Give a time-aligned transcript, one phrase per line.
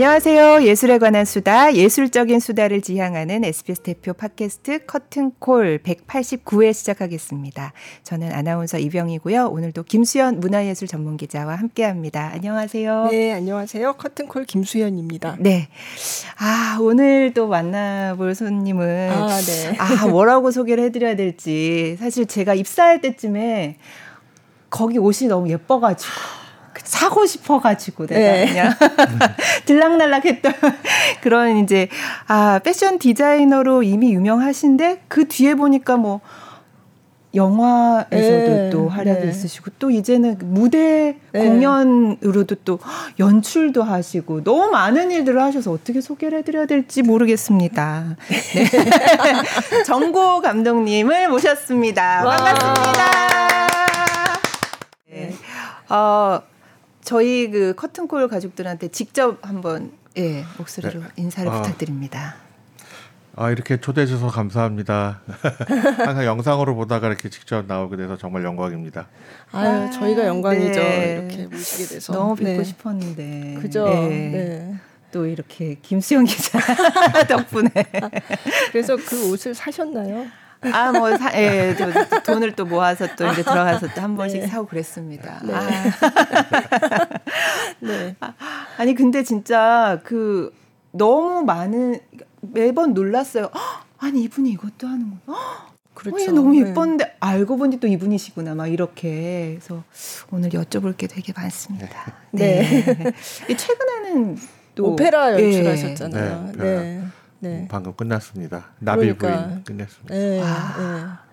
[0.00, 0.62] 안녕하세요.
[0.62, 7.74] 예술에 관한 수다, 예술적인 수다를 지향하는 SBS 대표 팟캐스트 커튼콜 189회 시작하겠습니다.
[8.02, 9.48] 저는 아나운서 이병이고요.
[9.48, 12.30] 오늘도 김수현 문화예술 전문 기자와 함께 합니다.
[12.32, 13.08] 안녕하세요.
[13.10, 13.92] 네, 안녕하세요.
[13.98, 15.36] 커튼콜 김수현입니다.
[15.38, 15.68] 네.
[16.38, 19.76] 아, 오늘 또 만나볼 손님은 아, 네.
[19.76, 23.76] 아, 뭐라고 소개를 해 드려야 될지 사실 제가 입사할 때쯤에
[24.70, 26.39] 거기 옷이 너무 예뻐 가지고
[26.84, 28.46] 사고 싶어가지고 내가 네.
[28.46, 28.74] 그냥
[29.66, 30.52] 들락날락했던
[31.22, 31.88] 그런 이제
[32.26, 36.20] 아 패션 디자이너로 이미 유명하신데 그 뒤에 보니까 뭐
[37.34, 38.70] 영화에서도 네.
[38.70, 39.30] 또 활약이 네.
[39.30, 41.44] 있으시고 또 이제는 무대 네.
[41.44, 42.80] 공연으로도 또
[43.20, 48.16] 연출도 하시고 너무 많은 일들을 하셔서 어떻게 소개를 해드려야 될지 모르겠습니다.
[48.54, 48.64] 네.
[49.86, 52.24] 정고 감독님을 모셨습니다.
[52.24, 53.30] 반갑습니다.
[55.08, 55.34] 네.
[55.88, 56.42] 어,
[57.10, 61.06] 저희 그 커튼콜 가족들한테 직접 한번 예, 목소리로 네.
[61.16, 62.36] 인사를 아, 부탁드립니다.
[63.34, 65.20] 아, 이렇게 초대해 주셔서 감사합니다.
[66.06, 69.08] 항상 영상으로 보다가 이렇게 직접 나오게 돼서 정말 영광입니다.
[69.50, 70.80] 아유, 아, 저희가 영광이죠.
[70.80, 71.18] 네.
[71.18, 72.12] 이렇게 모시게 돼서.
[72.12, 72.62] 너무 뵙고 네.
[72.62, 73.58] 싶었는데.
[73.60, 73.86] 그죠.
[73.86, 74.08] 네.
[74.08, 74.74] 네.
[75.10, 76.60] 또 이렇게 김수영 기자
[77.26, 77.70] 덕분에.
[78.70, 80.26] 그래서 그 옷을 사셨나요?
[80.62, 84.46] 아, 뭐, 사, 예, 또, 돈을 또 모아서 또 이제 들어가서 또 한 번씩 네.
[84.46, 85.40] 사고 그랬습니다.
[85.42, 85.54] 네.
[85.54, 85.70] 아.
[87.80, 88.16] 네.
[88.20, 90.52] 아, 니 근데 진짜 그
[90.92, 92.00] 너무 많은,
[92.40, 93.50] 매번 놀랐어요.
[93.98, 95.70] 아니, 이분이 이것도 하는구나.
[95.94, 96.30] 그렇죠.
[96.30, 96.68] 어, 너무 네.
[96.70, 97.16] 예뻤는데 네.
[97.20, 99.82] 알고 보니 또 이분이시구나 막 이렇게 그래서
[100.30, 102.14] 오늘 여쭤볼 게 되게 많습니다.
[102.30, 102.84] 네.
[102.84, 103.12] 네.
[103.54, 104.38] 최근에는
[104.76, 106.52] 또 오페라 연출하셨잖아요.
[106.56, 107.02] 네.
[107.40, 107.60] 네.
[107.60, 107.68] 네.
[107.68, 108.66] 방금 끝났습니다.
[108.78, 109.48] 나비 그러니까.
[109.48, 110.14] 부인 끝냈습니다.
[110.14, 110.76] 네, 아.
[110.78, 111.30] 네.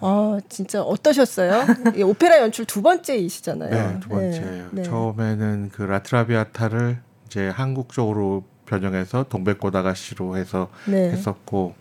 [0.00, 1.66] 어, 진짜 어떠셨어요?
[2.04, 3.70] 오페라 연출 두 번째이시잖아요.
[3.70, 4.68] 네, 두 번째예요.
[4.70, 4.82] 네, 네.
[4.82, 11.10] 처음에는 그 라트라비아타를 이제 한국 쪽으로 변형해서 동백꽃아가씨로 해서 네.
[11.10, 11.74] 했었고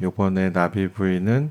[0.00, 1.50] 요번에 나비 부인은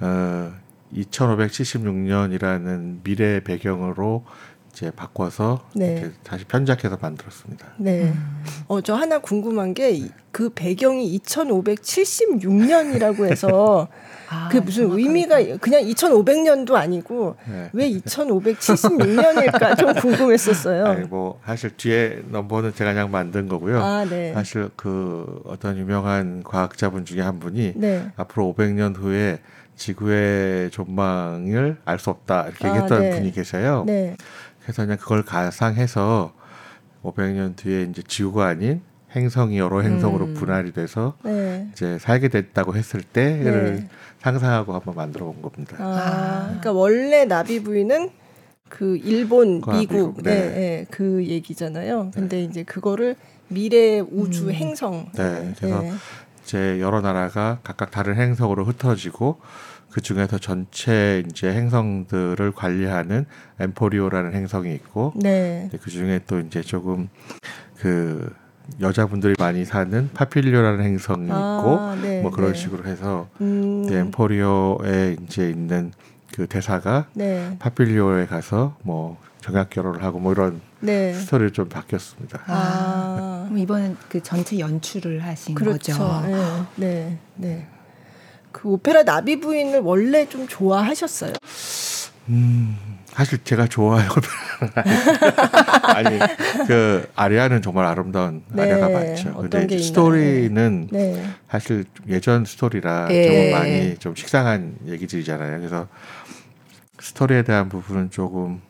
[0.00, 0.52] 어
[0.94, 4.24] 2576년이라는 미래 배경으로
[4.72, 6.10] 이제 바꿔서 네.
[6.24, 7.66] 다시 편작해서 만들었습니다.
[7.76, 8.04] 네.
[8.04, 8.42] 음.
[8.68, 13.88] 어, 저 하나 궁금한 게그 배경이 2576년이라고 해서
[14.30, 17.68] 아, 그 무슨 의미가 그냥 2500년도 아니고 네.
[17.74, 20.86] 왜 2576년일까 좀 궁금했었어요.
[20.86, 23.82] 아니 뭐 사실 뒤에 넘버는 제가 그냥 만든 거고요.
[23.82, 24.32] 아, 네.
[24.32, 28.06] 사실 그 어떤 유명한 과학자분 중에 한 분이 네.
[28.16, 29.38] 앞으로 500년 후에
[29.76, 33.84] 지구의 존망을 알 수 없다 이렇게 아, 얘기했던 아, 분이 계셔요.
[33.86, 34.16] 네.
[34.62, 36.32] 그래서 그냥 그걸 가상해서
[37.02, 38.80] 500년 뒤에 이제 지구가 아닌
[39.14, 40.34] 행성이 여러 행성으로 음.
[40.34, 41.68] 분할이 돼서 네.
[41.72, 43.88] 이제 살게 됐다고 했을 때를 네.
[44.20, 45.76] 상상하고 한번 만들어 본 겁니다.
[45.78, 46.44] 아, 아.
[46.46, 48.10] 그러니까 원래 나비 부인은
[48.68, 50.34] 그 일본, 미국, 미국 네.
[50.34, 52.10] 네, 네, 그 얘기잖아요.
[52.14, 52.44] 근데 네.
[52.44, 53.16] 이제 그거를
[53.48, 54.52] 미래 우주 음.
[54.52, 55.10] 행성.
[55.12, 55.92] 네, 그래서 네.
[56.42, 59.40] 이제 여러 나라가 각각 다른 행성으로 흩어지고
[59.92, 63.26] 그 중에서 전체 이제 행성들을 관리하는
[63.60, 65.68] 엠포리오라는 행성이 있고, 네.
[65.82, 67.08] 그 중에 또 이제 조금
[67.76, 68.32] 그
[68.80, 72.58] 여자분들이 많이 사는 파필리오라는 행성이 아, 있고, 네, 뭐 그런 네.
[72.58, 73.86] 식으로 해서 음.
[73.90, 75.92] 엠포리오에 이제 있는
[76.32, 77.56] 그 대사가 네.
[77.58, 81.12] 파필리오에 가서 뭐 정약 결혼을 하고 뭐 이런 네.
[81.12, 82.40] 스토리를 좀 바뀌었습니다.
[82.46, 85.92] 아, 그럼 이번엔 그 전체 연출을 하신 그렇죠.
[85.92, 86.26] 거죠?
[86.26, 87.68] 네, 네, 네.
[88.52, 91.32] 그 오페라 나비 부인을 원래 좀 좋아하셨어요?
[92.28, 92.76] 음,
[93.06, 94.08] 사실 제가 좋아해요.
[95.82, 96.18] 아니
[96.66, 99.34] 그 아리아는 정말 아름다운 네, 아리아가 많죠.
[99.34, 101.24] 근데 스토리는 네.
[101.50, 103.26] 사실 예전 스토리라 네.
[103.26, 105.58] 조금 많이 좀 식상한 얘기들이잖아요.
[105.58, 105.88] 그래서
[107.00, 108.60] 스토리에 대한 부분은 조금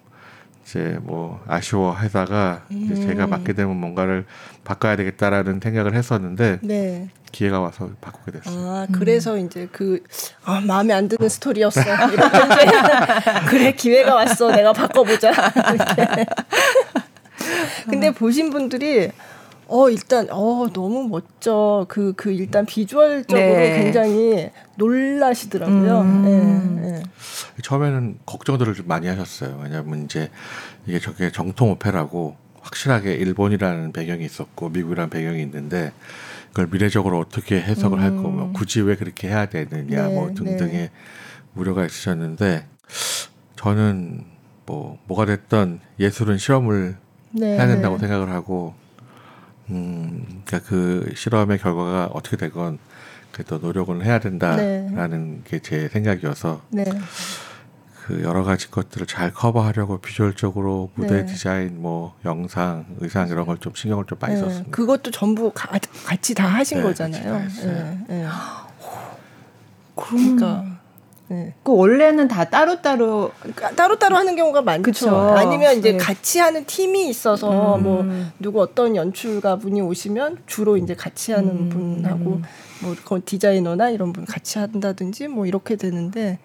[0.65, 2.95] 이제 뭐 아쉬워하다가 음.
[2.95, 4.25] 제가 맡게 되면 뭔가를
[4.65, 7.09] 바꿔야 되겠다라는 생각을 했었는데 네.
[7.33, 8.71] 기회가 와서 바꾸게 됐어요.
[8.71, 9.47] 아 그래서 음.
[9.47, 10.03] 이제 그
[10.45, 11.81] 아, 마음에 안 드는 스토리였어.
[13.49, 14.51] 그래 기회가 왔어.
[14.51, 15.33] 내가 바꿔보자.
[17.89, 18.13] 근데 어.
[18.13, 19.11] 보신 분들이
[19.73, 23.83] 어 일단 어 너무 멋져 그그 그 일단 비주얼적으로 네.
[23.83, 26.01] 굉장히 놀라시더라고요.
[26.03, 26.77] 음.
[26.83, 27.03] 네, 네.
[27.63, 29.61] 처음에는 걱정들을 좀 많이 하셨어요.
[29.63, 30.31] 왜냐하면 이제
[30.85, 35.93] 이게 저게 정통 오페라고 확실하게 일본이라는 배경이 있었고 미국이라는 배경이 있는데
[36.49, 38.03] 그걸 미래적으로 어떻게 해석을 음.
[38.03, 40.91] 할 거면 굳이 왜 그렇게 해야 되느냐 네, 뭐 등등의 네.
[41.55, 42.67] 우려가 있으셨는데
[43.57, 44.27] 저는
[44.67, 46.99] 뭐 뭐가 됐던 예술은 실험을
[47.31, 47.57] 네.
[47.57, 48.82] 해야 된다고 생각을 하고
[49.71, 52.79] 음, 그러니까 그 실험의 결과가 어떻게 되건
[53.31, 55.41] 그래도 노력을 해야 된다라는 네.
[55.45, 56.85] 게제 생각이어서 네.
[58.05, 61.27] 그 여러 가지 것들을 잘 커버하려고 비주얼적으로 무대 네.
[61.27, 64.41] 디자인, 뭐 영상, 의상 이런 걸 좀 신경을 좀 많이 네.
[64.41, 64.71] 썼습니다.
[64.73, 67.39] 그것도 전부 가, 같이 다 하신 네, 거잖아요.
[67.63, 68.27] 네, 네.
[69.95, 70.65] 그러니까
[71.33, 71.55] 네.
[71.63, 74.83] 그 원래는 다 따로따로 그러니까 따로따로 하는 경우가 많죠.
[74.83, 75.17] 그쵸.
[75.35, 75.99] 아니면 이제 네.
[75.99, 77.83] 같이 하는 팀이 있어서 음.
[77.83, 78.05] 뭐
[78.39, 81.69] 누구 어떤 연출가 분이 오시면 주로 이제 같이 하는 음.
[82.03, 82.43] 분하고
[82.83, 86.39] 뭐 디자이너나 이런 분 같이 한다든지 뭐 이렇게 되는데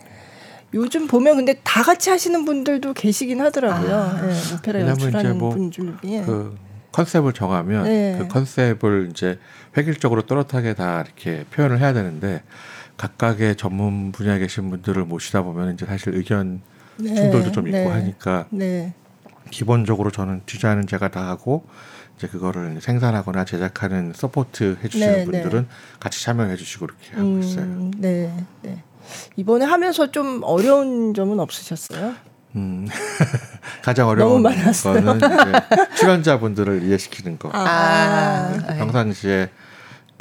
[0.73, 3.95] 요즘 보면 근데 다 같이 하시는 분들도 계시긴 하더라고요.
[3.95, 4.21] 아.
[4.21, 6.23] 네, 오페라 연출하는 뭐 분들 중에.
[6.25, 6.55] 그
[6.93, 8.15] 컨셉을 정하면 네.
[8.17, 9.37] 그 컨셉을 이제
[9.75, 12.41] 획일적으로 또렷하게 다 이렇게 표현을 해야 되는데
[12.97, 16.61] 각각의 전문 분야에 계신 분들을 모시다 보면 이제 사실 의견
[16.97, 18.93] 네, 충돌도 좀 있고 네, 하니까 네.
[19.51, 21.65] 기본적으로 저는 디자인은 제가 다 하고
[22.17, 25.25] 이제 그거를 생산하거나 제작하는 support 해주시는 네, 네.
[25.25, 25.67] 분들은
[25.99, 27.91] 같이 참여해 주시고 그렇게 하고 음, 있어요.
[27.97, 28.33] 네,
[28.63, 28.83] 네.
[29.35, 32.13] 이번에 하면서 좀 어려운 점은 없으셨어요?
[32.55, 32.87] 음,
[33.83, 34.73] 가장 어려운 거는
[35.95, 37.51] 출연자분들을 이해시키는 거.
[37.53, 38.77] 아, 네.
[38.79, 39.49] 평상시에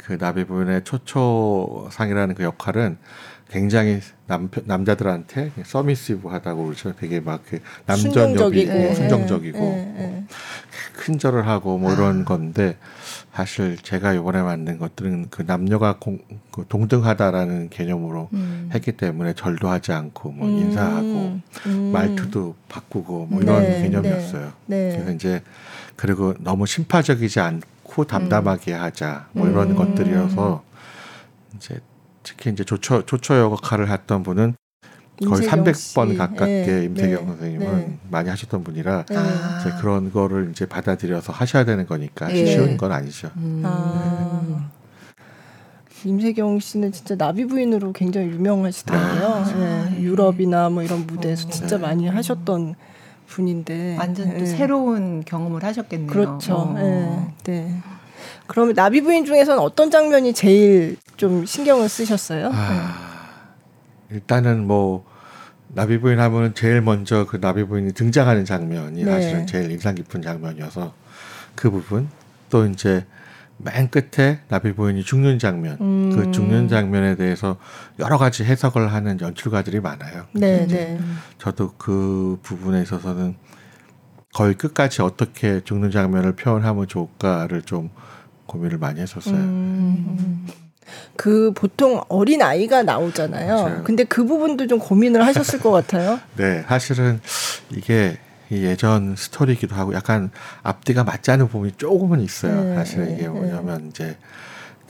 [0.07, 2.97] 그 나비 부인의 초초상이라는 그 역할은
[3.49, 6.93] 굉장히 남편 남자들한테 서미시브하다고 그러죠.
[6.95, 10.23] 되게 막 그 남전적이고 순종적이고, 순종적이고 네, 네.
[10.93, 12.25] 큰 절을 하고 뭐 이런 아.
[12.25, 12.77] 건데
[13.33, 16.19] 사실 제가 이번에 만든 것들은 그 남녀가 공,
[16.51, 18.69] 그 동등하다라는 개념으로 음.
[18.73, 20.57] 했기 때문에 절도 하지 않고 뭐 음.
[20.57, 21.91] 인사하고 음.
[21.93, 24.53] 말투도 바꾸고 뭐 이런 네, 개념이었어요.
[24.65, 24.95] 네, 네.
[24.95, 25.41] 그래서 이제
[25.95, 29.75] 그리고 너무 심파적이지 않고 않고 담담하게 하자 뭐 이런 음.
[29.75, 30.63] 것들이어서
[31.55, 31.79] 이제
[32.23, 34.55] 특히 이제 조처 조처 역할을 했던 분은
[35.25, 37.97] 거의 300번 가깝게 네, 임세경 네, 선생님은 네.
[38.11, 39.15] 많이 하셨던 분이라 네.
[39.61, 42.45] 이제 그런 거를 이제 받아들여서 하셔야 되는 거니까 네.
[42.45, 43.31] 쉬운 건 아니죠.
[43.37, 43.63] 음.
[43.65, 44.69] 아.
[46.05, 49.25] 임세경 씨는 진짜 나비 부인으로 굉장히 유명하시더라고요.
[49.25, 49.53] 아,
[49.89, 50.01] 네.
[50.01, 52.75] 유럽이나 뭐 이런 무대에서 어, 진짜 많이 하셨던
[53.37, 54.45] 분인데 완전 또 네.
[54.45, 56.07] 새로운 경험을 하셨겠네요.
[56.07, 56.55] 그렇죠.
[56.55, 56.73] 어.
[56.73, 57.33] 네.
[57.43, 57.77] 네.
[58.47, 62.49] 그러면 나비 부인 중에서는 어떤 장면이 제일 좀 신경을 쓰셨어요?
[62.51, 63.53] 아,
[64.09, 65.05] 일단은 뭐
[65.67, 69.11] 나비 부인 하면은 제일 먼저 그 나비 부인이 등장하는 장면이 네.
[69.11, 70.93] 사실은 제일 인상 깊은 장면이어서
[71.55, 72.09] 그 부분
[72.49, 73.05] 또 이제
[73.57, 76.15] 맨 끝에 나비 부인이 죽는 장면, 음.
[76.15, 77.57] 그 죽는 장면에 대해서
[77.99, 80.25] 여러 가지 해석을 하는 연출가들이 많아요.
[80.33, 80.99] 네, 네.
[81.39, 83.35] 저도 그 부분에 있어서는
[84.33, 87.89] 거의 끝까지 어떻게 죽는 장면을 표현하면 좋을까를 좀
[88.45, 89.35] 고민을 많이 했었어요.
[89.35, 90.47] 음.
[91.15, 93.55] 그 보통 어린 아이가 나오잖아요.
[93.55, 93.83] 맞아요.
[93.83, 96.19] 근데 그 부분도 좀 고민을 하셨을 것 같아요.
[96.37, 97.19] 네, 사실은
[97.71, 98.17] 이게
[98.51, 100.31] 예전 스토리이기도 하고 약간
[100.63, 102.63] 앞뒤가 맞지 않는 부분이 조금은 있어요.
[102.63, 103.89] 네, 사실 이게 네, 뭐냐면 네.
[103.89, 104.17] 이제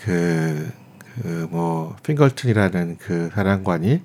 [0.04, 0.88] 그
[1.22, 4.02] 그 뭐 핑걸튼이라는 그 사령관이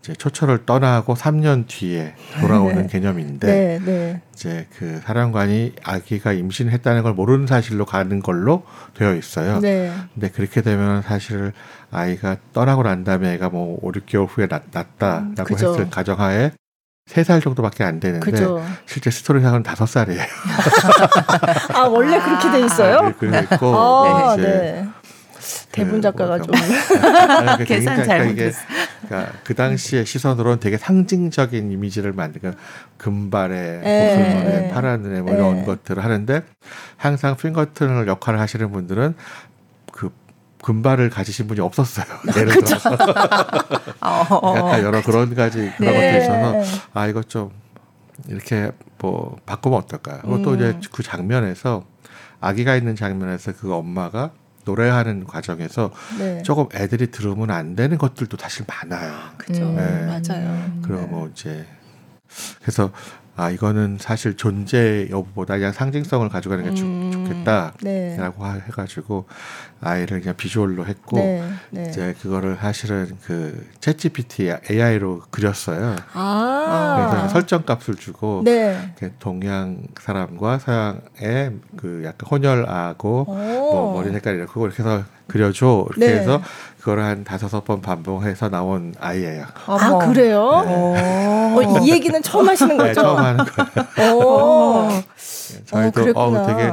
[0.00, 2.86] 이제 초철을 떠나고 3년 뒤에 돌아오는 네.
[2.86, 4.22] 개념인데 네, 네.
[4.32, 8.64] 이제 그 사령관이 아기가 임신했다는 걸 모르는 사실로 가는 걸로
[8.94, 9.60] 되어 있어요.
[9.60, 9.92] 네.
[10.14, 11.52] 근데 그렇게 되면 사실
[11.90, 16.52] 아이가 떠나고 난 다음에 애가 뭐 5, 6개월 후에 낳, 났다라고 음, 했을 가정하에
[17.06, 18.62] 세 살 정도밖에 안 되는데 그죠.
[18.84, 20.20] 실제 스토리상은 다섯 살이에요.
[21.72, 22.98] 아 원래 그렇게 돼 있어요?
[22.98, 24.84] 아, 네, 있고 아, 네.
[25.70, 26.54] 대본 작가가 그, 좀
[26.88, 28.58] 그러니까 계산 잘못했어.
[29.06, 32.54] 그러니까 그 당시의 시선으로는 되게 상징적인 이미지를 만드는
[32.96, 36.42] 금발에 파란 눈에 뭐 이런 것들을 하는데
[36.96, 39.45] 항상 핑거튼을 역할을 하시는 분들은 그
[40.66, 42.06] 금발을 가지신 분이 없었어요.
[42.36, 42.90] 예를 들어서
[44.02, 44.54] 어.
[44.56, 46.10] 약간 여러 그런 가지 그런 네.
[46.10, 47.52] 것들이 있어서 아 이거 좀
[48.26, 50.22] 이렇게 뭐 바꾸면 어떨까?
[50.24, 50.42] 음.
[50.42, 51.84] 또 이제 그 장면에서
[52.40, 54.32] 아기가 있는 장면에서 그 엄마가
[54.64, 56.42] 노래하는 과정에서 네.
[56.42, 59.14] 조금 애들이 들으면 안 되는 것들도 사실 많아요.
[59.38, 59.70] 그죠.
[59.70, 60.06] 네.
[60.06, 60.80] 맞아요.
[60.82, 61.06] 그리고 네.
[61.06, 61.64] 뭐 이제
[62.62, 62.90] 그래서
[63.36, 68.16] 아 이거는 사실 존재 여부보다 그냥 상징성을 가져가는 게 음, 좋겠다라고 네.
[68.66, 69.26] 해가지고
[69.82, 71.88] 아이를 그냥 비주얼로 했고 네, 네.
[71.88, 75.96] 이제 그거를 사실은 그 챗GPT AI로 그렸어요.
[76.14, 78.94] 아~ 그래서 설정 값을 주고 네.
[79.18, 86.20] 동양 사람과 서양의 그 약간 혼혈하고 뭐 머리 색깔이 이렇게 이렇게 해서 그려줘 이렇게 네.
[86.20, 86.40] 해서
[86.86, 89.44] 그걸 한 다섯섯 번 반복해서 나온 아이예요.
[89.66, 90.62] 아 그래요?
[90.64, 91.52] 네.
[91.56, 92.86] 어, 이 얘기는 처음 하시는 거죠?
[92.86, 95.02] 네, 처음 하는 거예요.
[95.64, 96.70] 저희도 어, 어, 되게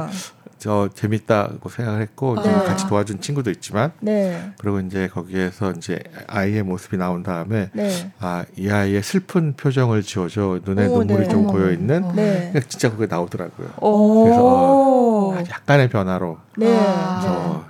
[0.60, 2.52] 저 재밌다고 생각을 했고 네.
[2.52, 4.52] 같이 도와준 친구도 있지만 네.
[4.58, 8.12] 그리고 이제 거기에서 이제 아이의 모습이 나온 다음에 네.
[8.20, 11.28] 아이 아이의 슬픈 표정을 지어줘 눈에 오, 눈물이 네.
[11.28, 12.52] 좀 고여 있는 네.
[12.68, 13.68] 진짜 그게 나오더라고요.
[13.80, 14.22] 오.
[14.22, 16.66] 그래서 어, 약간의 변화로 네.
[16.66, 17.64] 그래서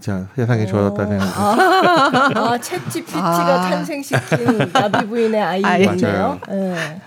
[0.00, 1.38] 진짜 세상이 좋아졌다는 생각이
[2.38, 3.70] 아, 챗 GPT가 아.
[3.70, 6.40] 탄생시킨 나비 부인의 아이예요.
[6.48, 7.00] 네.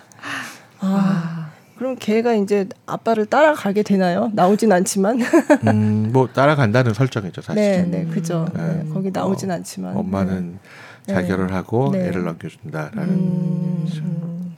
[0.79, 1.49] 아.
[1.75, 4.31] 그럼 걔가 이제 아빠를 따라가게 되나요?
[4.33, 5.19] 나오진 않지만.
[5.67, 7.61] 음, 뭐 따라간다는 설정이죠, 사실.
[7.61, 8.45] 네, 네, 그죠.
[8.53, 8.83] 네.
[8.83, 9.97] 네, 거기 나오진 어, 않지만.
[9.97, 10.59] 엄마는
[11.07, 11.13] 네.
[11.13, 12.07] 자결을 하고 네.
[12.07, 13.09] 애를 넘겨준다라는.
[13.09, 14.55] 음,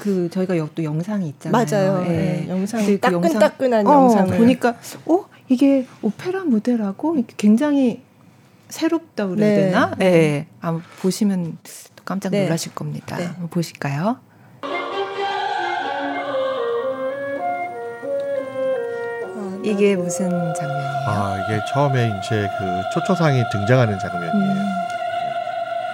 [0.00, 1.64] 그 저희가 또 영상이 있잖아요.
[1.64, 2.00] 맞아요.
[2.00, 2.08] 네.
[2.08, 2.46] 네.
[2.48, 4.74] 영상 그 따끈따끈한 어, 영상을 보니까
[5.06, 8.02] 어 이게 오페라 무대라고 굉장히
[8.68, 9.56] 새롭다 그래야 네.
[9.66, 9.94] 되나?
[9.96, 10.10] 네.
[10.10, 10.46] 네.
[10.60, 11.58] 아마 보시면
[12.04, 13.16] 깜짝 놀라실 겁니다.
[13.16, 14.18] 한번 보실까요?
[19.62, 21.08] 이게 무슨 장면이에요?
[21.08, 24.32] 아 이게 처음에 이제 그 초초상이 등장하는 장면이에요.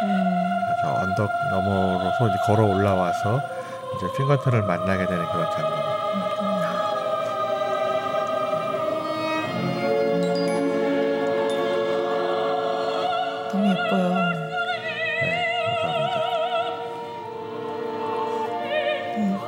[0.03, 0.61] 음.
[0.67, 3.41] 그래서 언덕 너머로서 이제 걸어 올라와서
[3.97, 5.92] 이제 핑거턴을 만나게 되는 그런 장면.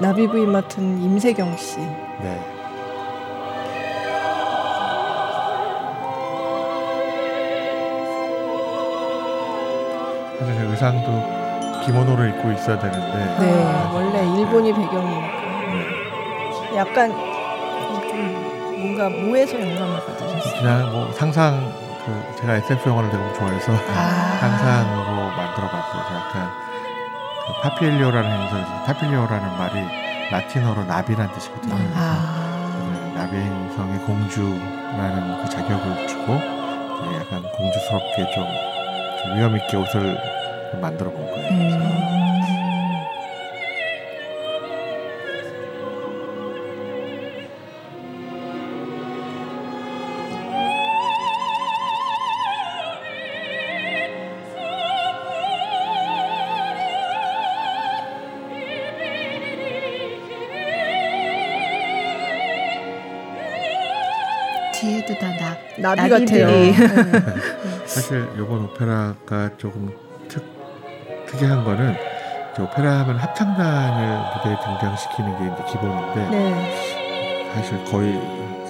[0.04, 1.78] 나비 부인 맡은 임세경 씨.
[1.78, 2.38] 네.
[10.38, 15.40] 사실 의상도 기모노를 입고 있어야 되는데 네 아, 원래 일본이 배경이니까
[15.72, 16.76] 네.
[16.76, 20.60] 약간 좀 뭔가 뭐에서 영감을 받으셨어요?
[20.60, 21.72] 그냥 뭐 상상
[22.04, 26.02] 그 제가 SF 영화를 되게 좋아해서 아~ 상상으로 만들어봤어요.
[26.14, 26.73] 약간 그
[27.52, 31.74] 파필리오라는 행성에서 파필리오라는 말이 라틴어로 나비란 뜻이거든요.
[31.94, 38.46] 아~ 네, 나비 행성의 공주라는 그 자격을 주고 네, 약간 공주스럽게 좀
[39.36, 40.18] 위험 있게 옷을
[40.80, 41.48] 만들어 본 거예요.
[41.50, 42.33] 음.
[65.84, 66.46] 나비 같아요.
[66.46, 66.72] 네.
[67.84, 69.90] 사실 이번 오페라가 조금
[70.28, 70.42] 특,
[71.26, 71.94] 특이한 거는
[72.58, 77.52] 오페라 하면 합창단을 무대에 등장시키는 게 이제 기본인데 네.
[77.54, 78.18] 사실 거의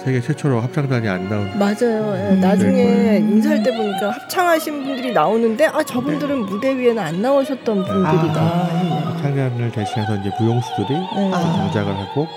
[0.03, 2.31] 세계 최초로 합창단이 안 나온 맞아요.
[2.31, 6.51] 음, 나중에 인사할 때 보니까 합창하신 분들이 나오는데 아 저분들은 네.
[6.51, 8.41] 무대 위에는 안 나오셨던 분들이다.
[8.41, 11.31] 아, 합창단을 대신해서 이제 무용수들이 네.
[11.31, 12.27] 동작을 하고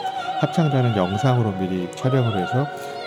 [0.41, 2.65] 합창단은 영상으로 미리 촬영을 해서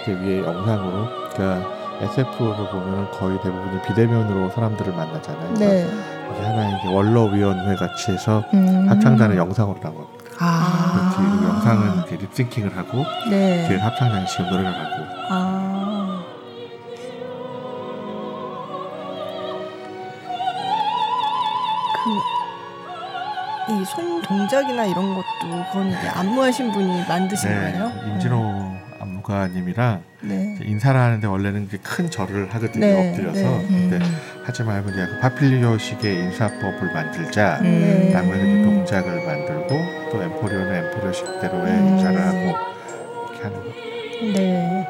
[0.08, 5.54] 위에 영상으로 그러니까 SF를 보면 거의 대부분이 비대면으로 사람들을 만나잖아요.
[5.56, 5.88] 네.
[6.32, 8.88] 이게 하나의 원로위원회 같이 해서 음.
[8.90, 10.10] 합창단은 영상으로 나옵니다.
[10.40, 11.14] 아.
[11.16, 13.68] 그 영상은 이렇게 립싱킹을 하고 네.
[13.68, 15.06] 뒤에 합창단이 지금 노래를 하고.
[15.30, 16.24] 아.
[22.04, 27.56] 그 이손 동작이나 이런 것도 그건 안무하신 분이 만드신 네.
[27.56, 27.92] 거예요?
[28.08, 28.56] 임진호 음.
[28.56, 28.61] 안
[29.22, 30.58] 무가님이랑 네.
[30.62, 33.10] 인사를 하는데 원래는 큰 절을 하거든요 네.
[33.10, 33.68] 엎드려서 네.
[33.68, 34.18] 근데 음.
[34.46, 38.12] 하지 말고 이제 파필리오식의 인사법을 만들자 음.
[38.14, 39.68] 라고 해서 동작을 만들고
[40.12, 41.88] 또 엠포리오는 엠포리오식대로의 음.
[41.88, 42.38] 인사를 하고
[43.30, 43.72] 이렇게 하는 거.
[44.34, 44.88] 네.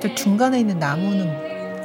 [0.00, 1.28] 저 중간에 있는 나무는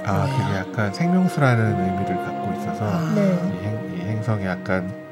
[0.05, 3.13] 아 그게 약간 생명수라는 의미를 갖고 있어서 아.
[3.15, 5.02] 이, 행, 이 행성이 약간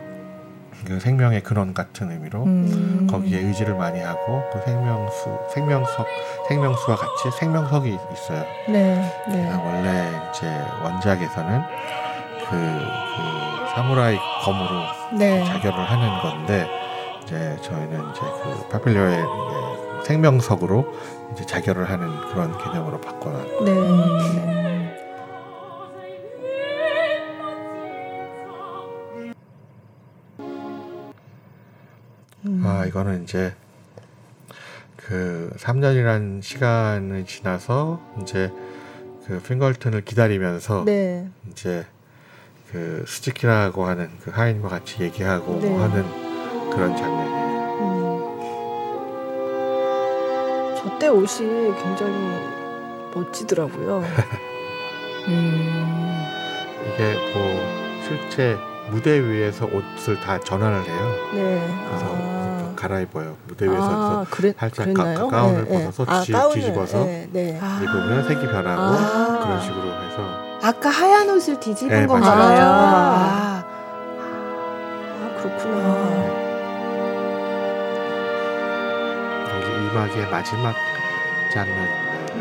[0.91, 3.07] 그 생명의 근원 같은 의미로 음.
[3.09, 6.05] 거기에 의지를 많이 하고 그 생명수 생명석
[6.49, 8.43] 생명수와 같이 생명석이 있어요.
[8.67, 9.09] 네.
[9.29, 9.53] 네.
[9.53, 10.47] 원래 이제
[10.83, 11.61] 원작에서는
[12.49, 14.83] 그, 그 사무라이 검으로
[15.17, 15.45] 네.
[15.45, 16.67] 자결을 하는 건데
[17.23, 19.23] 이제 저희는 이제 그 파필리오의
[20.03, 20.85] 생명석으로
[21.31, 23.63] 이제 자결을 하는 그런 개념으로 바꿔놨고.
[23.63, 23.71] 네.
[23.71, 24.70] 네.
[32.45, 32.63] 음.
[32.65, 33.53] 아 이거는 이제
[34.97, 38.51] 그 3년이란 시간을 지나서 이제
[39.27, 41.27] 그 핑걸튼을 기다리면서 네.
[41.49, 41.85] 이제
[42.71, 45.75] 그 스즈키라고 하는 그 하인과 같이 얘기하고 네.
[45.75, 46.03] 하는
[46.71, 47.41] 그런 장면이에요.
[47.81, 48.11] 음.
[50.77, 51.47] 저때 옷이
[51.81, 52.13] 굉장히
[53.13, 54.03] 멋지더라고요.
[55.27, 55.91] 음.
[56.85, 58.57] 이게 뭐 실제
[58.91, 61.15] 무대 위에서 옷을 다 전환을 해요.
[61.33, 61.85] 네.
[61.87, 62.73] 그래서 아.
[62.75, 63.37] 갈아입어요.
[63.47, 66.25] 무대 위에서 아, 그래, 살짝 가, 가운을 네, 벗어서 네.
[66.25, 67.59] 뒤, 아, 뒤집어서 네, 네.
[67.81, 69.39] 입으면 색이 변하고 아.
[69.43, 72.59] 그런 식으로 해서 아까 하얀 옷을 뒤집은 네, 건가 봐요.
[72.61, 73.63] 아.
[75.21, 76.41] 아, 그렇구나.
[79.55, 80.75] 여기 이막의 마지막
[81.53, 81.87] 장면.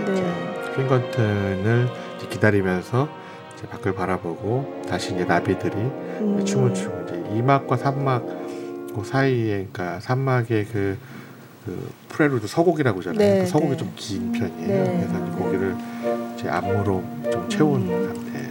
[0.06, 0.74] 네.
[0.74, 1.88] 핑거튼을
[2.28, 3.08] 기다리면서
[3.54, 6.44] 이제 밖을 바라보고 다시 이제 나비들이 음.
[6.44, 10.98] 춤을 추고 이제 2막과 3막 그 사이에 그러니까 3막의 그,
[11.64, 13.18] 그 prelude 서곡이라고 하잖아요.
[13.18, 13.76] 네, 그 서곡이 네.
[13.76, 14.84] 좀 긴 편이에요.
[14.84, 15.06] 네.
[15.08, 15.76] 그래서 이제 거기를
[16.36, 18.14] 이제 안무로 좀 채운 음.
[18.14, 18.50] 상태예요.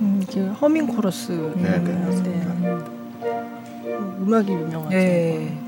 [0.00, 1.32] 음, 이게 허밍 코러스.
[1.56, 2.54] 네, 네, 맞습니다.
[2.54, 2.78] 네.
[4.20, 4.90] 음악이 유명하죠.
[4.90, 5.58] 네.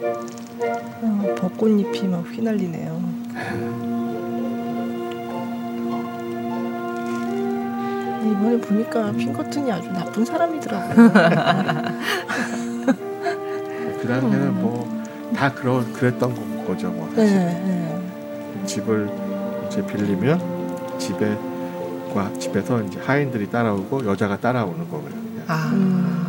[0.00, 3.02] 아, 벚꽃잎이 막 휘날리네요.
[8.30, 10.94] 이번에 보니까 핑커튼이 아주 나쁜 사람이더라고요.
[14.00, 17.26] 그 당시에는 뭐다 그러 그랬던 거죠, 뭐 사실.
[17.26, 18.64] 네, 네.
[18.66, 19.10] 집을
[19.66, 21.36] 이제 빌리면 집에
[22.14, 25.08] 과 집에서 이제 하인들이 따라오고 여자가 따라오는 거예요.
[25.46, 25.68] 아.
[25.70, 26.27] 진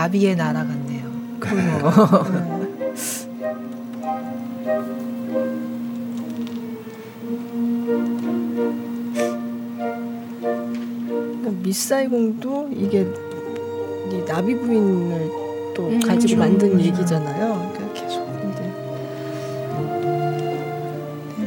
[0.00, 1.10] 나비의 나라 같네요.
[11.40, 13.06] 그러니까 미사이공도 이게
[14.26, 15.30] 나비 부인을
[15.74, 16.80] 또 음, 가지고 만든 음.
[16.80, 17.70] 얘기잖아요.
[17.74, 18.72] 그러니까 계속 근데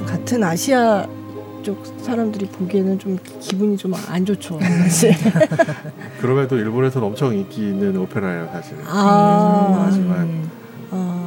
[0.06, 1.08] 같은 아시아
[1.64, 3.18] 쪽 사람들이 보기에는 좀
[3.54, 4.60] 기분이 좀 안 좋죠.
[4.60, 5.14] 사실.
[6.20, 8.76] 그럼에도 일본에서는 엄청 인기 있는 오페라예요, 사실.
[8.86, 10.50] 아, 하지만
[10.90, 11.20] 아.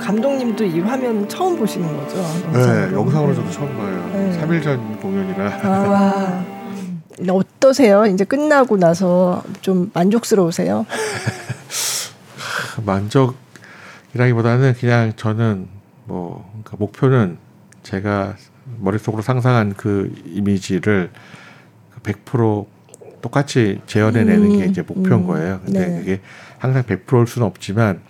[0.00, 2.16] 감독님도 이 화면 처음 보시는 거죠?
[2.52, 4.10] 네, 영상으로 저도 처음 봐요.
[4.12, 4.40] 네.
[4.40, 5.60] 3일 전 공연이라.
[5.62, 6.44] 아,
[7.68, 8.06] 어떠세요?
[8.06, 10.86] 이제 끝나고 나서 좀 만족스러우세요?
[12.84, 15.68] 만족이라기보다는 그냥 저는
[16.04, 17.38] 뭐 그러니까 목표는
[17.82, 18.36] 제가
[18.78, 21.10] 머릿속으로 상상한 그 이미지를
[22.02, 22.66] 100%
[23.20, 25.60] 똑같이 재현해내는 음, 게 이제 목표인 음, 거예요.
[25.64, 25.98] 근데 네.
[25.98, 26.20] 그게
[26.58, 28.00] 항상 100%일 수는 없지만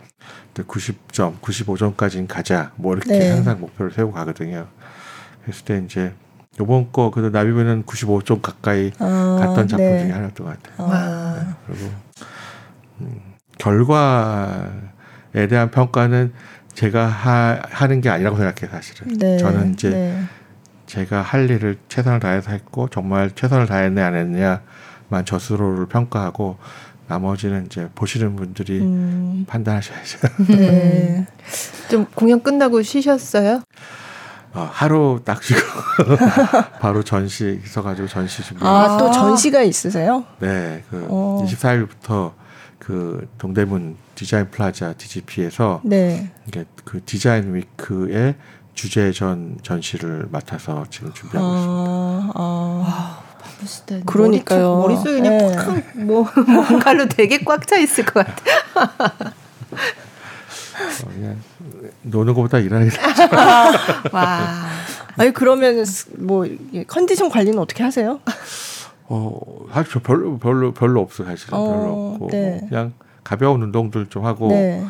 [0.54, 2.72] 90점, 95점까지는 가자.
[2.76, 3.30] 뭐 이렇게 네.
[3.30, 4.66] 항상 목표를 세우고 가거든요.
[5.42, 6.12] 그랬을 때 이제
[6.60, 10.00] 요번 거 그래도 나비브는 95점 가까이 아, 갔던 작품 네.
[10.00, 10.88] 중에 하나였던 것 같아요.
[10.90, 11.44] 아.
[11.44, 11.54] 네.
[11.66, 11.90] 그리고
[13.00, 13.20] 음,
[13.58, 16.32] 결과에 대한 평가는
[16.74, 19.18] 제가 하, 하는 게 아니라고 생각해요, 사실은.
[19.18, 19.36] 네.
[19.38, 20.22] 저는 이제 네.
[20.86, 26.56] 제가 할 일을 최선을 다해서 했고 정말 최선을 다했냐 안 했냐만 저 스스로를 평가하고
[27.08, 29.44] 나머지는 이제 보시는 분들이 음.
[29.48, 30.18] 판단하셔야죠.
[30.48, 31.26] 네.
[31.90, 33.62] 좀 공연 끝나고 쉬셨어요?
[34.54, 35.60] 어, 하루 딱 쉬고
[36.80, 38.64] 바로 전시 있어가지고 전시 준비.
[38.64, 40.24] 아 또 전시가 있으세요?
[40.40, 41.44] 네, 그 어.
[41.46, 42.32] 24일부터
[42.78, 46.30] 그 동대문 디자인 플라자 DDP에서 네.
[46.46, 48.36] 이게 그 design week의
[48.74, 52.32] 주제 전 전시를 맡아서 지금 준비하고 아, 있습니다.
[52.36, 53.22] 아.
[53.40, 53.96] 바쁘시다.
[54.06, 54.78] 그러니까요.
[54.78, 55.56] 머릿속, 에 그냥 네.
[55.94, 59.32] 꽉뭐 뭔가로 되게 꽉 차 있을 것 같아.
[61.04, 61.36] 어, 그냥
[62.02, 62.96] 노는 것보다 일하는 게
[64.12, 64.66] 와.
[65.16, 65.84] 아니 그러면
[66.18, 66.46] 뭐
[66.86, 68.20] 컨디션 관리는 어떻게 하세요?
[69.04, 69.40] 어
[69.72, 72.64] 사실 저 별로 별로 별로 없어 사실은 어, 별로 없고 네.
[72.68, 72.92] 그냥
[73.24, 74.84] 가벼운 운동들 좀 하고 네.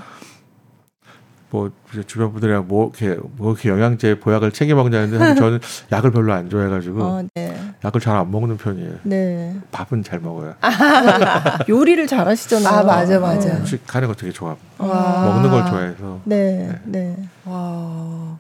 [1.51, 1.71] 뭐
[2.07, 7.03] 주변 분들이랑 뭐 이렇게 뭐 이렇게 영양제 보약을 챙겨 먹냐는데 저는 약을 별로 안 좋아해가지고
[7.03, 7.59] 어, 네.
[7.85, 8.95] 약을 잘 안 먹는 편이에요.
[9.05, 9.57] 네.
[9.71, 10.55] 밥은 잘 먹어요.
[11.69, 12.69] 요리를 잘하시잖아요.
[12.79, 13.57] 아 맞아 맞아.
[13.57, 14.57] 음식 하는 거 되게 좋아.
[14.79, 16.21] 먹는 걸 좋아해서.
[16.25, 17.17] 네, 네.
[17.17, 17.17] 네.
[17.45, 18.37] 와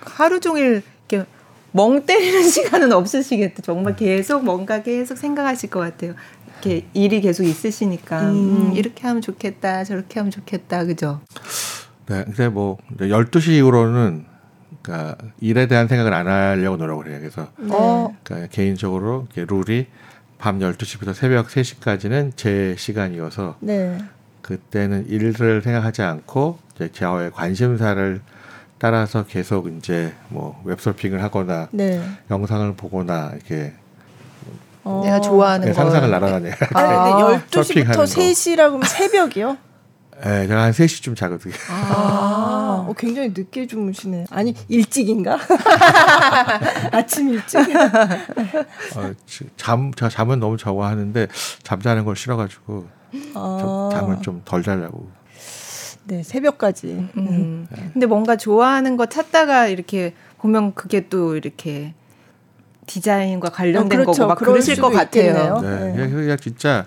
[0.00, 1.28] 하루 종일 이렇게
[1.72, 3.62] 멍 때리는 시간은 없으시겠다.
[3.62, 6.14] 정말 계속 뭔가 계속 생각하실 것 같아요.
[6.62, 8.34] 이렇게 일이 계속 있으시니까 음.
[8.70, 11.20] 음, 이렇게 하면 좋겠다, 저렇게 하면 좋겠다, 그죠?
[12.06, 14.26] 네, 근데 뭐 12시 이후로는
[14.82, 17.18] 그러니까 일에 대한 생각을 안 하려고 노력을 해요.
[17.20, 18.16] 그래서 네.
[18.24, 19.86] 그러니까 개인적으로 룰이
[20.38, 23.98] 밤 12시부터 새벽 3시까지는 제 시간이어서 네.
[24.42, 28.20] 그때는 일을 생각하지 않고 이제 저의 관심사를
[28.78, 32.02] 따라서 계속 이제 뭐 웹서핑을 하거나 네.
[32.30, 33.74] 영상을 보거나 이렇게
[34.82, 35.02] 어.
[35.04, 36.50] 내가 좋아하는 네, 상상을 날아다녀.
[36.72, 39.58] 아, 12시부터 3시라고 하면 새벽이요?
[40.22, 41.54] 네, 제가 한 3시쯤 자거든요.
[41.70, 44.26] 아, 어, 굉장히 늦게 주무시네.
[44.30, 45.38] 아니, 일찍인가?
[46.92, 47.58] 아침 일찍?
[48.96, 49.12] 어,
[49.56, 51.26] 잠, 제가 잠은 너무 좋아하는데,
[51.62, 52.86] 잠자는 걸 싫어가지고,
[53.34, 53.90] 아.
[53.92, 55.08] 잠을 좀 덜 자려고.
[56.04, 57.08] 네, 새벽까지.
[57.16, 57.66] 음.
[57.70, 57.90] 네.
[57.92, 61.94] 근데 뭔가 좋아하는 거 찾다가 이렇게 보면 그게 또 이렇게
[62.86, 64.22] 디자인과 관련된 아, 그렇죠.
[64.22, 65.60] 거고 막 그러실 것 같아요.
[65.60, 65.92] 네.
[65.94, 66.08] 네.
[66.10, 66.86] 그냥 진짜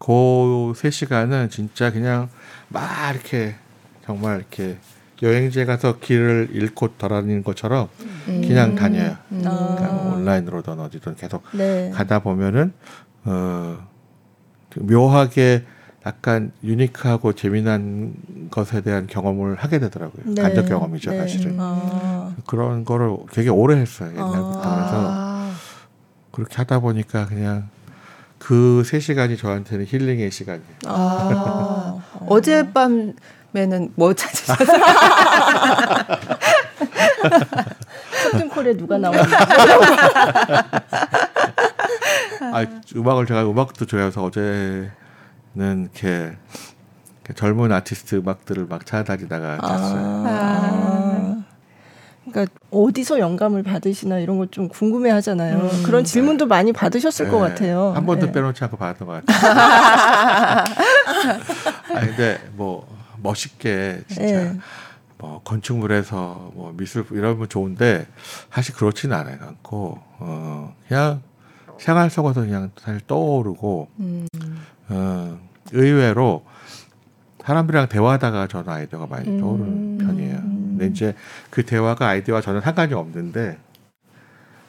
[0.00, 2.28] 그 3 시간은 진짜 그냥
[2.68, 3.54] 막 이렇게
[4.04, 4.78] 정말 이렇게
[5.22, 7.88] 여행지에 가서 길을 잃고 돌아다니는 것처럼
[8.28, 8.40] 음.
[8.40, 9.16] 그냥 다녀요.
[9.30, 9.40] 음.
[9.42, 11.90] 그러니까 뭐 온라인으로든 어디든 계속 네.
[11.90, 12.72] 가다 보면은
[13.24, 13.78] 어
[14.76, 15.64] 묘하게
[16.06, 18.14] 약간 유니크하고 재미난
[18.50, 20.34] 것에 대한 경험을 하게 되더라고요.
[20.34, 20.40] 네.
[20.40, 21.18] 간접 경험이죠, 네.
[21.18, 21.56] 사실은.
[21.58, 22.34] 아.
[22.46, 24.62] 그런 거를 되게 오래 했어요, 옛날부터.
[24.64, 25.50] 아.
[25.50, 25.60] 그래서
[26.30, 27.68] 그렇게 하다 보니까 그냥
[28.40, 30.64] 그 세 시간이 저한테는 힐링의 시간이에요.
[30.86, 31.98] 아.
[32.26, 34.68] 어젯밤에는 뭐 찾으셨어요?
[38.32, 39.22] 커튼콜에 누가 나왔나?
[42.52, 44.90] 아, 음악을 제가 음악도 좋아해서 어제
[45.54, 46.36] 는 이렇게,
[47.34, 50.24] 젊은 아티스트 음악들을 막 찾아다니다가 잤어요.
[50.26, 51.09] 아.
[52.30, 52.32] 아.
[52.32, 55.58] 그러니까 어디서 영감을 받으시나 이런 것좀 궁금해 하잖아요.
[55.58, 55.82] 음.
[55.84, 57.30] 그런 질문도 많이 받으셨을 네.
[57.30, 57.92] 것 같아요.
[57.94, 58.32] 한 번도 네.
[58.32, 60.64] 빼놓지 않고 받았던 것 같아요.
[61.94, 62.86] 아 근데 뭐
[63.22, 64.58] 멋있게 진짜 네.
[65.18, 68.06] 뭐 건축물에서 뭐 미술 이러면 좋은데
[68.50, 71.22] 사실 그렇지는 않고 어 그냥
[71.78, 74.26] 생활 속에서 그냥 사실 떠오르고 음.
[74.88, 75.38] 어,
[75.72, 76.44] 의외로
[77.44, 79.40] 사람들이랑 대화하다가 저는 아이디어가 많이 음.
[79.40, 79.98] 떠오르는 음.
[79.98, 80.49] 편이에요.
[80.80, 81.14] 근데 이제
[81.50, 83.58] 그 대화가 아이디어와 저는 상관이 없는데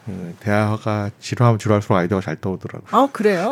[0.10, 2.88] 음, 대화가 지루하면 지루할수록 아이디어가 잘 떠오르더라고요.
[2.92, 3.52] 아 그래요?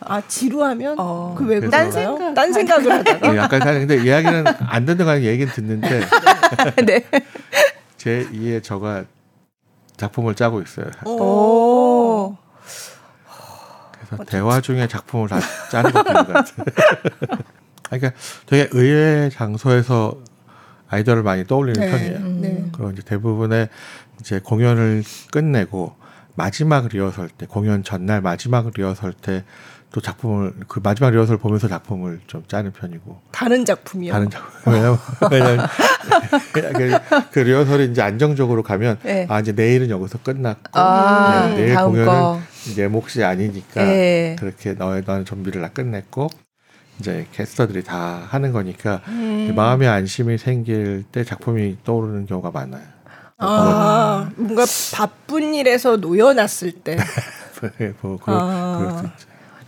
[0.00, 5.04] 아 지루하면 어, 그왜 딴 생각 딴 생각을 하다가 네, 약간 근데 이야기는 안 듣는
[5.04, 6.00] 거 얘기는 듣는데
[6.86, 7.04] 네.
[7.98, 9.04] 제 2의 저가
[9.98, 10.86] 작품을 짜고 있어요.
[11.04, 12.36] 오.
[13.92, 16.44] 그래서 대화 중에 작품을 다 짜는 것 같아요.
[17.90, 18.12] 그러니까
[18.46, 20.22] 되게 의외의 장소에서
[20.88, 22.18] 아이디어를 많이 떠올리는 네, 편이에요.
[22.40, 22.64] 네.
[22.72, 23.68] 그리고 이제 대부분의
[24.20, 25.96] 이제 공연을 끝내고
[26.34, 29.44] 마지막 리허설 때 공연 전날 마지막 리허설 때
[29.90, 34.12] 또 작품을 그 마지막 리허설 보면서 작품을 좀 짜는 편이고 다른 작품이요.
[34.12, 34.98] 다른 작품 왜냐면
[35.30, 35.66] 왜냐면
[36.52, 36.98] 그,
[37.32, 39.26] 그 리허설이 이제 안정적으로 가면 네.
[39.30, 42.40] 아 이제 내일은 여기서 끝났고 아, 네, 내일 공연은 거.
[42.76, 44.36] 내 몫이 아니니까 네.
[44.38, 46.28] 그렇게 너의 너는 준비를 다 끝냈고
[46.98, 49.52] 이제 캐스터들이 다 하는 거니까 음.
[49.54, 52.82] 마음의 안심이 생길 때 작품이 떠오르는 경우가 많아요.
[53.38, 56.96] 아, 뭔가 바쁜 일에서 놓여놨을 때.
[57.78, 59.02] 네, 뭐, 그, 아.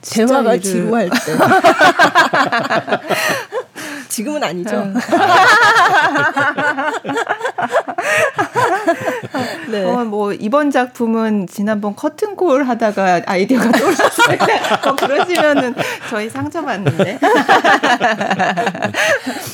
[0.00, 1.16] 대화가 지루할 때.
[4.08, 4.70] 지금은 아니죠.
[9.70, 9.84] 네.
[9.84, 14.38] 어, 뭐 이번 작품은 지난번 커튼콜 하다가 아이디어가 떠올랐어요.
[14.86, 15.74] 어, 그러시면은
[16.08, 17.18] 저희 상처받는데.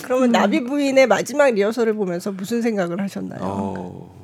[0.04, 3.40] 그러면 나비 부인의 마지막 리허설을 보면서 무슨 생각을 하셨나요?
[3.42, 4.14] 어,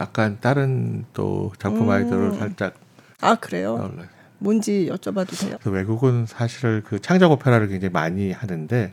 [0.00, 1.90] 약간 다른 또 작품 음.
[1.90, 2.74] 아이디어를 살짝.
[3.20, 3.76] 아 그래요?
[3.76, 4.08] 떠올라요.
[4.38, 5.56] 뭔지 여쭤봐도 돼요?
[5.62, 8.92] 그 외국은 사실 그 창작 오페라를 굉장히 많이 하는데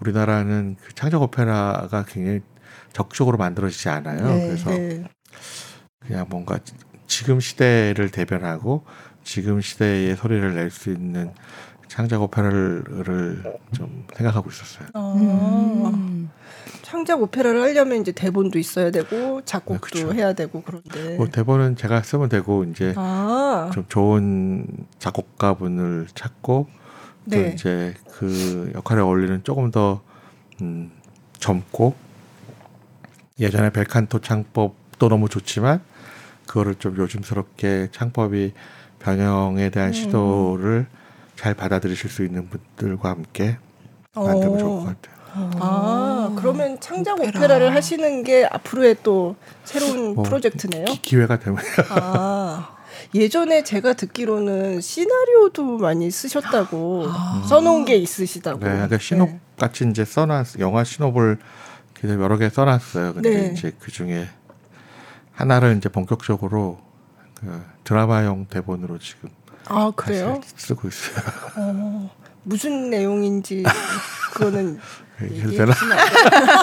[0.00, 2.40] 우리나라는 그 창작 오페라가 굉장히
[2.92, 4.26] 적극적으로 만들어지지 않아요.
[4.26, 5.04] 네, 그래서 네.
[6.06, 6.58] 그냥 뭔가
[7.06, 8.84] 지금 시대를 대변하고
[9.24, 11.32] 지금 시대의 소리를 낼 수 있는
[11.88, 13.42] 창작 오페라를
[13.74, 14.88] 좀 생각하고 있었어요.
[14.94, 16.30] 아, 음.
[16.82, 20.14] 창작 오페라를 하려면 이제 대본도 있어야 되고 작곡도 네, 그렇죠.
[20.14, 23.70] 해야 되고 그런데 뭐 대본은 제가 쓰면 되고 이제 아.
[23.74, 24.66] 좀 좋은
[25.00, 26.68] 작곡가분을 찾고
[27.24, 27.42] 네.
[27.42, 30.00] 또 이제 그 역할에 어울리는 조금 더
[30.62, 30.92] 음,
[31.40, 31.94] 젊고
[33.40, 35.80] 예전에 벨칸토 창법 도 너무 좋지만
[36.46, 38.52] 그거를 좀 요즘스럽게 창법이
[39.00, 39.92] 변형에 대한 음.
[39.92, 40.86] 시도를
[41.34, 43.56] 잘 받아들이실 수 있는 분들과 함께
[44.14, 45.20] 만들면 좋을 것 같아요.
[45.32, 47.58] 아, 그러면 창작 오페라.
[47.58, 50.84] 를 하시는 게 앞으로의 또 새로운 뭐, 프로젝트네요.
[51.00, 51.58] 기, 회가 되면.
[51.90, 52.76] 아.
[53.14, 57.46] 예전에 제가 듣기로는 시나리오도 많이 쓰셨다고 아.
[57.48, 58.58] 써놓은 게 있으시다고.
[58.58, 59.40] 네, 그러니까 신호 네.
[59.56, 61.38] 같이 이제 써놨 영화 신호를
[62.04, 63.14] 여러 개 써놨어요.
[63.14, 63.52] 근데 네.
[63.52, 64.28] 이제 그 중에
[65.40, 66.78] 하나를 이제 본격적으로
[67.34, 69.30] 그 드라마용 대본으로 지금
[69.66, 70.40] 아 그래요?
[70.56, 71.24] 쓰고 있어요.
[71.56, 72.10] 어,
[72.42, 73.64] 무슨 내용인지
[74.34, 74.78] 그거는
[75.56, 75.72] 되나?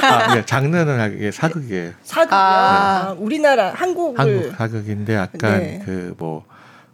[0.03, 1.93] 아, 예, 장르는 이게 사극이에요.
[2.03, 2.39] 사극이요?
[2.39, 3.19] 아, 네.
[3.23, 5.81] 우리나라 한국을 한국 사극인데 약간 네.
[5.85, 6.45] 그뭐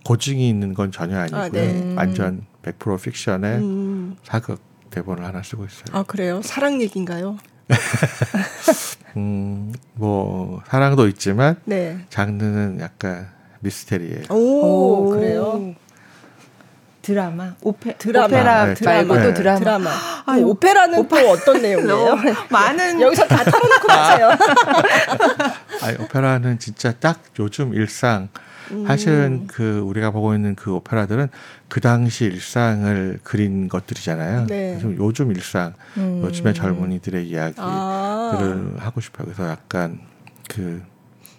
[0.06, 1.42] 고증이 있는 건 전혀 아니고요.
[1.42, 1.94] 아, 네.
[1.98, 4.16] 완전 100% 픽션의 음.
[4.24, 5.86] 사극 대본을 하나 쓰고 있어요.
[5.92, 6.42] 아 그래요?
[6.44, 7.38] 사랑 얘기인가요?
[9.18, 12.00] 음, 뭐 사랑도 있지만 네.
[12.10, 14.24] 장르는 약간 미스테리예요.
[14.30, 15.76] 오, 오 그래요?
[17.04, 18.26] 드라마, 오페, 드라마.
[18.28, 19.24] 오페라 네, 말고 네.
[19.24, 19.60] 또 드라마.
[19.60, 19.90] 드라마.
[20.26, 21.22] 아, 오페라는 오페...
[21.22, 22.18] 또 어떤 내용이에요?
[22.50, 24.30] 많은 여기서 다 털어놓고 가세요.
[25.82, 28.30] 아니, 오페라는 진짜 딱 요즘 일상
[28.74, 28.86] 음.
[28.86, 31.30] 사실은 그 우리가 보고 있는 그 오페라들은
[31.70, 34.48] 그 당시 일상을 그린 것들이잖아요.
[34.48, 34.80] 네.
[34.84, 36.22] 요즘 일상, 음.
[36.24, 38.74] 요즘의 젊은이들의 이야기들을 아.
[38.80, 39.26] 하고 싶어요.
[39.26, 40.00] 그래서 약간
[40.50, 40.82] 그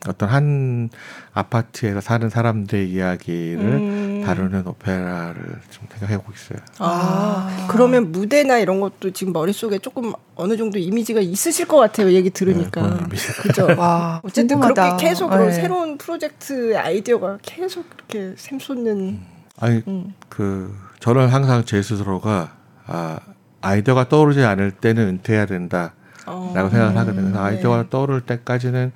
[0.08, 0.90] 어떤 한
[1.32, 4.22] 아파트에서 사는 사람들의 이야기를 음.
[4.24, 6.58] 다루는 오페라를 좀 생각해보고 있어요.
[6.78, 12.12] 아, 아, 그러면 무대나 이런 것도 지금 머릿속에 조금 어느 정도 이미지가 있으실 것 같아요.
[12.12, 13.06] 얘기 들으니까.
[13.08, 13.66] 네, 그죠.
[13.78, 14.96] 와, 어쨌든 궁금하다.
[14.96, 15.52] 그렇게 계속 네.
[15.52, 18.98] 새로운 프로젝트 아이디어가 계속 이렇게 샘솟는.
[18.98, 19.26] 음.
[19.58, 20.14] 아니, 음.
[20.28, 23.18] 그, 저는 항상 제 스스로가, 아,
[23.60, 25.94] 아이디어가 떠오르지 않을 때는 은퇴해야 된다.
[26.26, 26.52] 어.
[26.54, 27.26] 라고 생각을 하거든요.
[27.28, 27.88] 음, 아이디어가 네.
[27.90, 28.92] 떠오를 때까지는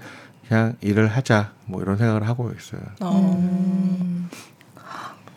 [0.49, 2.81] 그냥 일을 하자 뭐 이런 생각을 하고 있어요.
[3.03, 4.31] 음.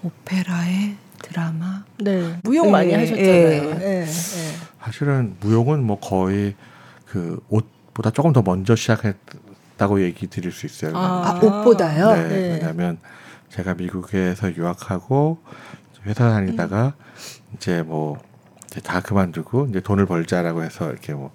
[0.03, 1.83] 오페라의 드라마.
[1.99, 2.39] 네.
[2.43, 3.73] 무용 네, 많이 하셨잖아요.
[3.75, 4.05] 네.
[4.05, 4.05] 네.
[4.79, 6.55] 사실은 무용은 뭐 거의
[7.05, 10.95] 그 옷보다 조금 더 먼저 시작했다고 얘기 드릴 수 있어요.
[10.95, 12.13] 아, 아 옷보다요?
[12.13, 12.35] 네, 네.
[12.53, 12.97] 왜냐하면
[13.49, 15.39] 제가 미국에서 유학하고
[16.05, 17.55] 회사 다니다가 음.
[17.55, 18.17] 이제 뭐
[18.67, 21.31] 이제 다 그만두고 이제 돈을 벌자라고 해서 이렇게 뭐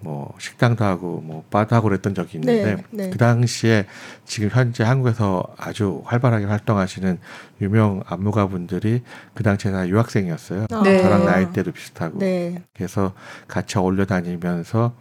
[0.00, 3.10] 뭐 식당도 하고 뭐 바도 하고 그랬던 적이 있는데 네, 네.
[3.10, 3.86] 그 당시에
[4.24, 7.18] 지금 현재 한국에서 아주 활발하게 활동하시는
[7.60, 9.02] 유명 안무가 분들이
[9.34, 10.66] 그 당시에 다 유학생이었어요.
[10.70, 10.82] 아.
[10.82, 11.02] 네.
[11.02, 12.62] 저랑 나이대도 비슷하고 네.
[12.74, 13.12] 그래서
[13.46, 14.94] 같이 어울려 다니면서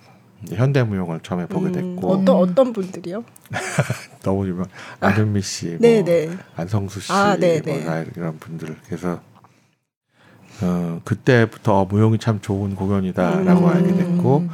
[0.53, 3.23] 현대무용을 처음에 보게 음, 됐고 음, 어떤 어떤 분들이요?
[4.23, 4.65] 너무 유명
[4.99, 6.29] 안은미 씨, 뭐 네, 네.
[6.55, 9.19] 안성수 씨, 아, 뭐 이런 분들 그래서
[10.62, 13.67] 어, 그때부터 무용이 참 좋은 공연이다라고 음.
[13.67, 14.47] 알게 됐고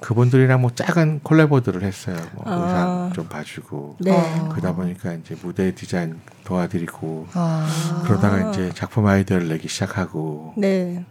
[0.00, 2.16] 그분들이랑 뭐 작은 콜라보들을 했어요.
[2.34, 2.54] 뭐 아.
[2.54, 4.12] 의상 좀 봐주고 네.
[4.50, 8.02] 그러다 보니까 이제 무대 디자인 도와드리고 아.
[8.04, 11.04] 그러다가 이제 작품 아이디어를 내기 시작하고 네.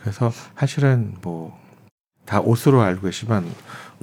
[0.00, 1.68] 그래서 사실은 뭐
[2.28, 3.50] 다 옷으로 알고 계시면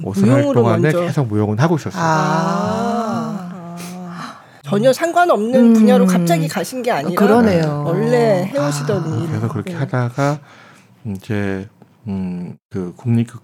[0.02, 1.00] 옷을 할 동안에 먼저.
[1.00, 2.02] 계속 무용은 하고 있었어요.
[2.02, 3.48] 아.
[3.52, 4.40] 아.
[4.62, 5.72] 전혀 상관없는 음.
[5.74, 7.84] 분야로 갑자기 가신 게 아니라 그러네요.
[7.86, 9.28] 원래 해오시던 일.
[9.28, 9.78] 그래서 그렇게 네.
[9.78, 10.40] 하다가
[11.04, 11.68] 이제
[12.08, 13.42] 음, 그 국립극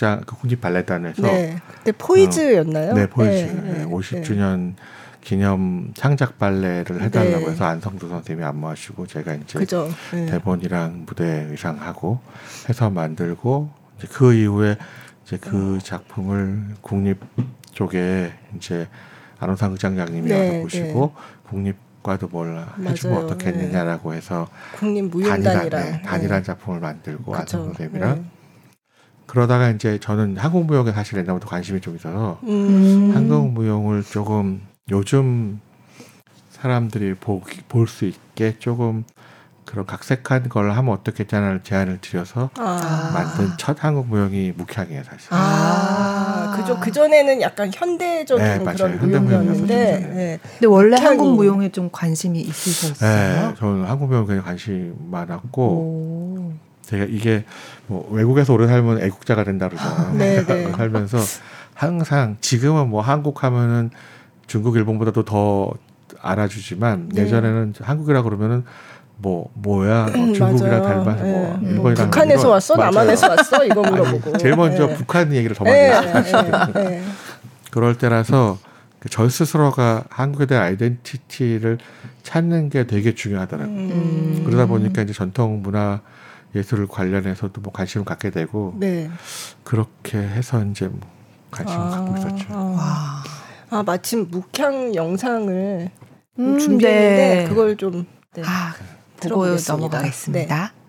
[0.00, 1.60] 극장 그 국립 발레단에서 네.
[1.76, 2.92] 그때 포이즈였나요?
[2.92, 3.44] 어, 네, 포이즈.
[3.44, 4.72] 네, 네, 50주년
[5.20, 7.50] 기념 창작 발레를 해달라고 네.
[7.52, 9.58] 해서 안성두 선생님이 안무하시고 제가 이제
[10.12, 10.26] 네.
[10.26, 12.18] 대본이랑 무대 의상하고
[12.70, 14.78] 해서 만들고 이제 그 이후에
[15.26, 17.18] 이제 그 작품을 국립
[17.72, 18.88] 쪽에 이제
[19.38, 21.14] 안호상 극장장님이 네, 와서 보시고
[21.46, 28.39] 국립 과도 뭘 해주면 어떻겠느냐라고 해서 국립무용단이랑 단일한, 단일한 작품을 만들고 안성 선생님이랑
[29.30, 33.12] 그러다가 이제 저는 한국 무용에 사실 옛날부터 관심이 좀 있어서 음.
[33.14, 35.60] 한국 무용을 조금 요즘
[36.50, 39.04] 사람들이 볼 수 있게 조금
[39.64, 43.12] 그런 각색한 걸 하면 어떻겠냐는 제안을 드려서 아.
[43.14, 45.28] 만든 첫 한국 무용이 묵향이에요 사실.
[45.30, 46.80] 아, 그죠.
[46.80, 49.74] 그 전에는 약간 현대적인 네, 그런 무용이었는데.
[50.12, 50.40] 네.
[50.42, 51.06] 근데 원래 묵향이.
[51.06, 53.48] 한국 무용에 좀 관심이 있으셨어요?
[53.50, 55.62] 네, 저는 한국 무용에 관심 많았고.
[55.62, 56.69] 오.
[56.90, 57.44] 제가 이게
[57.86, 60.14] 뭐 외국에서 오래 살면 애국자가 된다 그러잖아요.
[60.18, 60.72] 네, 네.
[60.76, 61.18] 살면서
[61.74, 63.90] 항상 지금은 뭐 한국 하면은
[64.48, 65.70] 중국 일본보다도 더
[66.20, 67.22] 알아주지만 네.
[67.22, 68.64] 예전에는 한국이라 그러면은
[69.18, 71.70] 뭐 뭐야 뭐 중국이랑 닮아서 뭐 네.
[71.70, 72.90] 일본이랑 북한에서 이런, 왔어 맞아요.
[72.90, 74.94] 남한에서 왔어 이거 물어보고 제일 먼저 네.
[74.94, 75.76] 북한 얘기를 더 많이.
[75.76, 77.02] 네.
[77.70, 78.58] 그럴 때라서
[79.10, 81.78] 저 스스로가 한국에 대한 아이덴티티를
[82.24, 83.76] 찾는 게 되게 중요하더라고요.
[83.76, 84.42] 음.
[84.44, 86.00] 그러다 보니까 이제 전통 문화
[86.54, 89.10] 예술 관련해서도 뭐 관심을 갖게 되고 네.
[89.62, 91.00] 그렇게 해서 이제 뭐
[91.50, 92.46] 관심을 아, 갖고 있었죠.
[92.50, 93.22] 아,
[93.70, 95.90] 아 마침 묵향 영상을
[96.38, 97.48] 음, 준비했는데 네.
[97.48, 98.74] 그걸 좀 네, 아,
[99.20, 100.72] 보고 넘어가겠습니다.
[100.72, 100.80] 네.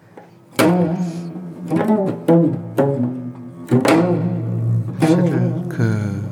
[5.67, 6.31] 그, 그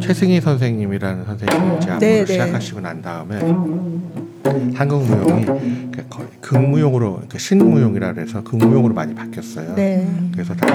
[0.00, 2.26] 최승희 선생님이라는 선생님이 안무를 네, 네.
[2.26, 3.40] 시작하시고 난 다음에
[4.74, 9.74] 한국 무용이 그러니까 거의 극무용으로 그러니까 신무용이라 그래서 극무용으로 많이 바뀌었어요.
[9.74, 10.08] 네.
[10.32, 10.66] 그래서 다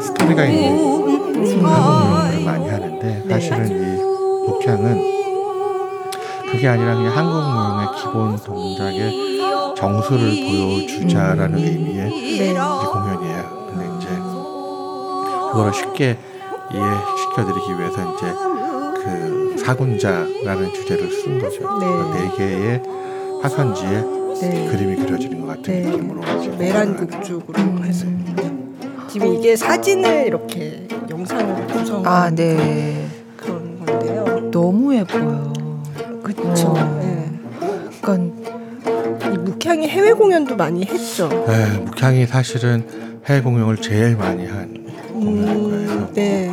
[0.00, 3.28] 스토리가 있는 한국 무용을 많이 하는데 네.
[3.28, 5.20] 사실은 이 북향은
[6.50, 9.40] 그게 아니라 그냥 한국 무용의 기본 동작의
[9.76, 11.64] 정수를 보여주자라는 음.
[11.64, 12.54] 의미의 네.
[12.54, 13.70] 공연이에요.
[13.70, 14.08] 근데 이제
[15.52, 16.18] 그거를 쉽게
[16.72, 18.69] 이해시켜드리기 위해서 이제 그
[19.64, 21.78] 사군자라는 주제를 쓴 거죠.
[21.78, 21.86] 네,
[22.18, 22.82] 네 개의
[23.42, 24.04] 화선지에
[24.40, 24.68] 네.
[24.70, 25.90] 그림이 그려지는 것 같은 네.
[25.90, 26.20] 느낌으로
[26.56, 27.84] 메란국죽으로 음.
[27.84, 28.06] 해서
[29.08, 33.06] 지금 이게 사진을 이렇게 영상으로 구성한 아, 네.
[33.36, 34.50] 그런 건데요.
[34.50, 35.52] 너무 예뻐요.
[36.22, 36.74] 그렇죠.
[37.00, 37.30] 네.
[38.00, 41.28] 그러니까 이 묵향이 해외 공연도 많이 했죠.
[41.46, 42.84] 네, 묵향이 사실은
[43.26, 45.90] 해외 공연을 제일 많이 한 공연인 거예요.
[45.90, 46.50] 음, 네.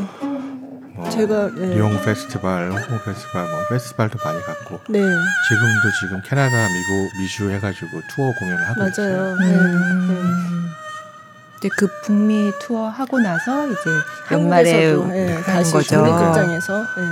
[1.06, 1.76] 제가 네.
[1.76, 5.00] 리옹 페스티벌, 홍콩 페스티벌, 뭐 페스티벌도 많이 갔고 네.
[5.00, 8.90] 지금도 지금 캐나다, 미국, 미주 해가지고 투어 공연을 하고 맞아요.
[8.90, 9.36] 있어요.
[9.38, 9.46] 네.
[9.46, 10.72] 음.
[11.58, 13.80] 이제 그 북미 투어 하고 나서 이제
[14.32, 16.04] 연말에 네, 하는 거죠.
[16.04, 17.10] 극장에서 네.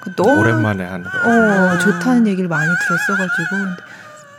[0.00, 1.18] 그 너무 오랜만에 하는 거.
[1.18, 3.56] 어, 좋다는 얘기를 많이 들었어가지고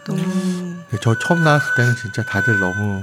[0.05, 0.21] 너무.
[0.21, 0.83] 음.
[1.01, 3.01] 저 처음 나왔을 때는 진짜 다들 너무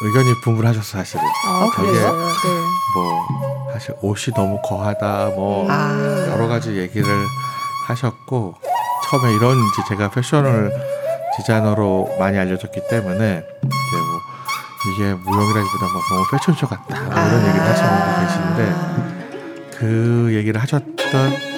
[0.00, 1.24] 의견이 분분하셨어 사실은.
[1.46, 2.06] 아, 그게 네.
[2.94, 6.26] 뭐 사실 옷이 너무 거하다 뭐 아.
[6.30, 7.06] 여러 가지 얘기를
[7.86, 8.54] 하셨고
[9.10, 10.72] 처음에 이런 이제 제가 패션을
[11.36, 14.20] 디자이너로 많이 알려졌기 때문에 이제 뭐
[14.94, 19.18] 이게 무용이라기보다 뭐 너무 패션쇼 같다 뭐 이런 얘기를 하시는 분이 계신데
[19.78, 21.48] 그 얘기를 하셨던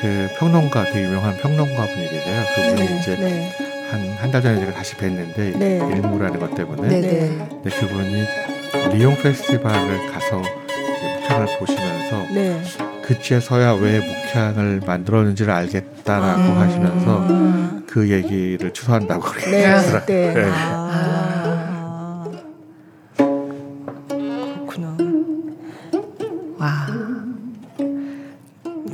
[0.00, 2.44] 그 평론가 되게 유명한 평론가 분이 계세요.
[2.54, 3.75] 그분이 네, 이제 네.
[3.90, 5.78] 한 한 달 전에 제가 다시 뵀는데 네.
[5.78, 7.48] 일무라는 것 때문에 네, 네.
[7.62, 8.26] 네, 그분이
[8.92, 10.42] 리옹 페스티벌을 가서
[11.22, 12.60] 목향을 보시면서 네.
[13.04, 16.60] 그치에서야 왜 목향을 만들었는지를 알겠다라고 아.
[16.60, 17.28] 하시면서
[17.86, 20.04] 그 얘기를 추서한다고 그러더라고요.
[20.06, 20.32] 네.
[20.34, 20.50] 네.
[20.52, 21.45] 아.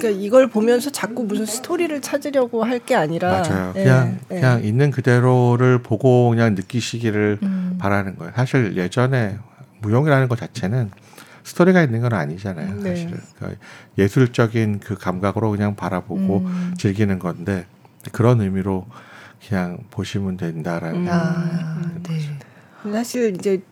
[0.03, 3.73] 그러니까 이걸 보면서 자꾸 무슨 스토리를 찾으려고 할 게 아니라 맞아요.
[3.77, 4.35] 예, 그냥 예.
[4.35, 7.77] 그냥 있는 그대로를 보고 그냥 느끼시기를 음.
[7.79, 8.33] 바라는 거예요.
[8.35, 9.39] 사실 예전에
[9.83, 10.91] 무용이라는 것 자체는
[11.45, 12.75] 스토리가 있는 건 아니잖아요.
[12.83, 12.89] 네.
[12.91, 13.61] 사실은 그러니까
[13.99, 16.75] 예술적인 그 감각으로 그냥 바라보고 음.
[16.77, 17.67] 즐기는 건데
[18.11, 18.87] 그런 의미로
[19.47, 21.03] 그냥 보시면 된다라는.
[21.03, 21.09] 음.
[21.09, 22.39] 아, 네.
[22.91, 23.63] 사실 이제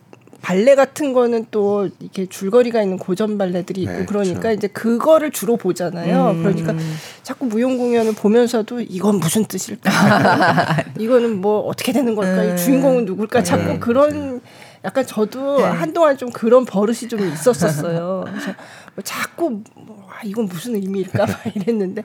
[0.41, 4.57] 발레 같은 거는 또 이렇게 줄거리가 있는 고전 발레들이 있고 네, 그러니까 그렇죠.
[4.57, 6.31] 이제 그거를 주로 보잖아요.
[6.31, 6.43] 음.
[6.43, 6.73] 그러니까
[7.21, 9.89] 자꾸 무용 공연을 보면서도 이건 무슨 뜻일까?
[10.97, 12.43] 이거는 뭐 어떻게 되는 걸까?
[12.43, 12.57] 음.
[12.57, 13.43] 주인공은 누굴까?
[13.43, 13.79] 자꾸 네.
[13.79, 14.41] 그런
[14.83, 15.63] 약간 저도 네.
[15.63, 18.23] 한동안 좀 그런 버릇이 좀 있었었어요.
[18.25, 18.53] 그래서
[18.95, 21.25] 뭐 자꾸 뭐, 아, 이건 무슨 의미일까?
[21.53, 22.03] 이랬는데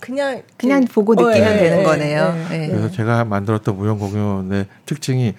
[0.00, 2.46] 그냥 그냥 보고 느끼면 어, 예, 되는 예, 거네요.
[2.52, 2.68] 예.
[2.68, 5.34] 그래서 제가 만들었던 무용 공연의 특징이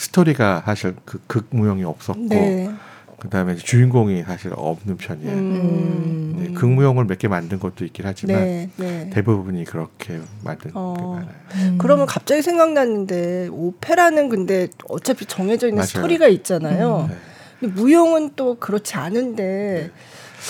[0.00, 2.70] 스토리가 사실 그 극무용이 없었고 네.
[3.18, 5.30] 그다음에 주인공이 사실 없는 편이에요.
[5.36, 6.36] 음.
[6.38, 9.10] 네, 극무용을 몇 개 만든 것도 있긴 하지만 네, 네.
[9.12, 10.94] 대부분이 그렇게 만든 어.
[10.96, 11.28] 게 많아요.
[11.56, 11.78] 음.
[11.78, 15.86] 그러면 갑자기 생각났는데 오페라는 근데 어차피 정해져 있는 맞아요.
[15.88, 17.08] 스토리가 있잖아요.
[17.10, 17.16] 음.
[17.60, 20.00] 근데 무용은 또 그렇지 않은데 네.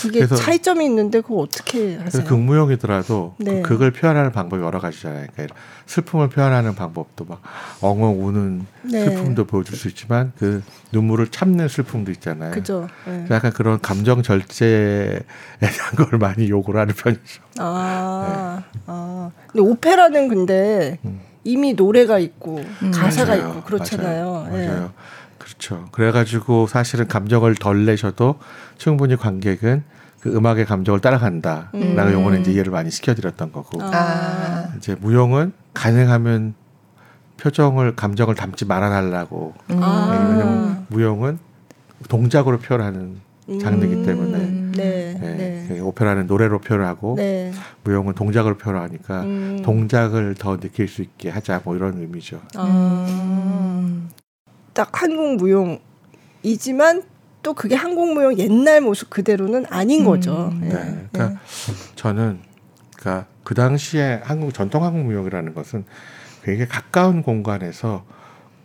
[0.03, 2.25] 그게 차이점이 있는데 그거 어떻게 하세요?
[2.25, 3.63] 극무용이더라도 그 네.
[3.63, 5.27] 그 극을 표현하는 방법이 여러 가지잖아요.
[5.33, 7.41] 그러니까 슬픔을 표현하는 방법도 막
[7.81, 9.05] 엉엉 우는 네.
[9.05, 12.53] 슬픔도 보여줄 수 있지만 그 눈물을 참는 슬픔도 있잖아요.
[12.53, 12.89] 그죠.
[13.07, 13.27] 네.
[13.31, 15.19] 약간 그런 감정 절제에
[15.61, 17.43] 대한 걸 많이 요구를 하는 편이죠.
[17.59, 18.81] 아, 네.
[18.87, 19.31] 아.
[19.49, 21.21] 근데 오페라는 근데 음.
[21.45, 22.91] 이미 노래가 있고 음.
[22.91, 23.49] 가사가 맞아요.
[23.49, 24.33] 있고 그렇잖아요.
[24.33, 24.57] 맞아요.
[24.57, 24.67] 네.
[24.69, 24.93] 맞아요.
[25.61, 25.87] 그렇죠.
[25.93, 28.37] 그래가지고 사실은 감정을 덜 내셔도
[28.79, 29.85] 충분히 관객은
[30.21, 32.13] 그 음악의 감정을 따라간다라는 음.
[32.13, 34.73] 용어는 이제 이해를 많이 시켜드렸던 거고 아.
[34.77, 36.55] 이제 무용은 가능하면
[37.39, 39.83] 표정을 감정을 담지 말아달라고 음.
[39.83, 40.11] 아.
[40.11, 41.39] 왜냐면 무용은
[42.09, 43.21] 동작으로 표현하는
[43.61, 44.07] 장르이기 음.
[44.07, 44.73] 때문에 음.
[44.77, 45.19] 네.
[45.21, 45.35] 네.
[45.37, 45.67] 네.
[45.69, 47.53] 그 오페라는 노래로 표현하고 네.
[47.85, 49.63] 무용은 동작으로 표현하니까 음.
[49.63, 52.41] 동작을 더 느낄 수 있게 하자 뭐 이런 의미죠.
[52.57, 54.09] 아.
[54.73, 57.03] 딱 한국 무용이지만
[57.43, 60.51] 또 그게 한국 무용 옛날 모습 그대로는 아닌 거죠.
[60.53, 60.69] 음, 네.
[60.69, 61.07] 네.
[61.13, 61.75] 그러니까 네.
[61.95, 62.41] 저는
[62.97, 65.85] 그러니까 그 당시에 한국 전통 한국 무용이라는 것은
[66.43, 68.05] 굉장히 가까운 공간에서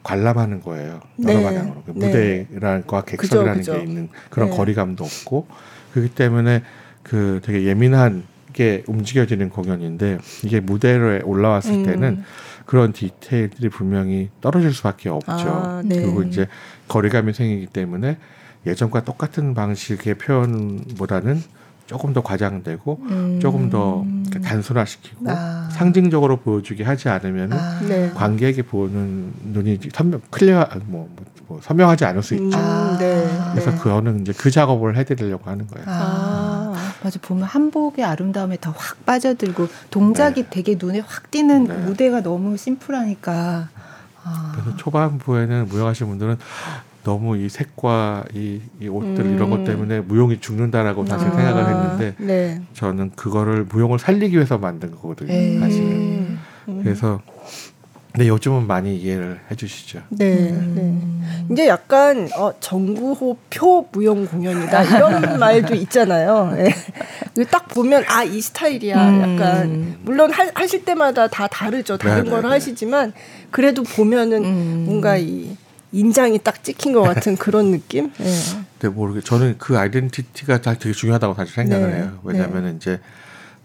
[0.04, 1.00] 관람하는 거예요.
[1.24, 1.44] 여러 네.
[1.44, 2.48] 방향으로 그 네.
[2.50, 3.84] 무대랑과 객석이라는 그죠, 그죠.
[3.84, 4.58] 게 있는 그런 네.
[4.58, 5.48] 거리감도 없고
[5.94, 6.62] 그렇기 때문에
[7.02, 11.84] 그 되게 예민한 게 움직여지는 공연인데 이게 무대로 올라왔을 음.
[11.84, 12.24] 때는
[12.66, 15.32] 그런 디테일들이 분명히 떨어질 수밖에 없죠.
[15.32, 16.02] 아, 네.
[16.02, 16.48] 그리고 이제
[16.88, 18.18] 거리감이 생기기 때문에
[18.66, 21.42] 예전과 똑같은 방식의 표현보다는
[21.86, 23.40] 조금 더 과장되고 음.
[23.40, 24.04] 조금 더
[24.44, 25.70] 단순화시키고 아.
[25.72, 27.80] 상징적으로 보여주게 하지 않으면 아.
[27.88, 28.10] 네.
[28.16, 32.58] 관객이 보는 눈이 선명 클리어 뭐, 뭐, 뭐 선명하지 않을 수 있죠.
[32.58, 32.98] 음.
[33.00, 33.28] 네.
[33.52, 33.78] 그래서 네.
[33.78, 35.86] 그거는 이제 그 작업을 해드리려고 하는 거예요.
[35.88, 36.74] 아.
[37.04, 40.50] 맞아 보면 한복의 아름다움에 더 확 빠져들고 동작이 네.
[40.50, 41.74] 되게 눈에 확 띄는 네.
[41.78, 43.70] 무대가 너무 심플하니까.
[44.24, 44.52] 아.
[44.54, 46.38] 그래서 초반부에는 무용하시는 분들은
[47.04, 49.36] 너무 이 색과 이, 이 옷들 음.
[49.36, 51.32] 이런 것 때문에 무용이 죽는다라고 사실 아.
[51.32, 52.62] 생각을 했는데 네.
[52.74, 55.60] 저는 그거를 무용을 살리기 위해서 만든 거거든요 에이.
[55.60, 56.82] 사실은 음.
[56.84, 57.22] 그래서
[58.16, 60.00] 근데 요즘은 많이 이해를 해주시죠.
[60.10, 61.22] 네, 음.
[61.48, 61.54] 네.
[61.54, 66.54] 이제 약간 어, 정구호 표 무용 공연이다 이런 말도 있잖아요.
[66.56, 66.74] 네.
[67.52, 69.10] 딱 보면 아 이 스타일이야.
[69.10, 69.22] 음.
[69.38, 71.98] 약간 물론 하, 하실 때마다 다 다르죠.
[71.98, 72.54] 다른 네, 걸 네, 네.
[72.54, 73.14] 하시지만
[73.52, 74.84] 그래도 보면은 음.
[74.86, 75.56] 뭔가 이
[75.92, 78.12] 인장이 딱 찍힌 것 같은 그런 느낌.
[78.18, 78.32] 네.
[78.80, 81.98] 네, 모르게 저는 그 아이덴티티가 되게 중요하다고 사실 생각을 네.
[81.98, 82.20] 해요.
[82.24, 82.74] 왜냐하면 네.
[82.78, 83.00] 이제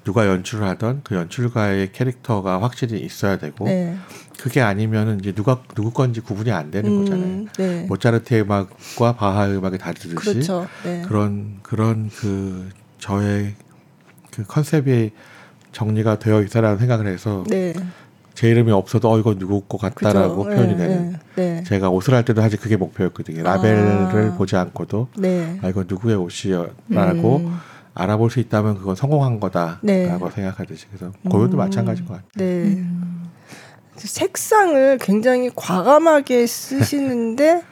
[0.05, 3.96] 누가 연출을 하던 그 연출가의 캐릭터가 확실히 있어야 되고 네.
[4.41, 7.47] 그게 아니면은 이제 누가 누구 건지 구분이 안 되는 음, 거잖아요.
[7.59, 7.86] 네.
[7.86, 10.66] 모차르트의 음악과 바하 음악이 다르듯이 그렇죠.
[10.82, 11.03] 네.
[11.07, 13.55] 그런 그런 그 저의
[14.30, 15.11] 그 컨셉이
[15.72, 17.74] 정리가 되어 있다라는 생각을 해서 네.
[18.32, 20.57] 제 이름이 없어도 어 이거 누구 것 같다라고 그죠.
[20.57, 21.12] 표현이 네, 되는.
[21.12, 21.18] 네,
[21.57, 21.62] 네.
[21.64, 23.43] 제가 옷을 할 때도 사실 그게 목표였거든요.
[23.43, 24.36] 라벨을 아.
[24.38, 25.59] 보지 않고도 네.
[25.61, 27.59] 아 이거 누구의 옷이라고 음.
[27.93, 30.09] 알아볼 수 있다면 그건 성공한 거다라고 네.
[30.34, 31.59] 생각하듯이 그래서 고요도 음.
[31.59, 33.11] 마찬가지인 것 같아요.
[34.01, 34.05] 네.
[34.05, 34.07] 음.
[34.07, 37.62] 색상을 굉장히 과감하게 쓰시는데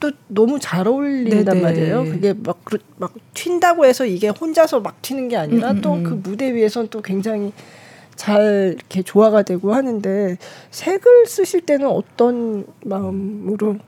[0.00, 1.60] 또 너무 잘 어울린단 네네.
[1.60, 2.04] 말이에요.
[2.04, 2.60] 그게 막,
[2.96, 6.22] 막 튄다고 해서 이게 혼자서 막 튀는 게 아니라 음, 또그 음.
[6.24, 7.52] 무대 위에서는 또 굉장히
[8.16, 10.36] 잘 이렇게 조화가 되고 하는데
[10.70, 13.78] 색을 쓰실 때는 어떤 마음으로?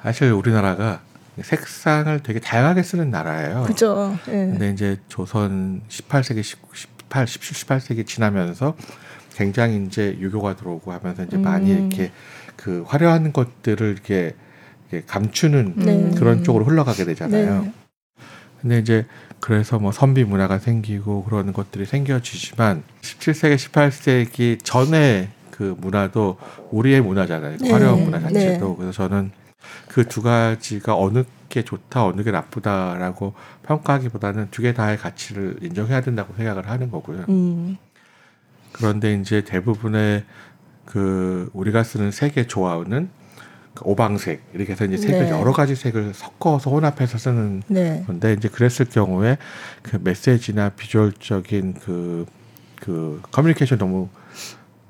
[0.00, 1.00] 사실 우리나라가
[1.42, 3.64] 색상을 되게 다양하게 쓰는 나라예요.
[3.66, 4.16] 그죠.
[4.28, 4.32] 예.
[4.32, 8.76] 근데 이제 조선 18세기, 18, 17, 18세기 지나면서
[9.34, 11.42] 굉장히 이제 유교가 들어오고 하면서 이제 음.
[11.42, 12.12] 많이 이렇게
[12.56, 14.34] 그 화려한 것들을 이렇게,
[14.90, 16.10] 이렇게 감추는 네.
[16.16, 17.62] 그런 쪽으로 흘러가게 되잖아요.
[17.62, 17.72] 네.
[18.60, 19.06] 근데 이제
[19.40, 26.38] 그래서 뭐 선비 문화가 생기고 그런 것들이 생겨지지만 17세기, 18세기 전에 그 문화도
[26.70, 27.58] 우리의 문화잖아요.
[27.58, 27.70] 네.
[27.70, 28.68] 화려한 문화 자체도.
[28.68, 28.74] 네.
[28.78, 29.32] 그래서 저는
[29.88, 36.00] 그 두 가지가 어느 게 좋다, 어느 게 나쁘다라고 평가하기보다는 두 개 다의 가치를 인정해야
[36.00, 37.24] 된다고 생각을 하는 거고요.
[37.28, 37.76] 음.
[38.74, 40.24] 그런데 이제 대부분의
[40.84, 43.08] 그 우리가 쓰는 색의 조화는
[43.74, 45.30] 그 오방색 이렇게 해서 이제 색을 네.
[45.30, 48.04] 여러 가지 색을 섞어서 혼합해서 쓰는 네.
[48.06, 49.38] 건데 이제 그랬을 경우에
[49.82, 52.26] 그 메시지나 비주얼적인 그,
[52.76, 54.08] 그 커뮤니케이션 너무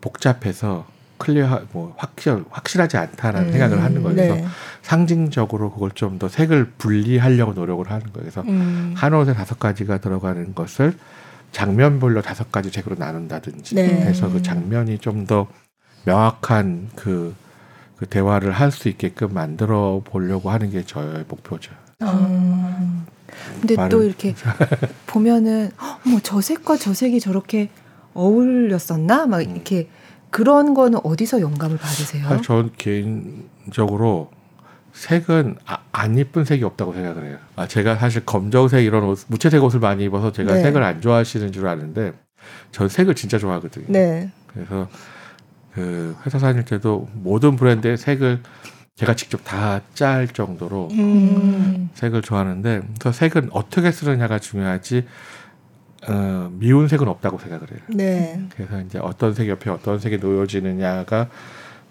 [0.01, 0.87] 복잡해서
[1.19, 4.17] clear 뭐 확실 확실하지 않다라는 음, 생각을 하는 거예요.
[4.17, 4.45] 그래서 네.
[4.83, 8.21] 상징적으로 그걸 좀 더 색을 분리하려고 노력을 하는 거예요.
[8.21, 8.95] 그래서 음.
[8.97, 10.95] 한 옷에 다섯 가지가 들어가는 것을
[11.55, 13.85] 장면별로 다섯 가지 색으로 나눈다든지 네.
[14.03, 15.47] 해서 그 장면이 좀 더
[16.05, 17.35] 명확한 그,
[17.97, 21.73] 그 대화를 할 수 있게끔 만들어 보려고 하는 게 저의 목표죠.
[22.01, 23.05] 아.
[23.61, 24.35] 근데 또 이렇게
[25.07, 25.71] 보면은
[26.05, 27.71] 어머 저 색과 저 색이 저렇게
[28.13, 29.51] 어울렸었나 막 음.
[29.55, 29.89] 이렇게
[30.31, 32.27] 그런 거는 어디서 영감을 받으세요?
[32.29, 34.31] 아, 전 개인적으로
[34.95, 37.39] 색은 아, 안 이쁜 색이 없다고 생각을 해요.
[37.57, 40.63] 아, 제가 사실 검정색 이런 옷, 무채색 옷을 많이 입어서 제가 네.
[40.63, 42.13] 색을 안 좋아하시는 줄 아는데
[42.71, 43.87] 전 색을 진짜 좋아하거든요.
[43.89, 44.31] 네.
[44.47, 44.89] 그래서
[45.75, 48.41] 그 회사 다닐 때도 모든 브랜드의 색을
[48.95, 51.91] 제가 직접 다 짤 정도로 음.
[51.95, 55.05] 색을 좋아하는데 그 색은 어떻게 쓰느냐가 중요하지
[56.09, 57.81] 어, 미운 색은 없다고 생각을 해요.
[57.89, 58.41] 네.
[58.55, 61.29] 그래서 이제 어떤 색 옆에 어떤 색이 놓여지느냐가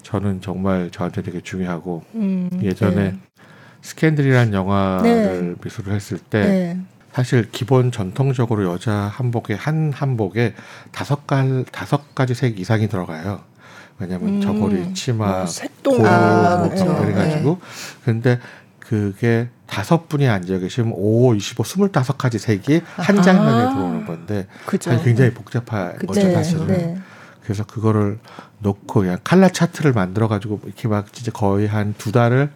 [0.04, 3.18] 저는 정말 저한테 되게 중요하고 음, 예전에 네.
[3.82, 5.56] 스캔들이라는 영화를 네.
[5.64, 6.80] 미술을 했을 때 네.
[7.14, 10.54] 사실 기본 전통적으로 여자 한복에 한 한복에
[10.92, 13.42] 다섯 갈 다섯 가지 색 이상이 들어가요.
[14.00, 16.98] 왜냐하면 음, 저고리, 치마, 뭐 색동, 고무 아, 뭐 그렇죠.
[16.98, 17.60] 그래가지고
[18.04, 18.40] 근데
[18.80, 24.92] 그게 다섯 분이 앉아 계시면 5, 25, 25가지 색이 한 장면에 아, 들어오는 건데 그죠.
[25.04, 27.02] 굉장히 복잡한 거죠, 사실은.
[27.44, 27.46] 네.
[27.46, 28.20] 그래서 그거를
[28.60, 32.50] 놓고 그냥 칼라 차트를 만들어 가지고 이렇게 막 진짜 거의 한 두 달을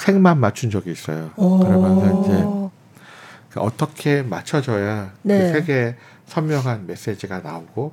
[0.00, 1.30] 색만 맞춘 적이 있어요.
[1.36, 2.46] 그러면서 이제
[3.50, 5.38] 그 어떻게 맞춰져야 그 네.
[5.38, 7.92] 그 색의 선명한 메시지가 나오고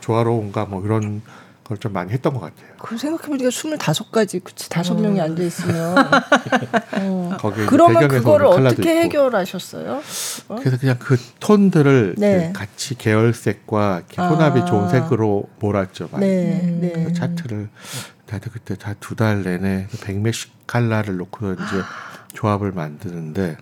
[0.00, 1.22] 조화로운가 뭐 이런
[1.68, 2.70] 그걸 좀 많이 했던 것 같아요.
[2.78, 5.00] 그 생각해보니까 스물다섯 가지 그치 다섯 어.
[5.00, 5.96] 명이 앉아 있으면
[6.94, 7.36] 어.
[7.68, 10.00] 그러면 그거를 어떻게 해결하셨어요?
[10.48, 10.56] 어?
[10.60, 12.46] 그래서 그냥 그 톤들을 네.
[12.54, 14.28] 그 같이 계열색과 아.
[14.28, 16.08] 혼합이 좋은 색으로 몰았죠.
[16.10, 16.26] 많이.
[16.26, 16.60] 네.
[16.64, 16.78] 음.
[16.80, 17.04] 네.
[17.04, 17.68] 그 차트를
[18.24, 21.62] 다들 그때 다 두 달 내내 백몇십 칼라를 놓고 이제
[22.32, 23.58] 조합을 만드는데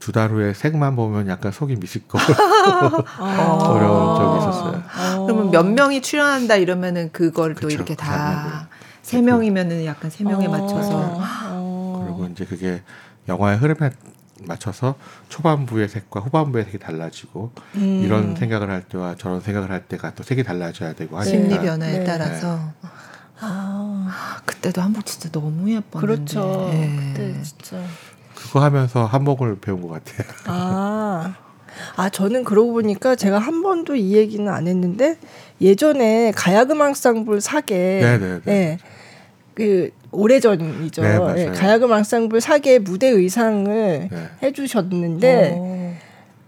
[0.00, 2.18] 두 달 후에 색만 보면 약간 속이 미식거
[3.20, 4.82] 어려운 적이 있었어요.
[4.92, 5.24] 아.
[5.26, 8.68] 그러면 몇 명이 출연한다 이러면은 그걸 그쵸, 또 이렇게 다
[9.02, 10.50] 세 명이면은 약간 세 명에 어.
[10.50, 11.18] 맞춰서
[11.50, 12.04] 어.
[12.04, 12.82] 그리고 이제 그게
[13.28, 13.90] 영화의 흐름에
[14.46, 14.94] 맞춰서
[15.28, 18.00] 초반부의 색과 후반부의 색이 달라지고 음.
[18.04, 21.98] 이런 생각을 할 때와 저런 생각을 할 때가 또 색이 달라져야 되고 하니까 심리 변화에
[21.98, 22.04] 네.
[22.04, 22.88] 따라서 네.
[23.40, 26.68] 아, 그때도 한복 진짜 너무 예뻤는데 그렇죠.
[26.70, 27.12] 네.
[27.14, 27.78] 그때 진짜
[28.42, 30.26] 그거 하면서 한복을 배운 것 같아요.
[30.46, 31.34] 아.
[31.96, 35.16] 아, 저는 그러고 보니까 제가 한 번도 이 얘기는 안 했는데
[35.60, 38.40] 예전에 가야금 앙상블 사계 네네네.
[38.44, 38.78] 네.
[39.54, 41.02] 그 오래전이죠.
[41.02, 44.28] 네, 네, 가야금 앙상블 사계 무대 의상을 네.
[44.42, 45.92] 해주셨는데 오.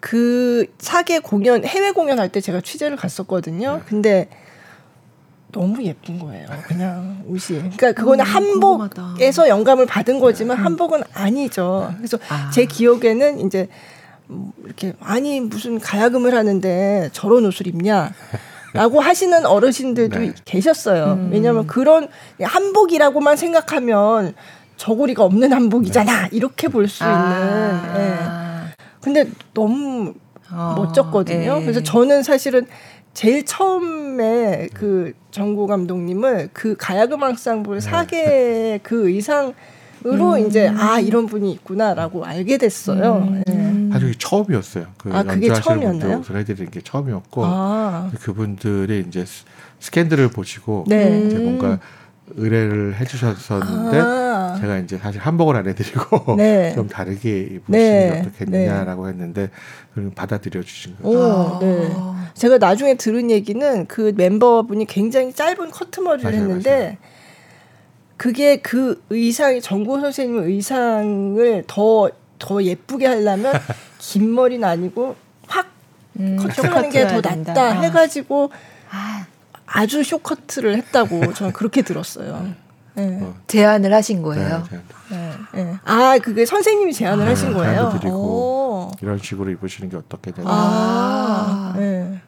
[0.00, 3.76] 그 사계 공연 해외 공연할 때 제가 취재를 갔었거든요.
[3.76, 3.82] 네.
[3.86, 4.28] 근데
[5.52, 6.46] 너무 예쁜 거예요.
[6.66, 7.58] 그냥 옷이.
[7.58, 10.64] 그러니까 그거는 음, 한복에서 영감을 받은 거지만 음.
[10.64, 11.92] 한복은 아니죠.
[11.98, 12.50] 그래서 아.
[12.50, 13.68] 제 기억에는 이제
[14.26, 18.12] 뭐 이렇게 아니 무슨 가야금을 하는데 저런 옷을 입냐.
[18.74, 20.32] 라고 하시는 어르신들도 네.
[20.46, 21.12] 계셨어요.
[21.12, 21.28] 음.
[21.30, 22.08] 왜냐하면 그런
[22.40, 24.34] 한복이라고만 생각하면
[24.78, 26.28] 저고리가 없는 한복이잖아.
[26.32, 27.82] 이렇게 볼수 아.
[27.92, 28.00] 있는.
[28.00, 28.18] 예.
[29.02, 30.14] 근데 너무
[30.50, 30.74] 어.
[30.76, 31.58] 멋졌거든요.
[31.58, 31.62] 예.
[31.62, 32.66] 그래서 저는 사실은
[33.14, 37.80] 제일 처음에 그 정구 감독님을 그 가야금 항상볼 네.
[37.80, 39.54] 사계 그 의상
[40.04, 40.46] 으로 음.
[40.46, 43.28] 이제 아 이런 분이 있구나라고 알게 됐어요.
[43.28, 43.42] 음.
[43.46, 43.90] 네.
[43.92, 44.86] 사실 처음이었어요.
[44.98, 46.22] 그 아, 그게 처음이었나요?
[46.28, 48.10] 해드린 게 처음이었고 아.
[48.20, 49.24] 그분들이 이제
[49.78, 51.24] 스캔들을 보시고 네.
[51.26, 51.78] 이제 뭔가
[52.36, 54.58] 의뢰를 해주셨었는데 아.
[54.60, 56.72] 제가 이제 사실 한복을 안 해드리고 네.
[56.74, 58.10] 좀 다르게 입으시는 네.
[58.10, 59.12] 게 어떻겠느냐라고 네.
[59.12, 59.50] 했는데
[60.14, 61.58] 받아들여 주신 거죠.
[61.60, 61.90] 네.
[62.34, 66.96] 제가 나중에 들은 얘기는 그 멤버분이 굉장히 짧은 커트머리를 맞아요, 했는데 맞아요.
[68.16, 72.10] 그게 그 의상이 정고 선생님 의상을 더
[72.42, 73.52] 더 예쁘게 하려면
[73.98, 75.14] 긴 머리는 아니고
[75.46, 75.68] 확
[76.18, 77.80] 음, 커트하는 게 더 낫다 아.
[77.80, 78.50] 해가지고
[78.90, 79.21] 아.
[79.72, 82.54] 아주 쇼커트를 했다고 저는 그렇게 들었어요.
[82.94, 83.20] 네.
[83.22, 83.34] 어.
[83.46, 84.64] 제안을 하신 거예요.
[85.10, 85.76] 네, 네.
[85.84, 87.90] 아 그게 선생님이 제안을 아, 하신 거예요.
[87.98, 90.48] 드리고 이런 식으로 입으시는 게 어떻게 되나.
[90.50, 92.20] 아, 네.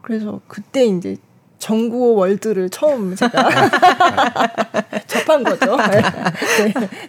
[0.00, 1.16] 그래서 그때 이제
[1.58, 3.48] 정구호 월드를 처음 제가
[5.06, 5.76] 접한 거죠.
[5.76, 6.02] 네.